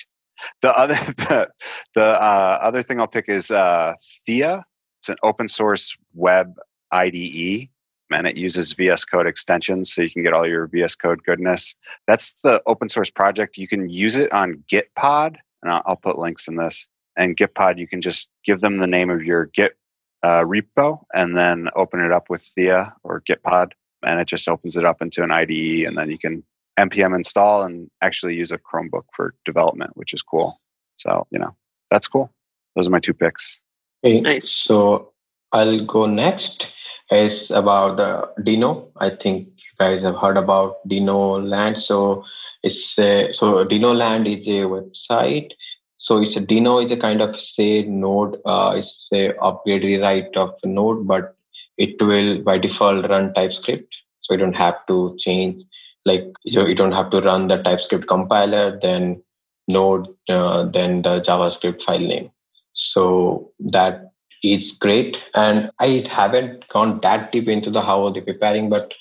The 0.62 0.70
other 0.70 0.96
the, 1.18 1.50
the 1.94 2.06
uh, 2.06 2.60
other 2.62 2.82
thing 2.82 3.00
I'll 3.00 3.08
pick 3.08 3.30
is 3.30 3.52
uh, 3.52 3.94
Theia. 4.28 4.64
It's 5.00 5.10
an 5.10 5.18
open 5.24 5.48
source 5.48 5.96
web 6.14 6.56
IDE 6.92 7.70
and 8.12 8.28
it 8.28 8.38
uses 8.38 8.74
VS 8.74 9.06
Code 9.06 9.28
extensions 9.28 9.94
so 9.94 10.02
you 10.02 10.10
can 10.10 10.24
get 10.24 10.34
all 10.34 10.48
your 10.48 10.68
VS 10.68 10.96
Code 10.96 11.24
goodness. 11.24 11.76
That's 12.08 12.42
the 12.42 12.62
open 12.66 12.90
source 12.90 13.10
project. 13.10 13.58
You 13.58 13.68
can 13.68 13.90
use 13.90 14.16
it 14.16 14.32
on 14.32 14.64
Gitpod, 14.72 15.38
and 15.62 15.72
I'll, 15.72 15.82
I'll 15.86 15.96
put 15.96 16.18
links 16.18 16.48
in 16.48 16.56
this. 16.56 16.88
And 17.18 17.36
Gitpod, 17.36 17.78
you 17.78 17.88
can 17.88 18.02
just 18.02 18.30
give 18.46 18.62
them 18.62 18.78
the 18.78 18.88
name 18.88 19.10
of 19.10 19.24
your 19.24 19.46
Git 19.46 19.78
uh, 20.24 20.42
repo 20.42 21.04
and 21.14 21.38
then 21.38 21.70
open 21.76 22.00
it 22.00 22.12
up 22.12 22.30
with 22.30 22.48
Theia 22.58 22.94
or 23.04 23.22
Gitpod, 23.30 23.72
and 24.04 24.20
it 24.20 24.28
just 24.28 24.48
opens 24.48 24.76
it 24.76 24.86
up 24.86 25.02
into 25.02 25.24
an 25.24 25.32
IDE, 25.32 25.86
and 25.86 25.98
then 25.98 26.10
you 26.10 26.18
can 26.18 26.44
npm 26.80 27.16
install 27.16 27.64
and 27.64 27.90
actually 28.04 28.36
use 28.36 28.52
a 28.52 28.58
Chromebook 28.58 29.06
for 29.16 29.34
development, 29.46 29.92
which 29.96 30.14
is 30.14 30.22
cool. 30.22 30.60
So 30.96 31.28
you 31.32 31.40
know 31.40 31.56
that's 31.90 32.08
cool. 32.08 32.32
Those 32.76 32.88
are 32.88 32.92
my 32.92 33.00
two 33.00 33.14
picks. 33.14 33.60
Hey, 34.04 34.22
nice. 34.22 34.50
So 34.50 35.12
I'll 35.52 35.86
go 35.86 36.06
next. 36.06 36.68
Is 37.10 37.50
about 37.52 37.98
the 37.98 38.30
Deno. 38.44 38.88
I 38.98 39.12
think 39.12 39.48
you 39.48 39.74
guys 39.80 40.02
have 40.02 40.16
heard 40.16 40.36
about 40.36 40.86
Deno 40.90 41.42
Land. 41.42 41.82
So 41.82 42.26
it's 42.64 43.00
a, 43.00 43.32
so 43.32 43.64
Deno 43.64 43.96
Land 43.96 44.28
is 44.28 44.46
a 44.48 44.68
website 44.68 45.52
so 46.00 46.22
it's 46.22 46.36
a 46.36 46.40
Deno 46.40 46.86
is 46.86 46.92
a 46.92 46.98
kind 46.98 47.22
of 47.22 47.36
say 47.42 47.82
node. 47.84 48.40
Uh, 48.46 48.76
it's 48.78 49.08
a 49.14 49.36
upgrade 49.40 49.84
rewrite 49.84 50.36
of 50.38 50.54
node, 50.64 51.08
but 51.08 51.36
it 51.78 52.02
will 52.02 52.42
by 52.44 52.58
default 52.58 53.10
run 53.10 53.34
TypeScript. 53.34 53.94
So 54.22 54.34
you 54.34 54.40
don't 54.40 54.54
have 54.54 54.76
to 54.88 55.18
change 55.20 55.64
like 56.06 56.24
you, 56.44 56.66
you 56.66 56.76
don't 56.76 56.94
have 56.94 57.10
to 57.12 57.20
run 57.20 57.50
the 57.50 57.58
TypeScript 57.58 58.08
compiler, 58.08 58.80
then 58.82 59.22
node, 59.68 60.08
uh, 60.30 60.70
then 60.72 61.02
the 61.02 61.20
JavaScript 61.20 61.84
file 61.84 62.00
name. 62.00 62.32
So 62.74 63.52
that 63.60 64.07
is 64.54 64.72
great. 64.74 65.18
And 65.34 65.72
I 65.80 66.06
haven't 66.10 66.68
gone 66.70 67.00
that 67.04 67.32
deep 67.32 67.48
into 67.48 67.70
the 67.70 67.82
how 67.82 68.10
they're 68.10 68.22
preparing, 68.22 68.70
but 68.70 68.94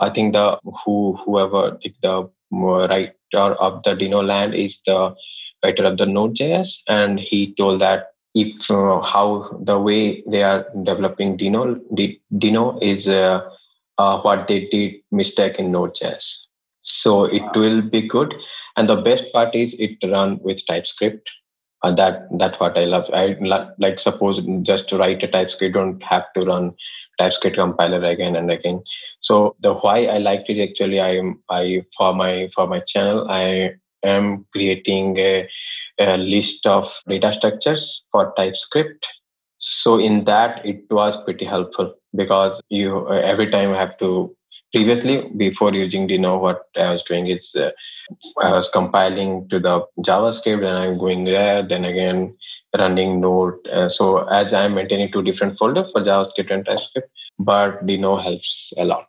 I 0.00 0.10
think 0.10 0.32
the 0.32 0.58
who 0.84 1.18
whoever 1.24 1.78
the 2.02 2.30
writer 2.50 3.14
of 3.32 3.82
the 3.84 3.90
Deno 3.90 4.24
land 4.24 4.54
is 4.54 4.78
the 4.86 5.14
writer 5.62 5.84
of 5.84 5.98
the 5.98 6.06
Node.js, 6.06 6.68
and 6.88 7.18
he 7.18 7.54
told 7.56 7.80
that 7.80 8.08
if 8.34 8.70
uh, 8.70 9.00
how 9.00 9.60
the 9.64 9.78
way 9.78 10.22
they 10.30 10.42
are 10.42 10.66
developing 10.82 11.38
Deno 11.38 11.80
Deno 12.32 12.82
is 12.82 13.06
uh, 13.06 13.48
uh, 13.98 14.20
what 14.22 14.48
they 14.48 14.68
did 14.70 14.94
mistake 15.12 15.56
in 15.58 15.70
Node.js. 15.70 16.24
So 16.82 17.24
it 17.24 17.42
will 17.54 17.80
be 17.80 18.06
good. 18.06 18.34
And 18.76 18.88
the 18.88 18.96
best 18.96 19.24
part 19.32 19.54
is 19.54 19.74
it 19.78 19.96
run 20.10 20.38
with 20.42 20.60
TypeScript. 20.66 21.30
Uh, 21.84 21.94
that 21.94 22.28
that's 22.38 22.58
what 22.58 22.78
I 22.78 22.84
love. 22.84 23.04
I 23.12 23.36
like 23.78 24.00
suppose 24.00 24.40
just 24.62 24.88
to 24.88 24.96
write 24.96 25.22
a 25.22 25.28
TypeScript, 25.28 25.74
don't 25.74 26.02
have 26.02 26.24
to 26.34 26.44
run 26.46 26.72
TypeScript 27.18 27.56
compiler 27.56 28.02
again 28.02 28.36
and 28.36 28.50
again. 28.50 28.82
So 29.20 29.54
the 29.60 29.74
why 29.74 30.06
I 30.06 30.16
liked 30.16 30.48
it 30.48 30.62
actually, 30.62 31.00
I 31.00 31.16
am 31.16 31.42
I 31.50 31.84
for 31.98 32.14
my 32.14 32.48
for 32.54 32.66
my 32.66 32.80
channel 32.88 33.30
I 33.30 33.72
am 34.02 34.46
creating 34.52 35.18
a, 35.18 35.46
a 36.00 36.16
list 36.16 36.64
of 36.64 36.88
data 37.06 37.34
structures 37.36 38.02
for 38.10 38.32
TypeScript. 38.34 39.04
So 39.58 39.98
in 39.98 40.24
that 40.24 40.64
it 40.64 40.84
was 40.90 41.22
pretty 41.24 41.44
helpful 41.44 41.94
because 42.16 42.62
you 42.70 43.12
every 43.12 43.50
time 43.50 43.72
I 43.72 43.78
have 43.78 43.98
to 43.98 44.34
previously 44.74 45.30
before 45.36 45.74
using 45.74 46.08
Deno 46.08 46.40
what 46.40 46.62
I 46.76 46.90
was 46.92 47.02
doing 47.06 47.26
is 47.26 47.50
uh, 47.54 47.70
I 48.40 48.50
was 48.50 48.68
compiling 48.72 49.48
to 49.50 49.58
the 49.58 49.86
JavaScript 50.06 50.64
and 50.64 50.78
I'm 50.78 50.98
going 50.98 51.24
there 51.24 51.66
then 51.66 51.84
again 51.84 52.36
running 52.76 53.20
node 53.20 53.66
uh, 53.68 53.88
so 53.88 54.26
as 54.28 54.52
I'm 54.52 54.74
maintaining 54.74 55.12
two 55.12 55.22
different 55.22 55.58
folders 55.58 55.90
for 55.92 56.02
JavaScript 56.02 56.52
and 56.52 56.64
TypeScript 56.64 57.10
but 57.38 57.86
Deno 57.86 58.22
helps 58.22 58.72
a 58.76 58.84
lot 58.84 59.08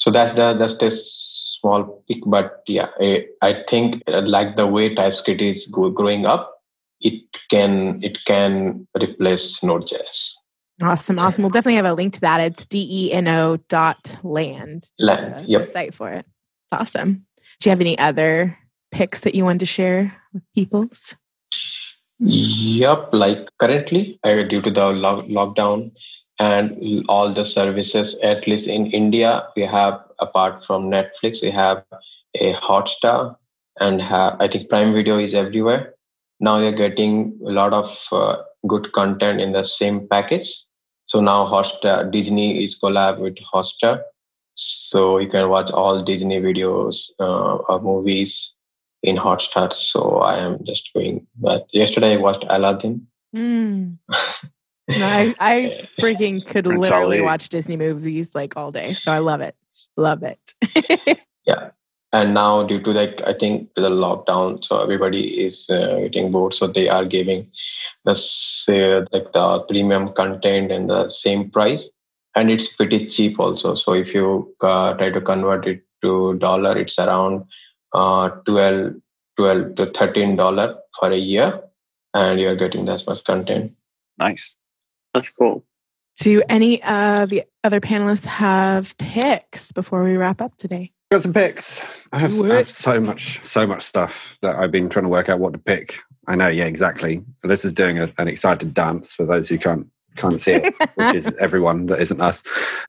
so 0.00 0.10
that's 0.10 0.34
the 0.36 0.54
that's 0.58 0.78
the 0.78 0.90
small 1.60 2.04
pick 2.08 2.18
but 2.26 2.62
yeah 2.66 2.88
I, 3.00 3.26
I 3.42 3.64
think 3.68 4.02
uh, 4.08 4.22
like 4.22 4.56
the 4.56 4.66
way 4.66 4.94
TypeScript 4.94 5.40
is 5.40 5.66
growing 5.66 6.26
up 6.26 6.54
it 7.00 7.22
can 7.50 8.02
it 8.02 8.18
can 8.26 8.86
replace 9.00 9.58
Node.js 9.62 10.34
Awesome. 10.80 11.18
Awesome. 11.18 11.42
We'll 11.42 11.50
definitely 11.50 11.76
have 11.76 11.86
a 11.86 11.92
link 11.92 12.14
to 12.14 12.20
that. 12.20 12.40
It's 12.40 12.66
D-E-N-O 12.66 13.56
dot 13.68 14.16
land. 14.22 14.88
Land. 14.98 15.48
Yep. 15.48 15.66
site 15.66 15.94
for 15.94 16.10
it. 16.10 16.24
It's 16.70 16.72
awesome. 16.72 17.26
Do 17.60 17.68
you 17.68 17.70
have 17.70 17.80
any 17.80 17.98
other 17.98 18.56
picks 18.90 19.20
that 19.20 19.34
you 19.34 19.44
wanted 19.44 19.60
to 19.60 19.66
share 19.66 20.14
with 20.32 20.42
people's? 20.54 21.14
Yep. 22.20 23.10
Like 23.12 23.48
currently, 23.60 24.18
uh, 24.24 24.42
due 24.48 24.62
to 24.62 24.70
the 24.70 24.80
lockdown 24.80 25.92
and 26.38 27.04
all 27.08 27.32
the 27.32 27.44
services, 27.44 28.16
at 28.22 28.46
least 28.46 28.68
in 28.68 28.86
India, 28.86 29.44
we 29.56 29.62
have, 29.62 30.00
apart 30.20 30.62
from 30.66 30.90
Netflix, 30.90 31.42
we 31.42 31.50
have 31.50 31.84
a 32.36 32.54
Hotstar 32.54 33.36
and 33.80 34.00
have, 34.00 34.36
I 34.40 34.48
think 34.48 34.68
Prime 34.68 34.92
Video 34.94 35.18
is 35.18 35.34
everywhere. 35.34 35.94
Now 36.40 36.58
you're 36.58 36.72
getting 36.72 37.38
a 37.46 37.50
lot 37.50 37.72
of 37.72 37.90
uh, 38.12 38.42
good 38.66 38.92
content 38.92 39.40
in 39.40 39.52
the 39.52 39.64
same 39.64 40.06
package 40.08 40.54
so 41.08 41.20
now 41.20 41.46
Hotstar, 41.46 42.10
Disney 42.12 42.64
is 42.64 42.78
collab 42.82 43.18
with 43.18 43.36
Hotstar. 43.52 44.02
So 44.58 45.18
you 45.18 45.28
can 45.28 45.48
watch 45.48 45.70
all 45.70 46.02
Disney 46.02 46.40
videos 46.40 47.10
uh, 47.20 47.56
or 47.68 47.80
movies 47.80 48.52
in 49.04 49.16
Hotstar. 49.16 49.72
So 49.72 50.18
I 50.18 50.38
am 50.38 50.58
just 50.66 50.90
going. 50.92 51.26
But 51.36 51.66
yesterday 51.72 52.14
I 52.14 52.16
watched 52.16 52.44
Aladdin. 52.48 53.06
Mm. 53.36 53.98
no, 54.08 54.16
I, 54.88 55.32
I 55.38 55.80
freaking 55.84 56.44
could 56.44 56.66
literally 56.66 57.20
watch 57.20 57.50
Disney 57.50 57.76
movies 57.76 58.34
like 58.34 58.56
all 58.56 58.72
day. 58.72 58.94
So 58.94 59.12
I 59.12 59.18
love 59.18 59.40
it. 59.40 59.54
Love 59.96 60.24
it. 60.24 61.20
yeah. 61.46 61.70
And 62.12 62.34
now 62.34 62.66
due 62.66 62.82
to 62.82 62.90
like 62.90 63.20
I 63.24 63.34
think 63.38 63.68
the 63.76 63.90
lockdown, 63.90 64.64
so 64.64 64.82
everybody 64.82 65.46
is 65.46 65.70
uh, 65.70 66.08
getting 66.10 66.32
bored. 66.32 66.54
So 66.54 66.66
they 66.66 66.88
are 66.88 67.04
giving 67.04 67.48
the 68.04 68.14
like 69.12 69.32
the 69.32 69.64
premium 69.68 70.12
content 70.14 70.72
and 70.72 70.90
the 70.90 71.10
same 71.10 71.48
price 71.48 71.88
and 72.34 72.50
it's 72.50 72.68
pretty 72.68 73.08
cheap 73.08 73.38
also. 73.38 73.74
So 73.74 73.92
if 73.92 74.14
you 74.14 74.54
uh, 74.60 74.94
try 74.94 75.10
to 75.10 75.20
convert 75.20 75.66
it 75.66 75.82
to 76.02 76.34
dollar 76.38 76.78
it's 76.78 76.98
around 76.98 77.44
uh, 77.92 78.28
12 78.46 78.94
12 79.36 79.76
to 79.76 79.92
13 79.92 80.36
dollar 80.36 80.76
for 80.98 81.10
a 81.10 81.16
year. 81.16 81.60
And 82.14 82.40
you're 82.40 82.56
getting 82.56 82.86
that 82.86 83.02
much 83.06 83.22
content. 83.24 83.72
Nice. 84.18 84.56
That's 85.14 85.30
cool. 85.30 85.64
Do 86.20 86.42
any 86.48 86.82
of 86.82 87.30
the 87.30 87.44
other 87.62 87.80
panelists 87.80 88.24
have 88.24 88.96
picks 88.98 89.70
before 89.70 90.02
we 90.02 90.16
wrap 90.16 90.40
up 90.40 90.56
today? 90.56 90.92
Got 91.12 91.22
some 91.22 91.32
picks. 91.32 91.80
I 92.12 92.18
have, 92.18 92.42
I 92.42 92.56
have 92.56 92.70
so 92.70 93.00
much 93.00 93.42
so 93.44 93.66
much 93.66 93.82
stuff 93.82 94.36
that 94.42 94.56
i've 94.56 94.72
been 94.72 94.88
trying 94.88 95.04
to 95.04 95.10
work 95.10 95.28
out 95.28 95.38
what 95.38 95.52
to 95.52 95.58
pick. 95.58 95.98
I 96.26 96.34
know, 96.34 96.48
yeah, 96.48 96.66
exactly. 96.66 97.24
This 97.42 97.64
is 97.64 97.72
doing 97.72 97.98
a, 97.98 98.12
an 98.18 98.28
excited 98.28 98.74
dance 98.74 99.12
for 99.12 99.24
those 99.24 99.48
who 99.48 99.58
can't 99.58 99.86
can't 100.18 100.40
see 100.40 100.52
it, 100.52 100.74
which 100.96 101.14
is 101.14 101.34
everyone 101.36 101.86
that 101.86 102.00
isn't 102.00 102.20
us. 102.20 102.42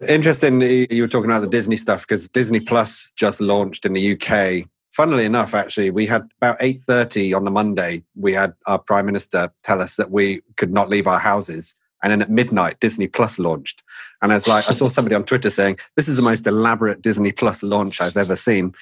Interesting, 0.08 0.62
you 0.62 1.02
were 1.02 1.08
talking 1.08 1.30
about 1.30 1.42
the 1.42 1.48
Disney 1.48 1.78
stuff 1.78 2.02
because 2.02 2.28
Disney 2.30 2.60
Plus 2.60 3.14
just 3.16 3.42
launched 3.42 3.86
in 3.86 3.94
the 3.94 4.14
UK. 4.14 4.68
Funnily 4.92 5.26
enough, 5.26 5.54
actually, 5.54 5.92
we 5.92 6.06
had 6.06 6.28
about 6.42 6.58
eight 6.60 6.82
thirty 6.82 7.34
on 7.34 7.46
the 7.46 7.52
Monday. 7.52 8.04
We 8.16 8.34
had 8.34 8.54
our 8.66 8.80
Prime 8.80 9.06
Minister 9.06 9.52
tell 9.64 9.82
us 9.82 9.96
that 9.96 10.12
we 10.12 10.42
could 10.58 10.74
not 10.74 10.90
leave 10.90 11.08
our 11.08 11.20
houses 11.20 11.76
and 12.04 12.12
then 12.12 12.22
at 12.22 12.30
midnight, 12.30 12.80
Disney 12.80 13.08
Plus 13.08 13.39
launched. 13.39 13.84
And 14.22 14.32
I 14.32 14.36
was 14.36 14.47
like, 14.47 14.70
I 14.70 14.74
saw 14.74 14.88
somebody 14.88 15.16
on 15.16 15.24
Twitter 15.24 15.50
saying, 15.50 15.80
This 15.95 16.08
is 16.08 16.16
the 16.16 16.22
most 16.22 16.47
elaborate 16.47 17.02
Disney 17.02 17.32
Plus 17.32 17.64
launch 17.64 18.02
I've 18.02 18.18
ever 18.18 18.36
seen. 18.36 18.74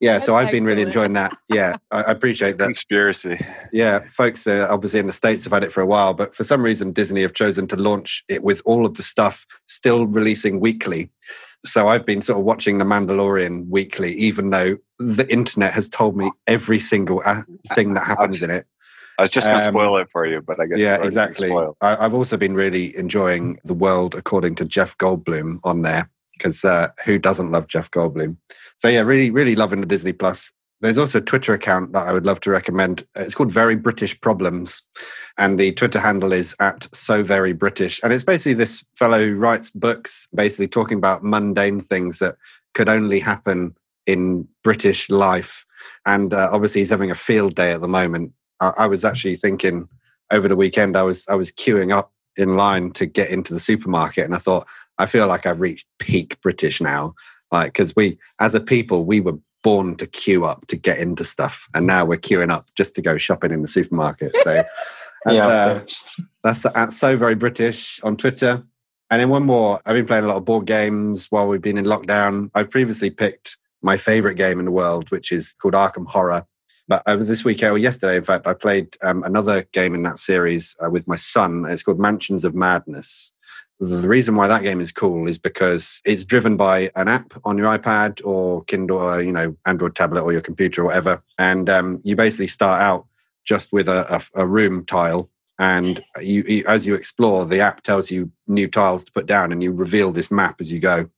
Yeah, 0.00 0.14
That's 0.14 0.26
so 0.26 0.34
I've 0.34 0.50
been 0.50 0.64
really 0.64 0.82
enjoying 0.82 1.14
that. 1.14 1.36
Yeah, 1.48 1.76
I, 1.90 2.02
I 2.02 2.10
appreciate 2.10 2.58
that. 2.58 2.66
Conspiracy. 2.66 3.44
Yeah, 3.72 4.00
folks, 4.10 4.46
uh, 4.46 4.66
obviously 4.70 5.00
in 5.00 5.06
the 5.06 5.12
States 5.12 5.44
have 5.44 5.52
had 5.52 5.64
it 5.64 5.72
for 5.72 5.80
a 5.80 5.86
while, 5.86 6.14
but 6.14 6.34
for 6.34 6.44
some 6.44 6.62
reason, 6.62 6.92
Disney 6.92 7.22
have 7.22 7.34
chosen 7.34 7.66
to 7.68 7.76
launch 7.76 8.24
it 8.28 8.42
with 8.42 8.62
all 8.64 8.86
of 8.86 8.94
the 8.94 9.02
stuff 9.02 9.46
still 9.66 10.06
releasing 10.06 10.60
weekly. 10.60 11.10
So 11.66 11.88
I've 11.88 12.06
been 12.06 12.22
sort 12.22 12.38
of 12.38 12.44
watching 12.44 12.78
The 12.78 12.84
Mandalorian 12.84 13.68
weekly, 13.68 14.12
even 14.14 14.50
though 14.50 14.76
the 14.98 15.30
internet 15.30 15.72
has 15.74 15.88
told 15.88 16.16
me 16.16 16.30
every 16.46 16.78
single 16.78 17.20
uh, 17.24 17.42
thing 17.74 17.94
that 17.94 18.04
happens 18.04 18.42
in 18.42 18.50
it. 18.50 18.66
I 19.18 19.22
was 19.22 19.30
just 19.32 19.46
going 19.48 19.58
to 19.58 19.66
um, 19.66 19.74
spoil 19.74 19.96
it 19.96 20.08
for 20.12 20.26
you, 20.26 20.40
but 20.40 20.60
I 20.60 20.66
guess 20.66 20.80
yeah, 20.80 21.02
exactly. 21.02 21.52
I, 21.80 21.96
have 21.96 22.14
also 22.14 22.36
been 22.36 22.54
really 22.54 22.96
enjoying 22.96 23.58
the 23.64 23.74
world 23.74 24.14
according 24.14 24.54
to 24.56 24.64
Jeff 24.64 24.96
Goldblum 24.98 25.58
on 25.64 25.82
there 25.82 26.08
because 26.34 26.64
uh, 26.64 26.88
who 27.04 27.18
doesn't 27.18 27.50
love 27.50 27.66
Jeff 27.66 27.90
Goldblum? 27.90 28.36
So 28.78 28.86
yeah, 28.86 29.00
really, 29.00 29.30
really 29.30 29.56
loving 29.56 29.80
the 29.80 29.88
Disney 29.88 30.12
Plus. 30.12 30.52
There's 30.80 30.98
also 30.98 31.18
a 31.18 31.22
Twitter 31.22 31.52
account 31.52 31.92
that 31.94 32.06
I 32.06 32.12
would 32.12 32.24
love 32.24 32.38
to 32.42 32.50
recommend. 32.50 33.04
It's 33.16 33.34
called 33.34 33.50
Very 33.50 33.74
British 33.74 34.18
Problems, 34.20 34.82
and 35.36 35.58
the 35.58 35.72
Twitter 35.72 35.98
handle 35.98 36.32
is 36.32 36.54
at 36.60 36.86
So 36.94 37.24
Very 37.24 37.52
British. 37.52 38.00
And 38.04 38.12
it's 38.12 38.22
basically 38.22 38.54
this 38.54 38.84
fellow 38.94 39.18
who 39.18 39.34
writes 39.34 39.72
books, 39.72 40.28
basically 40.32 40.68
talking 40.68 40.96
about 40.96 41.24
mundane 41.24 41.80
things 41.80 42.20
that 42.20 42.36
could 42.74 42.88
only 42.88 43.18
happen 43.18 43.74
in 44.06 44.46
British 44.62 45.10
life. 45.10 45.66
And 46.06 46.32
uh, 46.32 46.50
obviously, 46.52 46.82
he's 46.82 46.90
having 46.90 47.10
a 47.10 47.16
field 47.16 47.56
day 47.56 47.72
at 47.72 47.80
the 47.80 47.88
moment 47.88 48.32
I, 48.60 48.72
I 48.78 48.86
was 48.86 49.04
actually 49.04 49.36
thinking 49.36 49.88
over 50.30 50.48
the 50.48 50.56
weekend. 50.56 50.96
I 50.96 51.02
was 51.02 51.26
I 51.28 51.34
was 51.34 51.52
queuing 51.52 51.92
up 51.92 52.12
in 52.36 52.56
line 52.56 52.92
to 52.92 53.06
get 53.06 53.30
into 53.30 53.52
the 53.52 53.60
supermarket, 53.60 54.24
and 54.24 54.34
I 54.34 54.38
thought 54.38 54.66
I 54.98 55.06
feel 55.06 55.26
like 55.26 55.46
I've 55.46 55.60
reached 55.60 55.86
peak 55.98 56.40
British 56.42 56.80
now. 56.80 57.14
Like 57.50 57.72
because 57.72 57.96
we, 57.96 58.18
as 58.40 58.54
a 58.54 58.60
people, 58.60 59.04
we 59.04 59.20
were 59.20 59.38
born 59.62 59.96
to 59.96 60.06
queue 60.06 60.44
up 60.44 60.66
to 60.68 60.76
get 60.76 60.98
into 60.98 61.24
stuff, 61.24 61.66
and 61.74 61.86
now 61.86 62.04
we're 62.04 62.18
queuing 62.18 62.50
up 62.50 62.68
just 62.76 62.94
to 62.96 63.02
go 63.02 63.16
shopping 63.16 63.52
in 63.52 63.62
the 63.62 63.68
supermarket. 63.68 64.32
So 64.42 64.64
that's, 65.24 65.36
yeah, 65.36 65.46
uh, 65.46 65.82
that's, 66.44 66.62
that's 66.62 66.96
so 66.96 67.16
very 67.16 67.34
British 67.34 68.00
on 68.02 68.16
Twitter. 68.16 68.62
And 69.10 69.20
then 69.20 69.30
one 69.30 69.44
more. 69.44 69.80
I've 69.86 69.94
been 69.94 70.04
playing 70.04 70.24
a 70.24 70.28
lot 70.28 70.36
of 70.36 70.44
board 70.44 70.66
games 70.66 71.28
while 71.30 71.48
we've 71.48 71.62
been 71.62 71.78
in 71.78 71.86
lockdown. 71.86 72.50
I've 72.54 72.68
previously 72.70 73.08
picked 73.08 73.56
my 73.80 73.96
favorite 73.96 74.34
game 74.34 74.58
in 74.58 74.66
the 74.66 74.70
world, 74.70 75.10
which 75.10 75.32
is 75.32 75.54
called 75.54 75.74
Arkham 75.74 76.06
Horror. 76.06 76.44
But 76.88 77.02
over 77.06 77.22
this 77.22 77.44
weekend, 77.44 77.72
or 77.72 77.78
yesterday, 77.78 78.16
in 78.16 78.24
fact, 78.24 78.46
I 78.46 78.54
played 78.54 78.96
um, 79.02 79.22
another 79.22 79.62
game 79.72 79.94
in 79.94 80.02
that 80.04 80.18
series 80.18 80.74
uh, 80.84 80.90
with 80.90 81.06
my 81.06 81.16
son. 81.16 81.66
It's 81.68 81.82
called 81.82 82.00
Mansions 82.00 82.44
of 82.44 82.54
Madness. 82.54 83.32
The 83.78 84.08
reason 84.08 84.34
why 84.34 84.48
that 84.48 84.64
game 84.64 84.80
is 84.80 84.90
cool 84.90 85.28
is 85.28 85.38
because 85.38 86.00
it's 86.04 86.24
driven 86.24 86.56
by 86.56 86.90
an 86.96 87.06
app 87.06 87.34
on 87.44 87.58
your 87.58 87.68
iPad 87.78 88.20
or 88.24 88.64
Kindle, 88.64 88.98
or, 88.98 89.22
you 89.22 89.32
know, 89.32 89.54
Android 89.66 89.94
tablet 89.94 90.22
or 90.22 90.32
your 90.32 90.40
computer 90.40 90.82
or 90.82 90.86
whatever. 90.86 91.22
And 91.38 91.70
um, 91.70 92.00
you 92.02 92.16
basically 92.16 92.48
start 92.48 92.80
out 92.80 93.06
just 93.44 93.72
with 93.72 93.86
a, 93.88 94.16
a, 94.16 94.42
a 94.42 94.46
room 94.46 94.84
tile 94.84 95.30
and 95.58 96.02
you, 96.20 96.44
you, 96.46 96.64
as 96.66 96.86
you 96.86 96.94
explore 96.94 97.44
the 97.44 97.60
app 97.60 97.82
tells 97.82 98.10
you 98.10 98.30
new 98.46 98.68
tiles 98.68 99.04
to 99.04 99.12
put 99.12 99.26
down 99.26 99.52
and 99.52 99.62
you 99.62 99.72
reveal 99.72 100.12
this 100.12 100.30
map 100.30 100.60
as 100.60 100.70
you 100.70 100.78
go 100.78 101.08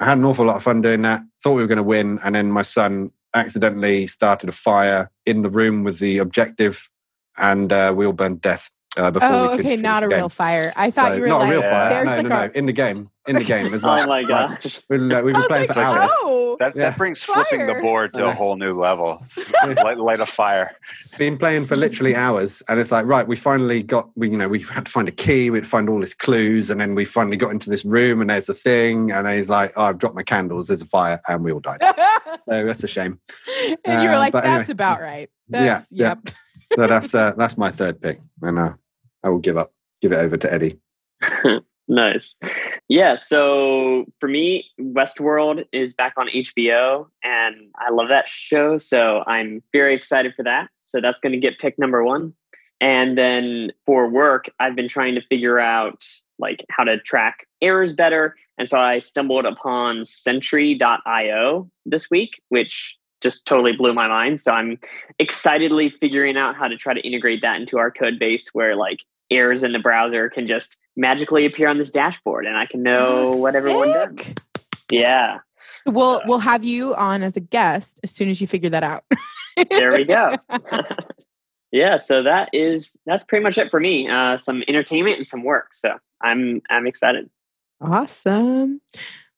i 0.00 0.04
had 0.04 0.18
an 0.18 0.24
awful 0.24 0.44
lot 0.44 0.56
of 0.56 0.62
fun 0.62 0.80
doing 0.82 1.02
that 1.02 1.22
thought 1.42 1.54
we 1.54 1.62
were 1.62 1.68
going 1.68 1.76
to 1.76 1.82
win 1.82 2.18
and 2.24 2.34
then 2.34 2.50
my 2.50 2.62
son 2.62 3.10
accidentally 3.34 4.06
started 4.06 4.48
a 4.48 4.52
fire 4.52 5.10
in 5.26 5.42
the 5.42 5.50
room 5.50 5.84
with 5.84 5.98
the 5.98 6.18
objective 6.18 6.88
and 7.36 7.72
uh, 7.72 7.92
we 7.94 8.06
all 8.06 8.12
burned 8.12 8.40
death. 8.40 8.70
Uh, 8.96 9.10
before 9.10 9.28
Oh, 9.28 9.42
we 9.50 9.56
could 9.56 9.66
okay, 9.66 9.76
not 9.76 10.04
a 10.04 10.08
game. 10.08 10.18
real 10.18 10.28
fire. 10.28 10.72
I 10.76 10.88
thought 10.90 11.08
So, 11.08 11.14
you 11.14 11.22
were 11.22 11.28
not 11.28 11.40
like, 11.40 11.48
a 11.48 11.50
real 11.50 11.62
fire. 11.62 11.88
there's 11.88 12.04
No, 12.06 12.12
like 12.14 12.22
no, 12.22 12.28
no. 12.28 12.42
a 12.44 12.50
In 12.58 12.66
the 12.66 12.72
game, 12.72 13.10
in 13.26 13.34
the 13.36 13.42
game, 13.44 13.74
it's 13.74 13.82
like, 13.84 14.04
oh 14.04 14.06
my 14.06 14.20
like, 14.20 14.28
gosh. 14.28 14.82
we've 14.88 15.08
been, 15.08 15.24
we've 15.24 15.34
been 15.34 15.42
playing 15.44 15.66
like, 15.66 15.74
for 15.74 15.80
hours. 15.80 16.10
oh, 16.22 16.56
That, 16.60 16.76
Yeah. 16.76 16.90
that 16.90 16.98
brings 16.98 17.18
flipping 17.24 17.66
the 17.66 17.74
board 17.82 18.12
to 18.14 18.24
a 18.26 18.32
whole 18.32 18.54
new 18.56 18.78
level. 18.78 19.20
light, 19.64 19.98
light 19.98 20.20
a 20.20 20.26
fire. 20.36 20.70
Been 21.18 21.36
playing 21.36 21.66
for 21.66 21.74
literally 21.74 22.14
hours, 22.14 22.62
and 22.68 22.78
it's 22.78 22.92
like, 22.92 23.06
right, 23.06 23.26
we 23.26 23.34
finally 23.34 23.82
got, 23.82 24.10
we, 24.14 24.30
you 24.30 24.36
know, 24.38 24.46
we 24.46 24.60
had 24.60 24.86
to 24.86 24.92
find 24.92 25.08
a 25.08 25.12
key, 25.12 25.50
we 25.50 25.58
had 25.58 25.64
to 25.64 25.70
find 25.70 25.88
all 25.88 25.98
these 25.98 26.14
clues, 26.14 26.70
and 26.70 26.80
then 26.80 26.94
we 26.94 27.04
finally 27.04 27.36
got 27.36 27.50
into 27.50 27.70
this 27.70 27.84
room, 27.84 28.20
and 28.20 28.30
there's 28.30 28.48
a 28.48 28.54
thing, 28.54 29.10
and 29.10 29.26
he's 29.28 29.48
like, 29.48 29.72
oh, 29.76 29.86
I've 29.86 29.98
dropped 29.98 30.14
my 30.14 30.22
candles, 30.22 30.68
there's 30.68 30.82
a 30.82 30.86
fire, 30.86 31.20
and 31.28 31.42
we 31.42 31.50
all 31.52 31.60
died. 31.60 31.80
So 32.40 32.64
that's 32.64 32.82
a 32.84 32.88
shame. 32.88 33.20
and 33.84 34.02
you 34.02 34.08
were 34.08 34.14
Uh, 34.16 34.18
like, 34.18 34.32
that's 34.32 34.46
anyway. 34.46 34.70
about 34.72 35.00
right. 35.00 35.30
Yeah, 35.48 35.64
That's, 35.66 35.86
yeah. 35.90 36.08
Yep. 36.08 36.18
So 36.76 36.86
that's 36.88 37.14
uh, 37.14 37.32
that's 37.36 37.56
my 37.56 37.70
third 37.70 38.00
pick, 38.02 38.20
and 38.42 38.58
uh, 38.58 38.72
I 39.24 39.30
will 39.30 39.38
give 39.38 39.56
up, 39.56 39.72
give 40.00 40.12
it 40.12 40.16
over 40.16 40.36
to 40.36 40.52
Eddie. 40.52 40.78
nice. 41.88 42.36
Yeah. 42.88 43.16
So 43.16 44.04
for 44.20 44.28
me, 44.28 44.66
Westworld 44.78 45.64
is 45.72 45.94
back 45.94 46.14
on 46.16 46.28
HBO, 46.28 47.06
and 47.24 47.56
I 47.76 47.90
love 47.90 48.08
that 48.08 48.28
show. 48.28 48.78
So 48.78 49.24
I'm 49.26 49.62
very 49.72 49.94
excited 49.94 50.34
for 50.36 50.42
that. 50.44 50.68
So 50.82 51.00
that's 51.00 51.20
going 51.20 51.32
to 51.32 51.38
get 51.38 51.58
pick 51.58 51.78
number 51.78 52.04
one. 52.04 52.34
And 52.80 53.16
then 53.16 53.72
for 53.86 54.08
work, 54.08 54.50
I've 54.60 54.76
been 54.76 54.88
trying 54.88 55.14
to 55.14 55.22
figure 55.22 55.58
out 55.58 56.04
like 56.38 56.64
how 56.70 56.84
to 56.84 56.98
track 57.00 57.46
errors 57.62 57.94
better. 57.94 58.34
And 58.58 58.68
so 58.68 58.78
I 58.78 58.98
stumbled 58.98 59.46
upon 59.46 60.04
Sentry.io 60.04 61.70
this 61.86 62.10
week, 62.10 62.42
which 62.50 62.98
just 63.20 63.46
totally 63.46 63.72
blew 63.72 63.94
my 63.94 64.06
mind. 64.06 64.40
So 64.40 64.52
I'm 64.52 64.78
excitedly 65.18 65.90
figuring 65.98 66.36
out 66.36 66.56
how 66.56 66.68
to 66.68 66.76
try 66.76 66.92
to 66.92 67.00
integrate 67.00 67.40
that 67.40 67.58
into 67.58 67.78
our 67.78 67.90
code 67.90 68.18
base 68.18 68.50
where 68.52 68.76
like 68.76 69.04
errors 69.30 69.62
in 69.62 69.72
the 69.72 69.78
browser 69.78 70.28
can 70.28 70.46
just 70.46 70.76
magically 70.96 71.44
appear 71.44 71.68
on 71.68 71.78
this 71.78 71.90
dashboard 71.90 72.46
and 72.46 72.56
I 72.56 72.66
can 72.66 72.82
know 72.82 73.24
Oh, 73.26 73.36
what 73.36 73.54
everyone 73.56 73.92
done. 73.92 74.18
sick. 74.18 74.38
Yeah. 74.90 75.38
So 75.84 75.90
we'll 75.92 76.16
Uh, 76.16 76.20
we'll 76.26 76.38
have 76.40 76.62
you 76.64 76.94
on 76.94 77.22
as 77.22 77.36
a 77.36 77.40
guest 77.40 78.00
as 78.04 78.10
soon 78.10 78.28
as 78.28 78.40
you 78.40 78.46
figure 78.46 78.70
that 78.70 78.82
out. 78.84 79.04
There 79.70 79.92
we 79.92 80.04
go. 80.04 80.36
yeah, 81.72 81.96
so 81.96 82.22
that 82.22 82.50
is 82.52 82.96
that's 83.06 83.24
pretty 83.24 83.42
much 83.42 83.58
it 83.58 83.70
for 83.70 83.80
me. 83.80 84.08
Uh, 84.08 84.36
some 84.36 84.62
entertainment 84.68 85.16
and 85.18 85.26
some 85.26 85.42
work. 85.42 85.72
So 85.74 85.96
I'm 86.22 86.60
I'm 86.70 86.86
excited. 86.86 87.28
awesome. 87.80 88.80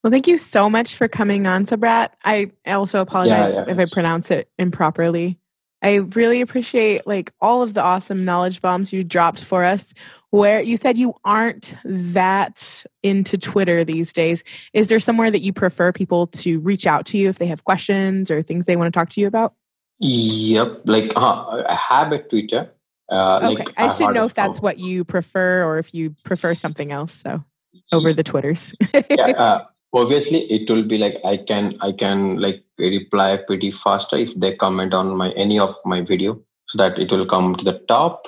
Well, 0.03 0.11
thank 0.11 0.29
you 0.29 0.37
so 0.39 0.71
much 0.71 0.95
for 0.95 1.09
coming 1.09 1.47
on, 1.47 1.65
Subrat. 1.67 2.11
I 2.25 2.51
I 2.67 2.73
also 2.73 3.01
apologize 3.01 3.55
yeah, 3.55 3.65
if 3.69 3.79
I 3.79 3.87
pronounce 3.87 4.31
it 4.31 4.49
improperly. 4.59 5.39
I 5.87 5.95
really 6.17 6.41
appreciate 6.41 7.07
like 7.07 7.33
all 7.41 7.63
of 7.63 7.75
the 7.75 7.81
awesome 7.81 8.25
knowledge 8.25 8.61
bombs 8.61 8.93
you 8.93 9.05
dropped 9.05 9.45
for 9.45 9.63
us. 9.63 9.95
Where 10.31 10.61
you 10.61 10.77
said 10.77 10.99
you 10.99 11.15
aren't 11.25 11.77
that 11.85 12.85
into 13.05 13.39
Twitter 13.39 13.85
these 13.85 14.13
days. 14.13 14.43
Is 14.73 14.89
there 14.89 14.99
somewhere 14.99 15.31
that 15.31 15.43
you 15.43 15.53
prefer 15.53 15.93
people 15.93 16.27
to 16.27 16.59
reach 16.59 16.89
out 16.89 17.07
to 17.07 17.19
you 17.19 17.29
if 17.29 17.39
they 17.39 17.47
have 17.47 17.63
questions 17.63 18.33
or 18.33 18.43
things 18.43 18.67
they 18.67 18.75
want 18.75 18.93
to 18.93 18.99
talk 18.99 19.11
to 19.11 19.21
you 19.21 19.29
about? 19.29 19.55
Yep, 20.01 20.83
like 20.87 21.13
uh, 21.15 21.63
I 21.69 21.79
have 21.89 22.11
a 22.11 22.19
Twitter. 22.19 22.73
Uh, 23.09 23.37
Okay. 23.45 23.65
like, 23.65 23.75
I 23.77 23.87
didn't 23.87 24.15
know 24.15 24.25
if 24.25 24.35
that's 24.35 24.61
what 24.61 24.81
you 24.81 25.05
prefer 25.05 25.65
or 25.65 25.79
if 25.79 25.95
you 25.95 26.17
prefer 26.25 26.53
something 26.55 26.91
else. 26.91 27.13
So 27.13 27.45
over 27.93 28.13
the 28.13 28.25
Twitters. 28.25 28.75
yeah, 29.09 29.29
uh, 29.29 29.65
obviously 29.97 30.41
it 30.51 30.69
will 30.71 30.85
be 30.85 30.99
like 30.99 31.17
I 31.25 31.37
can 31.37 31.79
I 31.81 31.93
can 31.93 32.41
like 32.41 32.63
reply 32.79 33.39
pretty 33.47 33.73
faster 33.83 34.17
if 34.17 34.31
they 34.39 34.57
comment 34.57 34.95
on 34.95 35.17
my 35.17 35.31
any 35.33 35.59
of 35.59 35.75
my 35.85 36.01
video 36.01 36.41
so 36.69 36.79
that 36.79 36.99
it 36.99 37.11
will 37.11 37.27
come 37.27 37.55
to 37.57 37.65
the 37.65 37.81
top. 37.89 38.23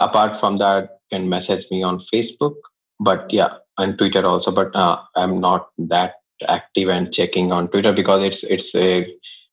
Apart 0.00 0.40
from 0.40 0.58
that, 0.58 0.98
you 1.10 1.18
can 1.18 1.28
message 1.28 1.66
me 1.70 1.82
on 1.82 2.04
Facebook. 2.12 2.54
But 3.00 3.32
yeah, 3.32 3.54
and 3.78 3.96
Twitter 3.98 4.26
also. 4.26 4.50
But 4.50 4.74
uh, 4.74 5.02
I'm 5.16 5.40
not 5.40 5.68
that 5.78 6.14
active 6.48 6.88
and 6.88 7.12
checking 7.12 7.52
on 7.52 7.68
Twitter 7.68 7.92
because 7.92 8.22
it's 8.22 8.44
it's 8.44 8.74
a 8.74 9.06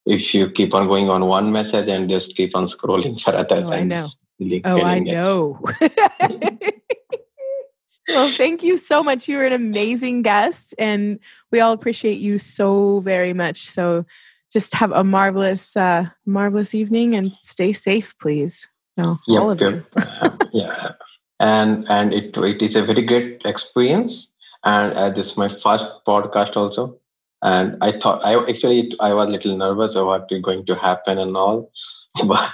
if 0.06 0.34
you 0.34 0.50
keep 0.50 0.74
on 0.74 0.88
going 0.88 1.10
on 1.10 1.26
one 1.26 1.52
message 1.52 1.88
and 1.88 2.10
just 2.10 2.36
keep 2.36 2.56
on 2.56 2.68
scrolling 2.68 3.22
for 3.24 3.36
others. 3.36 3.64
Oh, 3.66 3.72
I 3.72 3.84
know. 3.84 4.10
oh, 4.66 4.82
I 4.82 5.00
know. 5.00 5.60
well, 8.16 8.34
thank 8.38 8.64
you 8.64 8.78
so 8.78 9.04
much. 9.04 9.28
You 9.28 9.38
were 9.38 9.46
an 9.46 9.54
amazing 9.54 10.22
guest, 10.22 10.74
and 10.78 11.20
we 11.52 11.60
all 11.60 11.74
appreciate 11.74 12.20
you 12.20 12.38
so 12.38 13.00
very 13.02 13.34
much. 13.34 13.70
So 13.70 14.06
just 14.52 14.74
have 14.74 14.92
a 14.92 15.04
marvelous, 15.04 15.76
uh, 15.78 16.08
marvelous 16.26 16.76
evening 16.76 17.16
and 17.16 17.32
stay 17.40 17.74
safe, 17.74 18.18
please. 18.20 18.68
No, 18.98 19.18
Yep, 19.28 19.42
all 19.42 19.52
of 19.52 19.62
you. 19.62 19.84
yep. 19.98 20.44
yeah 20.54 20.92
and 21.42 21.86
and 21.90 22.14
it 22.14 22.38
it 22.38 22.62
is 22.62 22.76
a 22.76 22.84
very 22.86 23.02
great 23.02 23.42
experience 23.46 24.28
and 24.64 24.94
uh, 24.94 25.10
this 25.10 25.32
is 25.32 25.38
my 25.38 25.50
first 25.64 25.86
podcast 26.08 26.56
also 26.56 26.96
and 27.42 27.76
i 27.82 27.92
thought 28.00 28.24
i 28.24 28.34
actually 28.48 28.94
i 29.00 29.12
was 29.14 29.28
a 29.28 29.32
little 29.32 29.58
nervous 29.58 29.96
of 29.96 30.06
what 30.06 30.28
is 30.30 30.42
going 30.44 30.64
to 30.66 30.76
happen 30.76 31.18
and 31.18 31.36
all 31.36 31.72
but 32.28 32.52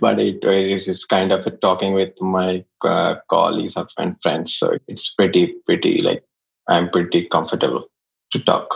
but 0.00 0.18
it, 0.18 0.42
it 0.42 0.88
is 0.88 1.04
kind 1.04 1.30
of 1.30 1.46
a 1.46 1.50
talking 1.50 1.92
with 1.92 2.12
my 2.20 2.64
uh, 2.84 3.16
colleagues 3.28 3.74
and 3.98 4.16
friends 4.22 4.54
so 4.54 4.78
it's 4.88 5.12
pretty 5.14 5.54
pretty 5.66 6.00
like 6.00 6.24
i'm 6.68 6.88
pretty 6.90 7.28
comfortable 7.30 7.84
to 8.32 8.38
talk 8.44 8.68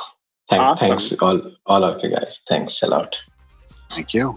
Thank, 0.50 0.60
Awesome. 0.60 0.88
thanks 0.88 1.12
all 1.20 1.40
all 1.66 1.82
of 1.82 2.02
you 2.02 2.10
guys 2.10 2.38
thanks 2.48 2.82
a 2.82 2.88
lot 2.88 3.14
Thank 3.94 4.14
you. 4.14 4.28
All 4.28 4.36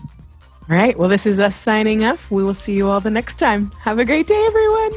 right. 0.67 0.97
Well, 0.97 1.09
this 1.09 1.25
is 1.25 1.39
us 1.39 1.55
signing 1.55 2.03
off. 2.03 2.29
We 2.29 2.43
will 2.43 2.53
see 2.53 2.73
you 2.73 2.89
all 2.89 2.99
the 2.99 3.09
next 3.09 3.35
time. 3.39 3.71
Have 3.81 3.99
a 3.99 4.05
great 4.05 4.27
day, 4.27 4.45
everyone. 4.47 4.91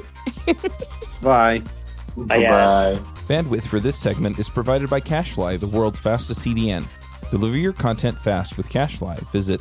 Bye. 1.23 1.63
Bye, 2.17 2.39
bye 2.49 3.01
Bandwidth 3.29 3.69
for 3.69 3.79
this 3.79 3.97
segment 3.97 4.39
is 4.39 4.49
provided 4.49 4.91
by 4.91 5.01
CacheFly, 5.01 5.61
the 5.61 5.69
world's 5.69 6.01
fastest 6.01 6.41
CDN. 6.41 6.89
Deliver 7.31 7.57
your 7.57 7.73
content 7.73 8.19
fast 8.19 8.57
with 8.57 8.69
CacheFly. 8.69 9.31
Visit 9.31 9.61